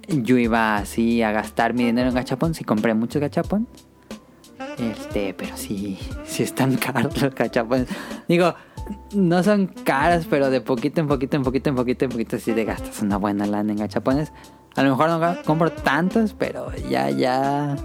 [0.08, 2.54] yo iba así a gastar mi dinero en gachapón.
[2.54, 3.68] Sí compré muchos gachapón.
[4.78, 7.88] Este, pero sí, sí están caros los gachapones.
[8.28, 8.56] Digo,
[9.14, 12.54] no son caros, pero de poquito en poquito, en poquito, en poquito, en poquito, sí
[12.54, 14.32] te gastas una buena lana en gachapones.
[14.76, 17.76] A lo mejor no compro tantos, pero ya, ya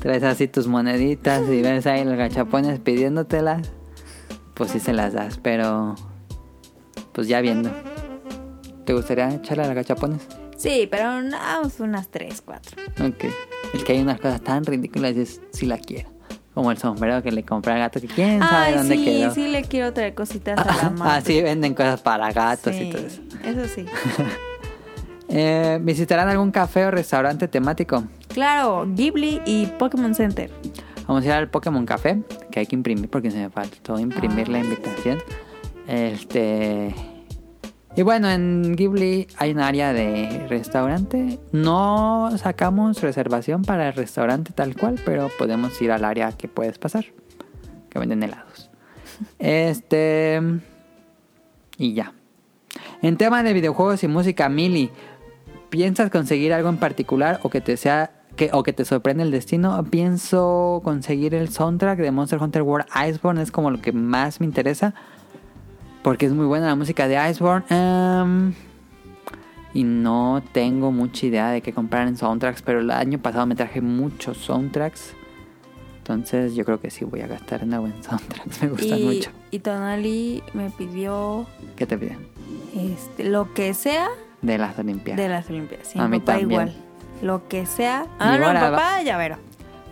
[0.00, 3.72] traes así tus moneditas y ves ahí los gachapones pidiéndotelas.
[4.54, 5.94] Pues sí se las das, pero
[7.18, 7.68] pues ya viendo.
[8.84, 10.22] ¿Te gustaría echarle a los gachapones?
[10.56, 11.36] Sí, pero no,
[11.80, 12.80] unas tres, cuatro.
[13.04, 13.24] Ok.
[13.74, 16.10] Es que hay unas cosas tan ridículas y es si la quiero.
[16.54, 19.34] Como el sombrero que le compré al gato que quién sabe Ay, dónde sí, quedó.
[19.34, 20.94] sí le quiero traer cositas a la.
[21.16, 23.20] Ah, sí, venden cosas para gatos y Sí, todo eso.
[23.44, 23.84] Eso sí.
[25.30, 28.04] Eh, ¿Visitarán algún café o restaurante temático?
[28.28, 30.50] Claro, Ghibli y Pokémon Center.
[31.08, 34.48] Vamos a ir al Pokémon Café, que hay que imprimir porque se me faltó imprimir
[34.48, 35.18] la invitación.
[35.88, 36.94] Este.
[37.96, 41.40] Y bueno, en Ghibli hay un área de restaurante.
[41.50, 46.78] No sacamos reservación para el restaurante tal cual, pero podemos ir al área que puedes
[46.78, 47.06] pasar,
[47.90, 48.70] que venden helados.
[49.40, 50.40] Este.
[51.76, 52.12] Y ya.
[53.02, 54.90] En tema de videojuegos y música, Mili,
[55.70, 59.30] ¿piensas conseguir algo en particular o que te sea que, o que te sorprende el
[59.30, 59.82] destino?
[59.84, 64.46] Pienso conseguir el soundtrack de Monster Hunter World Iceborne, es como lo que más me
[64.46, 64.94] interesa.
[66.02, 67.64] Porque es muy buena la música de Iceborne.
[67.70, 68.54] Em,
[69.74, 73.54] y no tengo mucha idea de qué comprar en soundtracks, pero el año pasado me
[73.54, 75.14] traje muchos soundtracks.
[75.98, 79.02] Entonces yo creo que sí voy a gastar en algo en soundtracks, me gustan Y,
[79.04, 79.30] mucho.
[79.50, 81.46] y Tonali me pidió
[81.76, 82.26] ¿Qué te piden?
[82.74, 84.08] este, lo que sea
[84.40, 85.20] de las Olimpiadas.
[85.22, 85.88] de las Olimpiadas.
[85.88, 86.50] Sí, A mi mí también.
[86.50, 86.76] igual.
[87.20, 88.06] Lo que sea.
[88.20, 89.38] Ah, Y no, ahora va- papá, ya verá.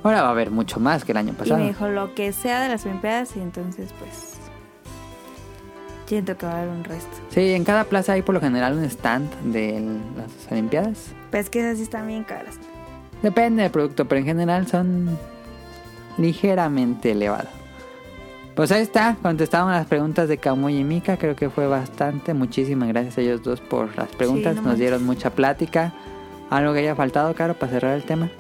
[0.05, 1.59] Ahora va a haber mucho más que el año Y pasado.
[1.59, 4.36] me dijo lo que sea de las Olimpiadas y entonces pues
[6.07, 7.11] siento que va a haber un resto.
[7.31, 9.81] Sí, en cada plaza hay por lo general un stand de
[10.17, 11.13] las Olimpiadas.
[11.31, 12.57] Pero es que esas sí están bien caras.
[13.23, 15.19] Depende del producto, pero en general son
[16.19, 17.51] ligeramente elevados.
[18.55, 22.33] Pues ahí está, contestamos las preguntas de Camuy y Mika, creo que fue bastante.
[22.33, 24.81] Muchísimas gracias a ellos dos por las preguntas, no nos manches.
[24.81, 25.93] dieron mucha plática.
[26.49, 28.31] Algo que haya faltado, Caro, para cerrar el tema.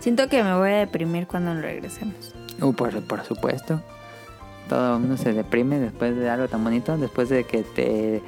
[0.00, 2.34] Siento que me voy a deprimir cuando regresemos.
[2.60, 3.80] Uh, por, por supuesto.
[4.68, 8.22] Todo uno se deprime después de algo tan bonito, después de que te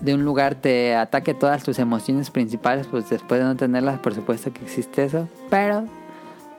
[0.00, 4.14] de un lugar te ataque todas tus emociones principales, pues después de no tenerlas, por
[4.14, 5.84] supuesto que existe eso, pero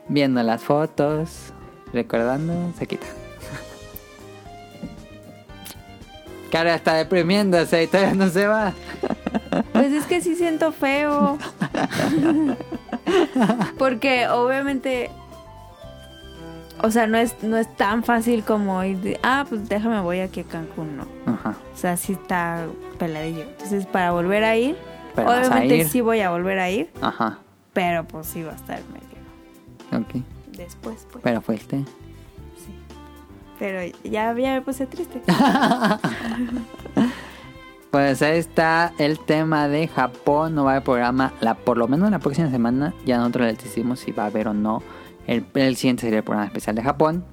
[0.07, 1.51] viendo las fotos,
[1.91, 3.07] recordando, se quita.
[6.51, 8.73] Cara está deprimiéndose y todavía no se va.
[9.73, 11.39] Pues es que sí siento feo.
[13.77, 15.09] Porque obviamente,
[16.83, 20.19] o sea, no es, no es tan fácil como ir de, ah, pues déjame voy
[20.19, 21.05] aquí a Cancún, no.
[21.31, 21.55] Ajá.
[21.73, 22.65] O sea, sí está
[22.97, 23.41] peladillo.
[23.43, 24.77] Entonces, para volver a ir,
[25.15, 25.87] Pero a obviamente ir.
[25.89, 27.39] sí voy a volver a ir, Ajá.
[27.73, 30.23] pero pues sí va a estar medio Ok.
[30.55, 31.23] después, pues.
[31.23, 31.77] Pero fuiste.
[32.57, 32.73] Sí.
[33.59, 35.21] Pero ya, ya me puse triste.
[37.91, 40.55] Pues ahí está el tema de Japón.
[40.55, 42.93] No va a haber programa, la, por lo menos la próxima semana.
[43.05, 44.81] Ya nosotros les decimos si va a haber o no.
[45.27, 47.23] El, el siguiente sería el programa especial de Japón.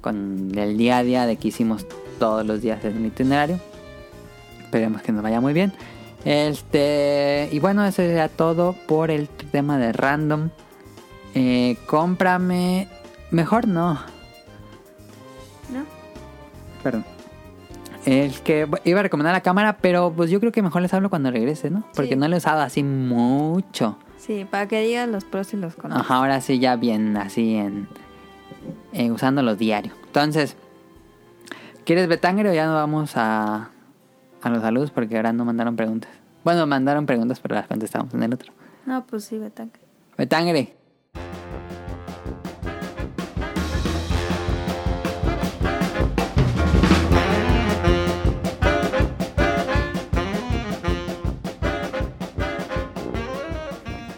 [0.00, 1.86] Con el día a día de que hicimos
[2.18, 3.60] todos los días en el itinerario.
[4.62, 5.72] Esperemos que nos vaya muy bien.
[6.24, 7.48] Este.
[7.52, 10.50] Y bueno, eso sería todo por el tema de random.
[11.34, 12.88] Eh, cómprame.
[13.30, 13.94] Mejor no.
[15.72, 15.84] ¿No?
[16.82, 17.04] Perdón.
[18.04, 21.08] El que iba a recomendar la cámara, pero pues yo creo que mejor les hablo
[21.08, 21.84] cuando regrese, ¿no?
[21.94, 22.16] Porque Sí.
[22.16, 23.96] no lo he usado así mucho.
[24.22, 26.00] Sí, para que digas los pros y los contras.
[26.02, 27.88] Ajá, ahora sí ya bien así en,
[28.92, 29.92] en usándolo diario.
[30.06, 30.56] Entonces,
[31.84, 33.70] ¿quieres Betangre o ya no vamos a,
[34.40, 34.92] a los saludos?
[34.92, 36.08] Porque ahora no mandaron preguntas.
[36.44, 38.52] Bueno, mandaron preguntas, pero las contestamos en el otro.
[38.86, 39.80] No, pues sí, Betanca.
[40.16, 40.76] Betangre.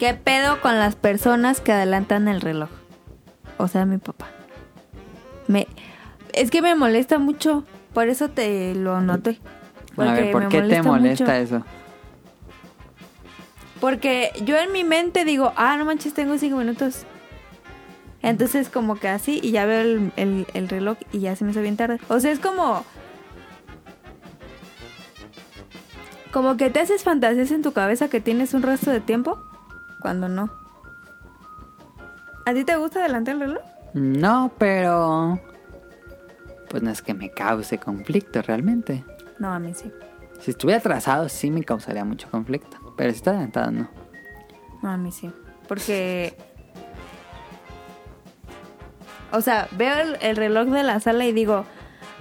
[0.04, 2.68] ¿Qué pedo con las personas que adelantan el reloj?
[3.56, 4.26] O sea, mi papá.
[5.48, 5.66] Me
[6.34, 7.64] es que me molesta mucho,
[7.94, 9.40] por eso te lo anoté.
[9.96, 11.32] A ver, ¿por qué te molesta mucho.
[11.32, 11.64] eso?
[13.80, 17.06] Porque yo en mi mente digo, ah, no manches, tengo cinco minutos.
[18.20, 21.52] Entonces como que así y ya veo el, el- el reloj y ya se me
[21.52, 21.98] hizo bien tarde.
[22.10, 22.84] O sea, es como...
[26.30, 29.38] Como que te haces fantasías en tu cabeza que tienes un resto de tiempo
[30.04, 30.50] cuando no.
[32.44, 33.62] ¿A ti te gusta adelantar el reloj?
[33.94, 35.40] No, pero...
[36.68, 39.02] Pues no es que me cause conflicto realmente.
[39.38, 39.90] No, a mí sí.
[40.40, 42.76] Si estuviera atrasado sí me causaría mucho conflicto.
[42.98, 43.88] Pero si está adelantado no.
[44.82, 45.32] No, a mí sí.
[45.66, 46.36] Porque...
[49.32, 51.64] O sea, veo el, el reloj de la sala y digo,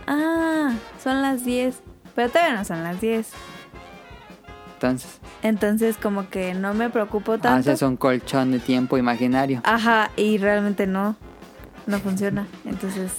[0.07, 0.71] ah,
[1.03, 1.83] son las 10.
[2.15, 3.29] Pero todavía no son las 10.
[4.83, 7.71] Entonces, Entonces como que no me preocupo tanto.
[7.71, 9.61] haces un colchón de tiempo imaginario.
[9.63, 11.15] Ajá, y realmente no.
[11.87, 12.47] No funciona.
[12.65, 13.11] Entonces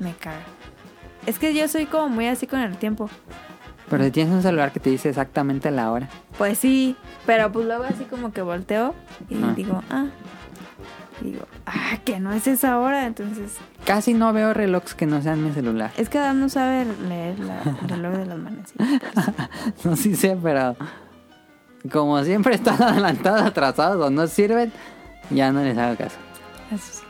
[0.00, 0.40] me caga.
[1.26, 3.10] Es que yo soy como muy así con el tiempo.
[3.90, 6.08] Pero si tienes un celular que te dice exactamente la hora.
[6.36, 6.96] Pues sí,
[7.26, 8.94] pero pues luego así como que volteo
[9.30, 9.52] y Ah.
[9.56, 10.06] digo, ah.
[11.20, 13.06] Y digo, ah, que no es esa hora.
[13.06, 15.90] Entonces, Casi no veo relojes que no sean mi celular.
[15.96, 19.02] es que Adam no sabe leer la- el reloj de las manecillas.
[19.84, 20.76] No sí sé, pero...
[21.92, 24.72] Como siempre están adelantados, atrasados o no sirven,
[25.30, 26.16] ya no les hago caso.
[26.72, 27.02] Eso sí.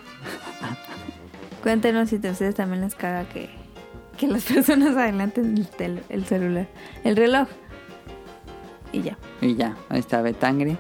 [1.63, 3.51] Cuéntenos si a ustedes también les caga que,
[4.17, 6.67] que las personas adelanten el, tel- el celular,
[7.05, 7.49] el reloj.
[8.93, 9.17] Y ya.
[9.41, 10.77] Y ya, ahí está Betangri.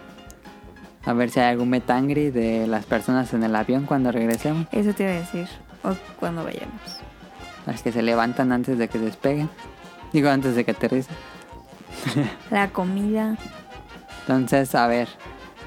[1.08, 4.66] A ver si hay algún Betangri de las personas en el avión cuando regresemos.
[4.72, 5.48] Eso te iba a decir.
[5.82, 6.82] O cuando vayamos.
[7.64, 9.48] Las que se levantan antes de que despeguen.
[10.12, 11.16] Digo, antes de que aterricen.
[12.50, 13.38] La comida.
[14.20, 15.08] Entonces, a ver.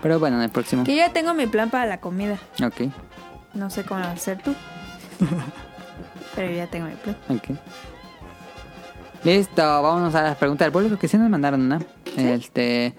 [0.04, 0.84] Pero bueno, en el próximo.
[0.84, 2.38] Que yo ya tengo mi plan para la comida.
[2.64, 2.92] Ok,
[3.56, 4.54] No sé cómo lo vas a hacer tú.
[6.36, 7.16] Pero yo ya tengo mi plan.
[7.30, 7.58] ok.
[9.24, 11.80] Listo, vámonos a las preguntas del público que sí nos mandaron una.
[12.16, 12.94] Este.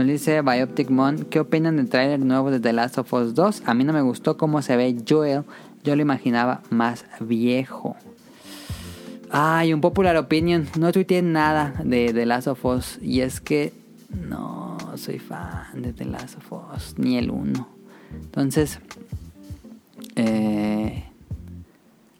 [0.00, 3.64] Nos dice Bioptic Mon, ¿qué opinan del tráiler nuevo de The Last of Us 2?
[3.66, 5.44] A mí no me gustó cómo se ve Joel,
[5.84, 7.96] yo lo imaginaba más viejo.
[9.30, 13.74] Ay, un popular opinion, no tuiteé nada de The Last of Us y es que
[14.08, 17.68] no soy fan de The Last of Us, ni el 1.
[18.22, 18.80] Entonces,
[20.16, 21.04] eh,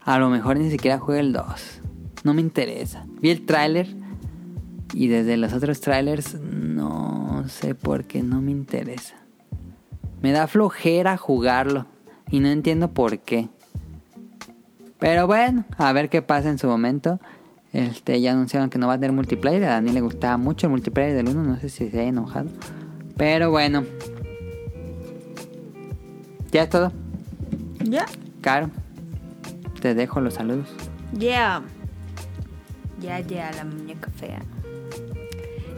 [0.04, 1.80] a lo mejor ni siquiera juego el 2.
[2.24, 3.06] No me interesa.
[3.22, 3.88] Vi el tráiler
[4.92, 9.16] y desde los otros trailers no sé por qué no me interesa.
[10.22, 11.86] Me da flojera jugarlo
[12.30, 13.48] y no entiendo por qué.
[14.98, 17.18] Pero bueno, a ver qué pasa en su momento.
[17.72, 19.64] Este, ya anunciaron que no va a tener multiplayer.
[19.64, 21.42] A Dani le gustaba mucho el multiplayer del 1.
[21.42, 22.50] No sé si se haya enojado.
[23.16, 23.84] Pero bueno.
[26.52, 26.92] Ya es todo.
[27.82, 28.06] Ya.
[28.40, 28.70] Caro.
[29.80, 30.68] Te dejo los saludos.
[31.12, 31.62] Ya.
[33.00, 34.42] Ya, ya, la muñeca fea.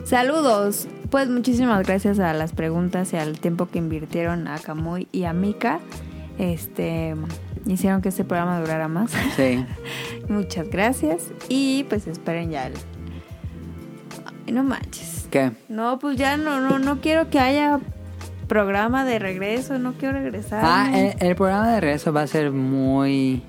[0.05, 0.89] Saludos.
[1.13, 5.35] Pues muchísimas gracias a las preguntas y al tiempo que invirtieron a Camuy y a
[5.35, 5.79] Mika.
[6.39, 7.15] Este
[7.67, 9.11] hicieron que este programa durara más.
[9.37, 9.63] Sí.
[10.29, 11.25] Muchas gracias.
[11.51, 12.73] Y pues esperen ya el.
[14.47, 15.29] Ay, no manches.
[15.31, 15.53] ¿Qué?
[15.69, 17.79] No, pues ya no, no, no quiero que haya
[18.49, 20.63] programa de regreso, no quiero regresar.
[20.65, 23.43] Ah, el, el programa de regreso va a ser muy.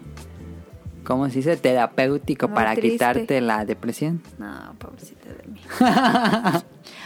[1.03, 1.57] ¿Cómo se dice?
[1.57, 2.91] Terapéutico Muy para triste.
[2.91, 4.21] quitarte la depresión.
[4.37, 5.61] No, pobrecita de mí.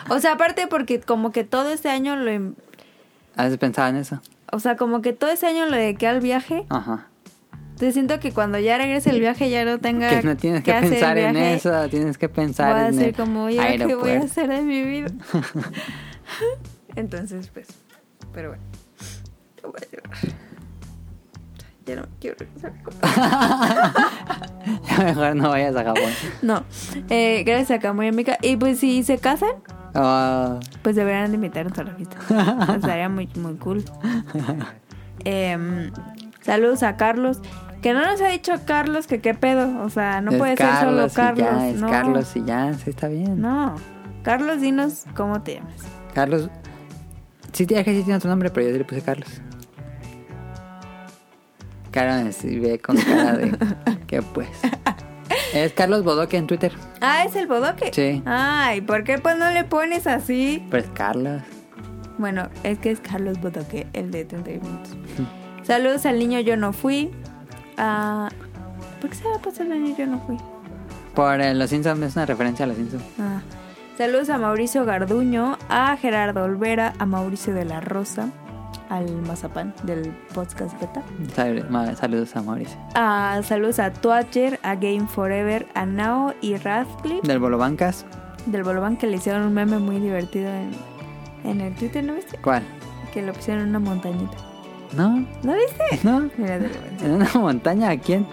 [0.10, 2.32] o sea, aparte porque como que todo este año lo...
[2.32, 2.54] im-
[3.36, 4.22] ¿Has pensado en eso?
[4.52, 6.66] O sea, como que todo ese año lo dediqué al viaje.
[6.70, 7.08] Ajá.
[7.52, 10.72] Entonces siento que cuando ya regrese el viaje ya no tenga Que no tienes que,
[10.74, 13.94] hacer pensar en eso, tienes que pensar Voy a en ser el como, oye, ¿qué
[13.94, 15.10] voy a hacer de mi vida?
[16.96, 17.68] Entonces, pues,
[18.34, 18.64] pero bueno.
[21.88, 22.74] Ya no quiero regresar.
[24.90, 26.12] Ya mejor no vayas a Japón.
[26.42, 26.64] No,
[27.10, 28.38] eh, gracias a Camuy y a.
[28.42, 29.52] Y pues si se casan,
[29.96, 32.18] Oh, Pues deberían de invitarnos a la fiesta.
[32.76, 33.84] Estaría muy, muy cool.
[35.24, 35.92] Em,
[36.42, 37.40] saludos a Carlos.
[37.82, 39.82] Que no nos ha dicho Carlos que qué pedo.
[39.84, 41.48] O sea, no es puede ser solo y Carlos.
[41.48, 41.90] ya, es no.
[41.90, 43.40] Carlos y ya, sí está bien.
[43.42, 43.76] No.
[44.24, 45.76] Carlos, dinos cómo te llamas.
[46.14, 46.50] Carlos.
[47.54, 49.42] Sí, tía, que sí tiene otro nombre, pero yo sí le puse Carlos.
[51.92, 53.58] Cara me sí ve con cara de.
[54.08, 54.50] que pues.
[55.54, 56.72] Es Carlos Bodoque en Twitter.
[57.02, 57.92] Ah, es el bodoque.
[57.94, 58.22] Sí.
[58.26, 60.66] Ay, ¿por qué pues no le pones así?
[60.70, 61.42] Pues Carlos.
[62.18, 64.98] Bueno, es que es Carlos Bodoque, el de 31 minutos.
[65.64, 67.12] Saludos al niño Yo No Fui.
[67.78, 68.30] Ah,
[69.00, 70.38] ¿Por qué se va a pasar el niño Yo No Fui?
[71.14, 73.04] Por eh, Los Simpsons, es una referencia a Los Simpsons.
[73.20, 73.42] Ah.
[73.98, 78.30] Saludos a Mauricio Garduño, a Gerardo Olvera, a Mauricio de la Rosa,
[78.90, 81.04] al Mazapán del podcast beta.
[81.96, 82.78] Saludos a Mauricio.
[82.96, 88.06] Ah, saludos a Twatcher, a Game Forever, a Nao y Radcliffe Del Bolo Bancas.
[88.46, 90.72] del Bolobán que le hicieron un meme muy divertido en,
[91.44, 92.38] en el Twitter, ¿no viste?
[92.40, 92.64] ¿Cuál?
[93.14, 94.38] Que lo pusieron en una montañita.
[94.96, 96.00] No, ¿No viste?
[96.04, 96.30] no.
[96.38, 96.60] Mira.
[97.02, 98.26] ¿En una montaña a quién?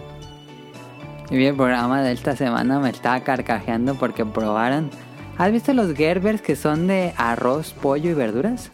[1.30, 4.90] Y vi el programa de esta semana, me estaba carcajeando porque probaron.
[5.36, 8.70] ¿Has visto los Gerbers que son de arroz, pollo y verduras?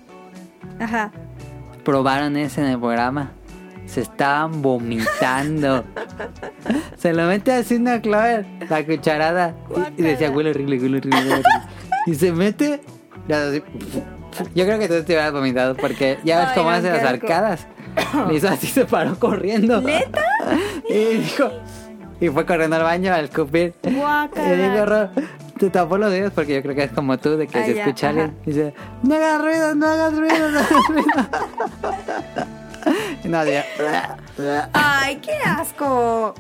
[0.79, 1.11] Ajá.
[1.85, 3.33] Probaron ese en el programa.
[3.87, 5.85] Se estaban vomitando.
[6.97, 9.55] Se lo mete así una clave, la cucharada.
[9.97, 11.51] Y, y decía, huele horrible, huele horrible, huele horrible".
[12.07, 12.81] Y se mete.
[13.29, 13.63] y así,
[14.55, 16.97] Yo creo que tú te hubieras vomitado porque ya ves Ay, cómo no, hace qué
[16.97, 17.67] las arcadas.
[18.29, 19.81] Le hizo así, se paró corriendo.
[19.81, 20.21] ¿Neta?
[20.89, 21.51] Y dijo.
[22.21, 23.75] Y fue corriendo al baño al escupir.
[23.83, 24.55] Guácala.
[24.55, 27.47] Y dijo, "Ro, te tapó los dedos porque yo creo que es como tú, de
[27.47, 28.27] que Ah, se ya, escucha alguien.
[28.29, 28.37] ajá.
[28.45, 31.05] Y dice, no hagas ruido, no hagas ruido, no hagas ruido.
[33.25, 33.65] y no, hacía,
[34.73, 36.35] ¡Ay, qué asco!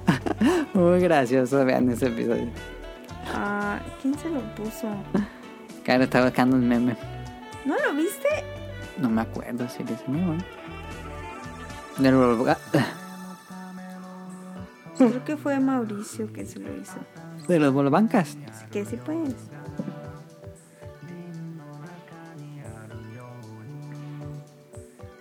[0.72, 2.48] Muy gracioso, vean ese episodio.
[3.34, 4.88] Ah, ¿Quién se lo puso?
[5.84, 6.96] Claro, estaba buscando un meme.
[7.64, 8.28] ¿No lo viste?
[8.98, 10.04] No me acuerdo si le hice
[11.98, 12.56] Volga-
[14.96, 16.98] Creo que fue Mauricio que se lo hizo.
[17.48, 18.36] De los bolobancas.
[18.50, 19.34] Así que sí, pues.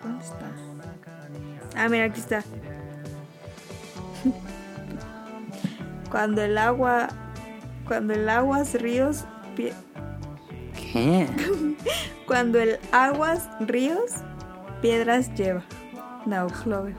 [0.03, 0.47] ¿Dónde está?
[1.75, 2.43] Ah, mira, aquí está.
[6.11, 7.09] Cuando el agua.
[7.87, 9.25] Cuando el aguas ríos.
[9.55, 9.73] pie-
[10.75, 11.27] ¿Qué?
[12.27, 14.11] Cuando el aguas ríos.
[14.81, 15.63] Piedras lleva.
[16.25, 16.95] No, Clover.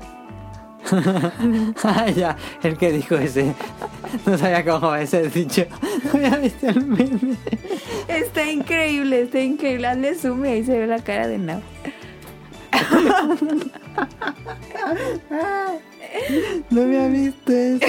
[1.84, 3.54] Ah, ya, el que dijo ese.
[4.26, 5.66] No sabía cómo ese dicho.
[6.04, 7.36] No había visto el meme.
[8.08, 9.86] Está increíble, está increíble.
[9.86, 11.62] Hazle zoom y ahí se ve la cara de Nao.
[16.70, 17.86] No había visto eso.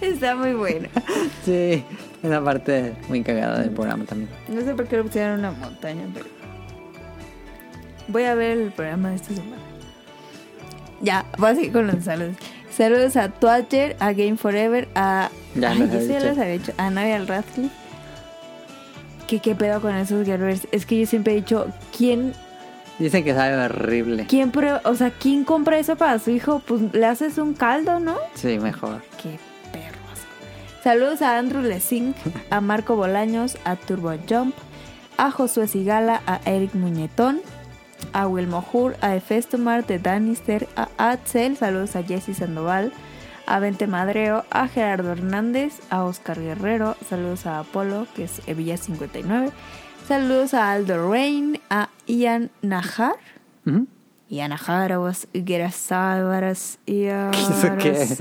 [0.00, 0.88] Está muy bueno.
[1.44, 1.84] Sí,
[2.22, 4.30] esa parte muy cagada del programa también.
[4.48, 6.26] No sé por qué lo pusieron en una montaña, pero.
[8.08, 9.62] Voy a ver el programa de esta semana.
[11.02, 12.36] Ya, voy a seguir con los saludos.
[12.76, 15.30] Saludos a Twatcher, a Game Forever, a.
[15.54, 16.72] Ya Ay, yo ya los había dicho.
[16.76, 17.70] A Nadia Radcliffe.
[19.26, 20.68] ¿Qué, ¿Qué pedo con esos guerreros?
[20.72, 21.66] Es que yo siempre he dicho,
[21.96, 22.32] ¿quién
[22.98, 24.24] Dicen que sabe horrible.
[24.26, 26.62] ¿Quién prueba- o sea, quién compra eso para su hijo?
[26.66, 28.16] Pues le haces un caldo, ¿no?
[28.34, 29.02] Sí, mejor.
[29.22, 29.38] Qué
[29.70, 29.98] perros.
[30.82, 32.14] Saludos a Andrew Lesing,
[32.48, 34.54] a Marco Bolaños, a Turbo Jump,
[35.18, 37.40] a Josué Sigala, a Eric Muñetón,
[38.12, 42.92] a Wilmo Hur, a Efestomar de Danister, a Axel, saludos a Jesse Sandoval,
[43.46, 48.76] a Vente Madreo, a Gerardo Hernández, a Oscar Guerrero, saludos a Apolo, que es Evilla
[48.76, 49.50] 59,
[50.06, 53.16] saludos a Aldo Rain, a Ian Najar,
[53.64, 53.86] Ujú.
[54.28, 54.92] Ian Najar,
[57.32, 57.90] ¿Eso qué?
[58.02, 58.18] Es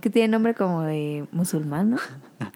[0.00, 1.98] que tiene nombre como de musulmán, ¿no?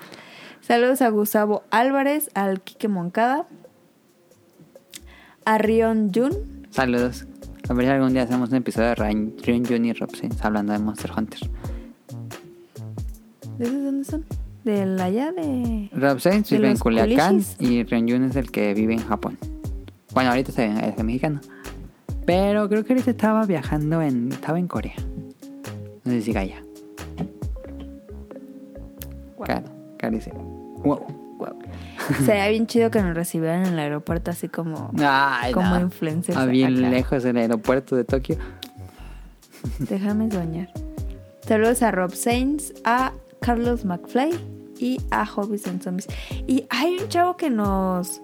[0.61, 3.45] Saludos a Gustavo Álvarez, al Quique Moncada,
[5.55, 6.33] a Rion Jun,
[6.71, 7.27] Saludos.
[7.69, 10.73] A ver si algún día hacemos un episodio de Rion Jun y Rob Sainz hablando
[10.73, 11.41] de Monster Hunter.
[13.59, 14.25] ¿de dónde son?
[14.65, 15.91] De la allá de...
[15.93, 19.39] Rob Sainz ¿De vive en Culiacán y Rion Jun es el que vive en Japón.
[20.15, 21.41] Bueno, ahorita está en- es mexicano.
[22.27, 24.31] Pero creo que ahorita estaba viajando en...
[24.33, 24.95] Estaba en Corea.
[26.05, 26.63] No sé si allá.
[29.37, 29.47] Guau.
[29.99, 30.31] Claro, dice.
[30.85, 31.20] Wow.
[32.27, 34.91] Sería bien chido que nos recibieran en el aeropuerto así como...
[35.03, 35.81] Ay, Como no.
[35.81, 36.89] influencers Ah, bien acá.
[36.91, 38.37] lejos del aeropuerto de Tokio.
[39.79, 40.69] Déjame soñar.
[41.47, 44.31] Saludos a Rob Sainz, a Carlos McFly
[44.79, 46.07] y a Hobbies and Zombies.
[46.47, 48.21] Y hay un chavo que nos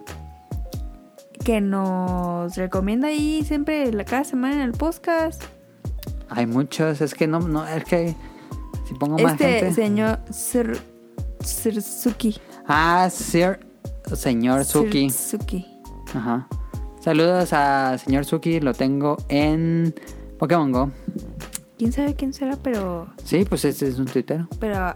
[1.44, 5.42] que nos recomienda ahí siempre la- cada semana en el podcast.
[6.28, 8.16] Hay muchos, es que no, no, es que
[8.88, 9.74] si pongo más Este gente.
[9.74, 10.76] señor Sir,
[11.40, 12.36] Sir Suki.
[12.66, 13.60] Ah, Sir,
[14.14, 15.10] señor Suki.
[15.10, 15.66] Suki.
[16.14, 16.46] Ajá.
[17.00, 19.94] Saludos a señor Suki, lo tengo en
[20.38, 20.90] Pokémon Go.
[21.78, 22.56] ¿Quién sabe quién será?
[22.62, 24.48] Pero Sí, pues este es un tuitero.
[24.60, 24.94] pero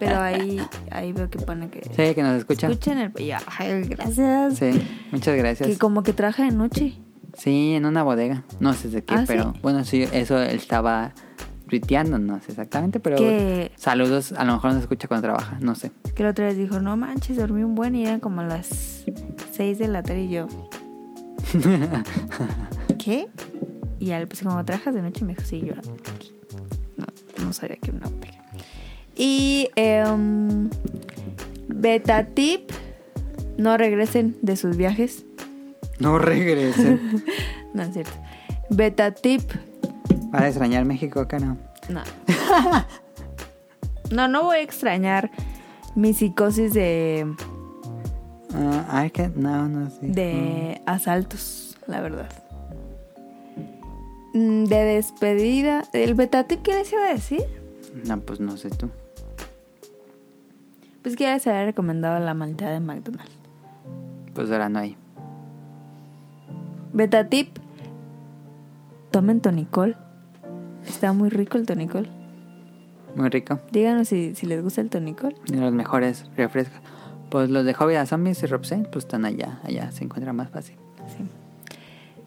[0.00, 0.60] pero ahí
[0.90, 2.68] ahí veo que pone que Sí, que nos escucha.
[2.68, 4.58] escuchen el y, ay, gracias.
[4.58, 4.70] Sí,
[5.12, 5.68] muchas gracias.
[5.68, 6.94] Que como que trabaja de noche.
[7.36, 8.44] Sí, en una bodega.
[8.60, 9.58] No sé de qué, Ah, pero ¿sí?
[9.62, 11.12] bueno, sí, eso él estaba
[11.68, 15.74] tuiteando, no sé exactamente, pero Que- saludos, a lo mejor nos escucha cuando trabaja, no
[15.74, 15.90] sé.
[16.14, 19.04] Que la otra vez dijo, no manches, dormí un buen y eran como las
[19.52, 20.46] 6 de la tarde y yo.
[22.98, 23.28] ¿Qué?
[23.98, 25.74] Y ya le puse como trabajas de noche y me dijo, sí, yo.
[26.96, 27.06] No,
[27.44, 28.10] no sabía que era una.
[29.16, 30.68] Y em,
[31.68, 32.70] beta tip,
[33.56, 35.24] no regresen de sus viajes.
[35.98, 37.24] No regresen.
[37.74, 38.12] No es cierto.
[38.70, 39.42] Beta tip,
[40.34, 41.56] ¿Vas a extrañar México acá no?
[41.88, 42.02] no.
[44.10, 45.30] No, no voy a extrañar
[45.96, 47.26] mi psicosis de,
[48.54, 50.06] Ah, no, no sé.
[50.06, 52.28] de asaltos, la verdad.
[54.34, 55.84] Mm, De despedida.
[55.92, 57.42] ¿El beta tip qué les iba a decir?
[58.06, 58.90] No, pues no sé tú.
[61.02, 63.32] Pues que ya les había recomendado la malteada de McDonald's.
[64.34, 64.96] Pues ahora no hay.
[66.92, 67.58] Beta tip.
[69.10, 69.96] Tomen tonicol.
[70.86, 72.08] Está muy rico el tonicol.
[73.16, 73.60] Muy rico.
[73.70, 75.34] Díganos si, si les gusta el tonicol.
[75.46, 76.80] De los mejores refrescos.
[77.30, 79.60] Pues los de Hobby a Zombies y Rob Sainz, pues están allá.
[79.64, 80.76] Allá se encuentra más fácil.
[81.16, 81.24] Sí.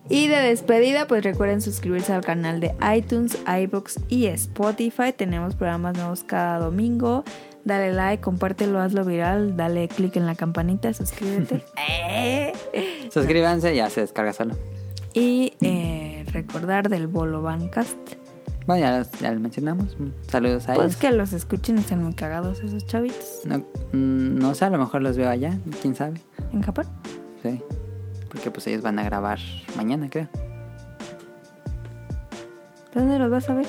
[0.09, 5.11] Y de despedida, pues recuerden suscribirse al canal de iTunes, iBox y Spotify.
[5.15, 7.25] Tenemos programas nuevos cada domingo.
[7.65, 11.63] Dale like, compártelo, hazlo viral, dale click en la campanita, suscríbete.
[12.73, 13.09] Eh.
[13.11, 14.55] Suscríbanse, ya se descarga solo.
[15.13, 17.97] y eh, recordar del Bolo Bancast.
[18.67, 19.95] Bueno, ya, los- ya los mencionamos.
[20.29, 20.95] Saludos a Pues ellos.
[20.97, 23.41] que los escuchen, están muy cagados esos chavitos.
[23.45, 26.21] No, mm, no sé, a lo mejor los veo allá, quién sabe.
[26.51, 26.85] En Japón.
[27.41, 27.61] Sí.
[28.29, 29.39] Porque pues ellos van a grabar
[29.77, 30.27] mañana, creo.
[32.93, 33.67] ¿Dónde los vas a ver?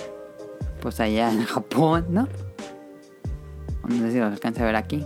[0.81, 2.29] Pues allá en Japón, ¿no?
[3.89, 5.05] No sé si los alcance a ver aquí.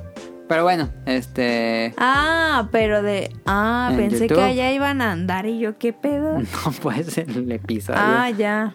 [0.49, 1.95] Pero bueno, este...
[1.97, 3.35] Ah, pero de.
[3.47, 4.37] Ah, En pensé YouTube.
[4.37, 6.39] que allá iban a andar y yo, ¿qué pedo?
[6.65, 8.01] No puede ser el episodio.
[8.03, 8.73] Ah, ya.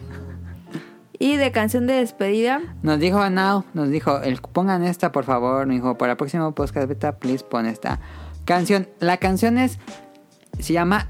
[1.19, 2.61] Y de canción de despedida.
[2.84, 6.53] Nos dijo Now, nos dijo, el, pongan esta por favor, nos dijo, para el próximo
[6.53, 7.99] podcast beta, please pon esta
[8.45, 8.88] canción.
[8.99, 9.80] La canción es,
[10.60, 11.10] se llama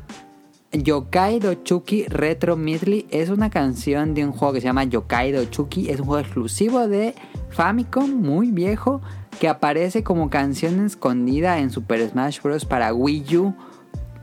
[0.72, 3.08] Yokai Dochuki Retro Medley.
[3.10, 5.90] Es una canción de un juego que se llama Yokai Dochuki.
[5.90, 7.16] Es un juego exclusivo de
[7.50, 9.02] Famicom, muy viejo,
[9.40, 12.66] que aparece como canción escondida en Super Smash Bros.
[12.66, 13.56] para Wii U.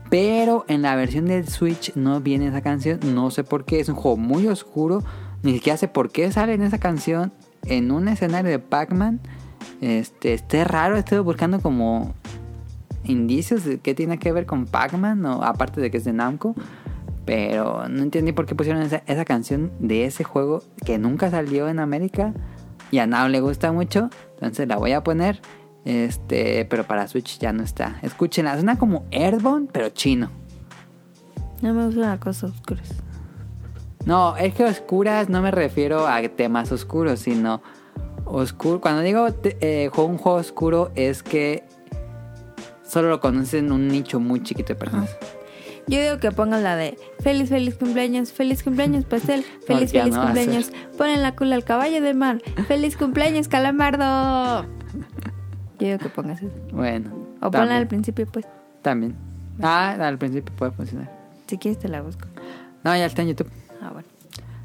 [0.09, 2.99] Pero en la versión de Switch no viene esa canción.
[3.13, 3.79] No sé por qué.
[3.79, 5.03] Es un juego muy oscuro.
[5.45, 7.31] Ni siquiera sé por qué sale en esa canción.
[7.67, 9.21] en un escenario de Pac-Man
[9.79, 10.97] este, esté raro.
[10.97, 12.15] Estuve buscando como
[13.03, 16.55] indicios de qué tiene que ver con Pac-Man, o aparte de que es de Namco.
[17.25, 21.69] Pero no entendí por qué pusieron esa, esa canción de ese juego que nunca salió
[21.69, 22.33] en América.
[22.89, 24.09] Y a Nao le gusta mucho.
[24.33, 25.41] Entonces la voy a poner.
[25.85, 27.99] Este, pero para Switch ya no está.
[28.01, 30.31] Escúchenla, suena como Airborne, pero chino.
[31.61, 33.04] No me gustan las cosas oscuras.
[34.05, 37.61] No, es que oscuras no me refiero a temas oscuros, sino
[38.25, 38.79] oscuro.
[38.81, 41.63] Cuando digo eh, juego- un juego oscuro es que
[42.83, 45.15] solo lo conocen un nicho muy chiquito de personas.
[45.87, 50.23] Yo digo que pongan la de feliz, feliz cumpleaños, feliz cumpleaños, pastel, feliz, feliz no
[50.23, 50.71] cumpleaños.
[50.97, 54.65] Ponen la cola al caballo de mar, feliz cumpleaños, calamardo.
[55.79, 56.51] Yo digo que pongas eso.
[56.71, 57.11] Bueno.
[57.37, 58.45] O ponla también, al principio, pues.
[58.81, 59.15] También.
[59.61, 61.11] Ah, al principio puede funcionar.
[61.47, 62.27] Si quieres te la busco.
[62.83, 63.49] No, ya está en YouTube.
[63.85, 64.07] Ah, bueno.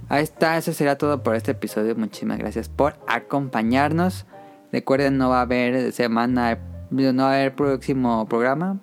[0.08, 1.94] Ahí está, eso será todo por este episodio.
[1.94, 4.24] Muchísimas gracias por acompañarnos.
[4.72, 6.58] Recuerden, no va a haber semana,
[6.90, 8.78] no va a haber próximo programa.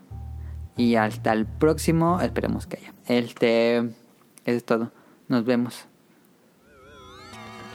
[0.76, 2.94] Y hasta el próximo, esperemos que haya.
[3.08, 3.92] Este, eso
[4.46, 4.92] es todo.
[5.28, 5.86] Nos vemos.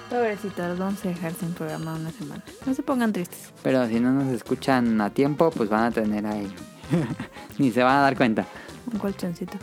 [0.08, 2.44] Pobrecitos, los vamos a dejar sin programa una semana.
[2.64, 3.52] No se pongan tristes.
[3.62, 6.54] Pero si no nos escuchan a tiempo, pues van a tener ahí.
[7.58, 8.46] Ni se van a dar cuenta.
[8.92, 9.58] Un colchoncito.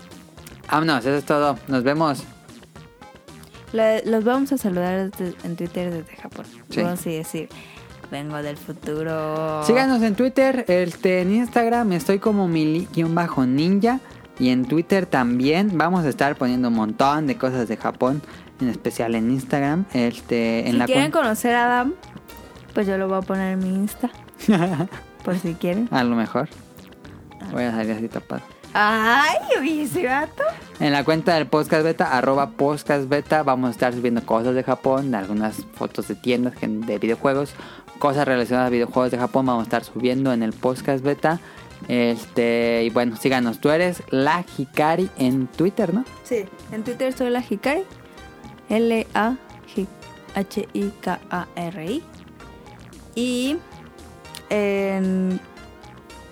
[0.70, 1.58] Vámonos, eso es todo.
[1.68, 2.26] Nos vemos.
[3.74, 6.46] Los vamos a saludar desde- en Twitter desde Japón.
[6.70, 6.82] Sí.
[6.82, 7.50] Vamos a decir,
[8.12, 9.64] vengo del futuro.
[9.66, 14.00] Síganos en Twitter, este, en Instagram estoy como mili-ninja
[14.40, 18.22] y en Twitter también vamos a estar poniendo un montón de cosas de Japón,
[18.62, 21.94] en especial en Instagram, este, en si la quieren conocer a Adam,
[22.74, 24.10] pues yo lo voy a poner en mi Insta.
[25.24, 25.88] por si quieren.
[25.92, 26.48] a lo mejor
[27.52, 28.42] voy a salir así tapado.
[28.74, 30.44] Ay, oye, ese gato.
[30.80, 34.64] En la cuenta del podcast beta, arroba podcast beta, vamos a estar subiendo cosas de
[34.64, 37.54] Japón, algunas fotos de tiendas de videojuegos,
[37.98, 41.40] cosas relacionadas a videojuegos de Japón, vamos a estar subiendo en el podcast beta.
[41.88, 46.06] Este, y bueno, síganos, tú eres la Hikari en Twitter, ¿no?
[46.24, 47.84] Sí, en Twitter soy la Hikari.
[48.70, 49.34] L-A-H-I-K-A-R-I.
[53.16, 53.58] Y
[54.50, 55.40] en,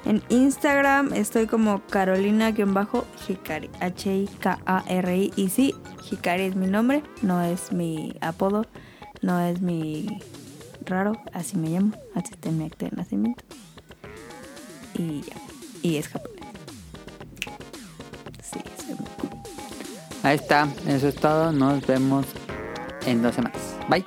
[0.08, 3.70] en Instagram estoy como Carolina-Hikari.
[3.82, 5.34] H-I-K-A-R-I.
[5.36, 5.76] Y sí,
[6.10, 8.66] Hikari es mi nombre, no es mi apodo,
[9.22, 10.20] no es mi
[10.86, 13.44] raro, así me llamo, así está mi de nacimiento.
[14.94, 15.36] Y ya,
[15.82, 16.46] y es japonés.
[18.42, 19.30] Sí, soy muy cool.
[20.24, 22.26] Ahí está, eso es todo, nos vemos
[23.06, 23.76] en dos semanas.
[23.90, 24.06] Bye.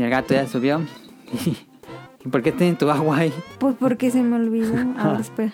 [0.00, 0.80] Y el gato ya subió.
[2.24, 3.34] ¿Y por qué tiene tu agua ahí?
[3.58, 4.72] Pues porque se me olvidó.
[4.98, 5.52] A ver, espera.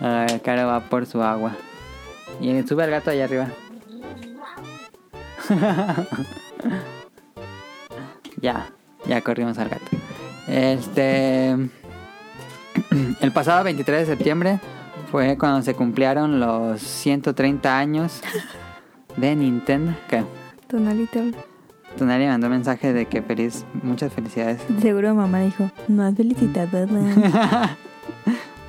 [0.00, 1.56] A ver, Caro va por su agua.
[2.42, 3.48] Y sube el gato allá arriba.
[8.42, 8.70] ya,
[9.06, 9.86] ya corrimos al gato.
[10.46, 11.52] Este.
[13.20, 14.60] El pasado 23 de septiembre
[15.10, 18.20] fue cuando se cumplieron los 130 años
[19.16, 19.94] de Nintendo.
[20.06, 20.22] ¿Qué?
[20.68, 21.20] Tonalito.
[21.98, 24.60] Tonali mandó mensaje de que feliz, muchas felicidades.
[24.80, 27.76] Seguro mamá dijo, no has felicitado nada.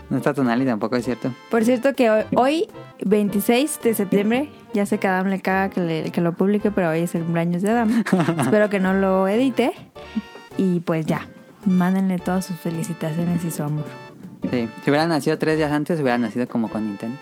[0.10, 1.32] No está Tonali tampoco, es cierto.
[1.50, 2.68] Por cierto que hoy, hoy,
[3.06, 6.90] 26 de septiembre, ya sé que Adam le caga que, le- que lo publique, pero
[6.90, 8.04] hoy es el cumpleaños de Adam.
[8.42, 9.72] Espero que no lo edite.
[10.58, 11.28] Y pues ya,
[11.66, 13.86] mándenle todas sus felicitaciones y su amor.
[14.52, 14.68] Sí.
[14.84, 17.18] Si hubiera nacido tres días antes, hubiera nacido como con Nintendo.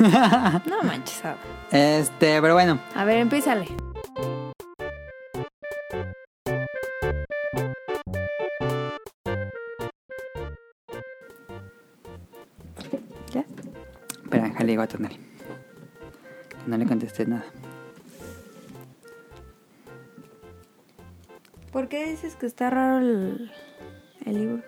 [0.00, 1.36] No manches, Adam.
[1.70, 2.80] Este, pero bueno.
[2.96, 3.66] A ver, empiézale.
[14.64, 15.16] Déjale digo a Tonali.
[16.48, 17.44] Que no le contesté nada.
[21.70, 23.52] ¿Por qué dices que está raro el,
[24.24, 24.62] el libro?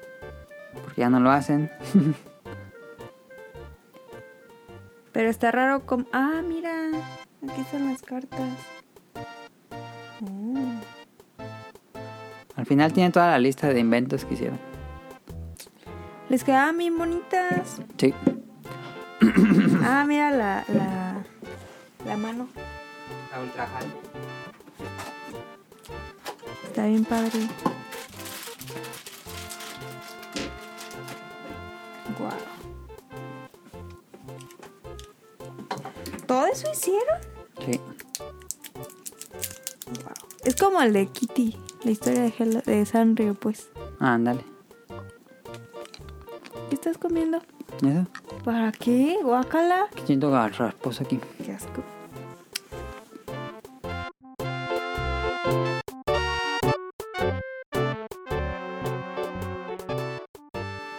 [0.83, 1.71] Porque ya no lo hacen.
[5.13, 6.05] Pero está raro como...
[6.13, 6.91] Ah, mira.
[7.49, 8.51] Aquí están las cartas.
[10.21, 10.75] Oh.
[12.57, 14.59] Al final tiene toda la lista de inventos que hicieron.
[16.29, 17.81] Les quedaban bien bonitas.
[17.97, 18.13] Sí.
[19.89, 21.25] Ah, mira la, la,
[22.05, 22.49] la mano.
[23.31, 23.69] La ultra
[26.65, 27.49] Está bien padre.
[32.19, 32.33] Guau.
[36.27, 37.21] ¿Todo eso hicieron?
[37.65, 37.81] Sí.
[40.45, 43.69] Es como el de Kitty, la historia de, Hello- de Sanrio, pues.
[44.01, 44.45] Ah, ándale.
[46.69, 47.41] ¿Qué estás comiendo?
[47.83, 48.07] ¿Y eso?
[48.45, 49.19] ¿Para qué?
[49.23, 49.87] Guácala.
[49.95, 51.19] Que siento rasposo aquí.
[51.45, 51.83] Qué asco.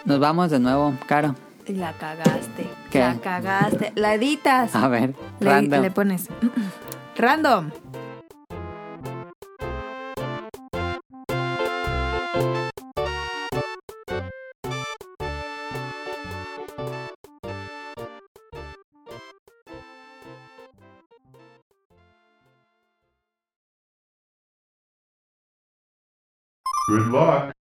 [0.04, 1.34] Nos vamos de nuevo, Caro.
[1.66, 2.66] La cagaste.
[2.90, 3.00] ¿Qué?
[3.00, 3.92] La cagaste.
[3.94, 4.74] La editas.
[4.74, 5.82] A ver, Le, random.
[5.82, 6.28] le pones.
[7.16, 7.70] Random.
[26.88, 27.57] Good luck.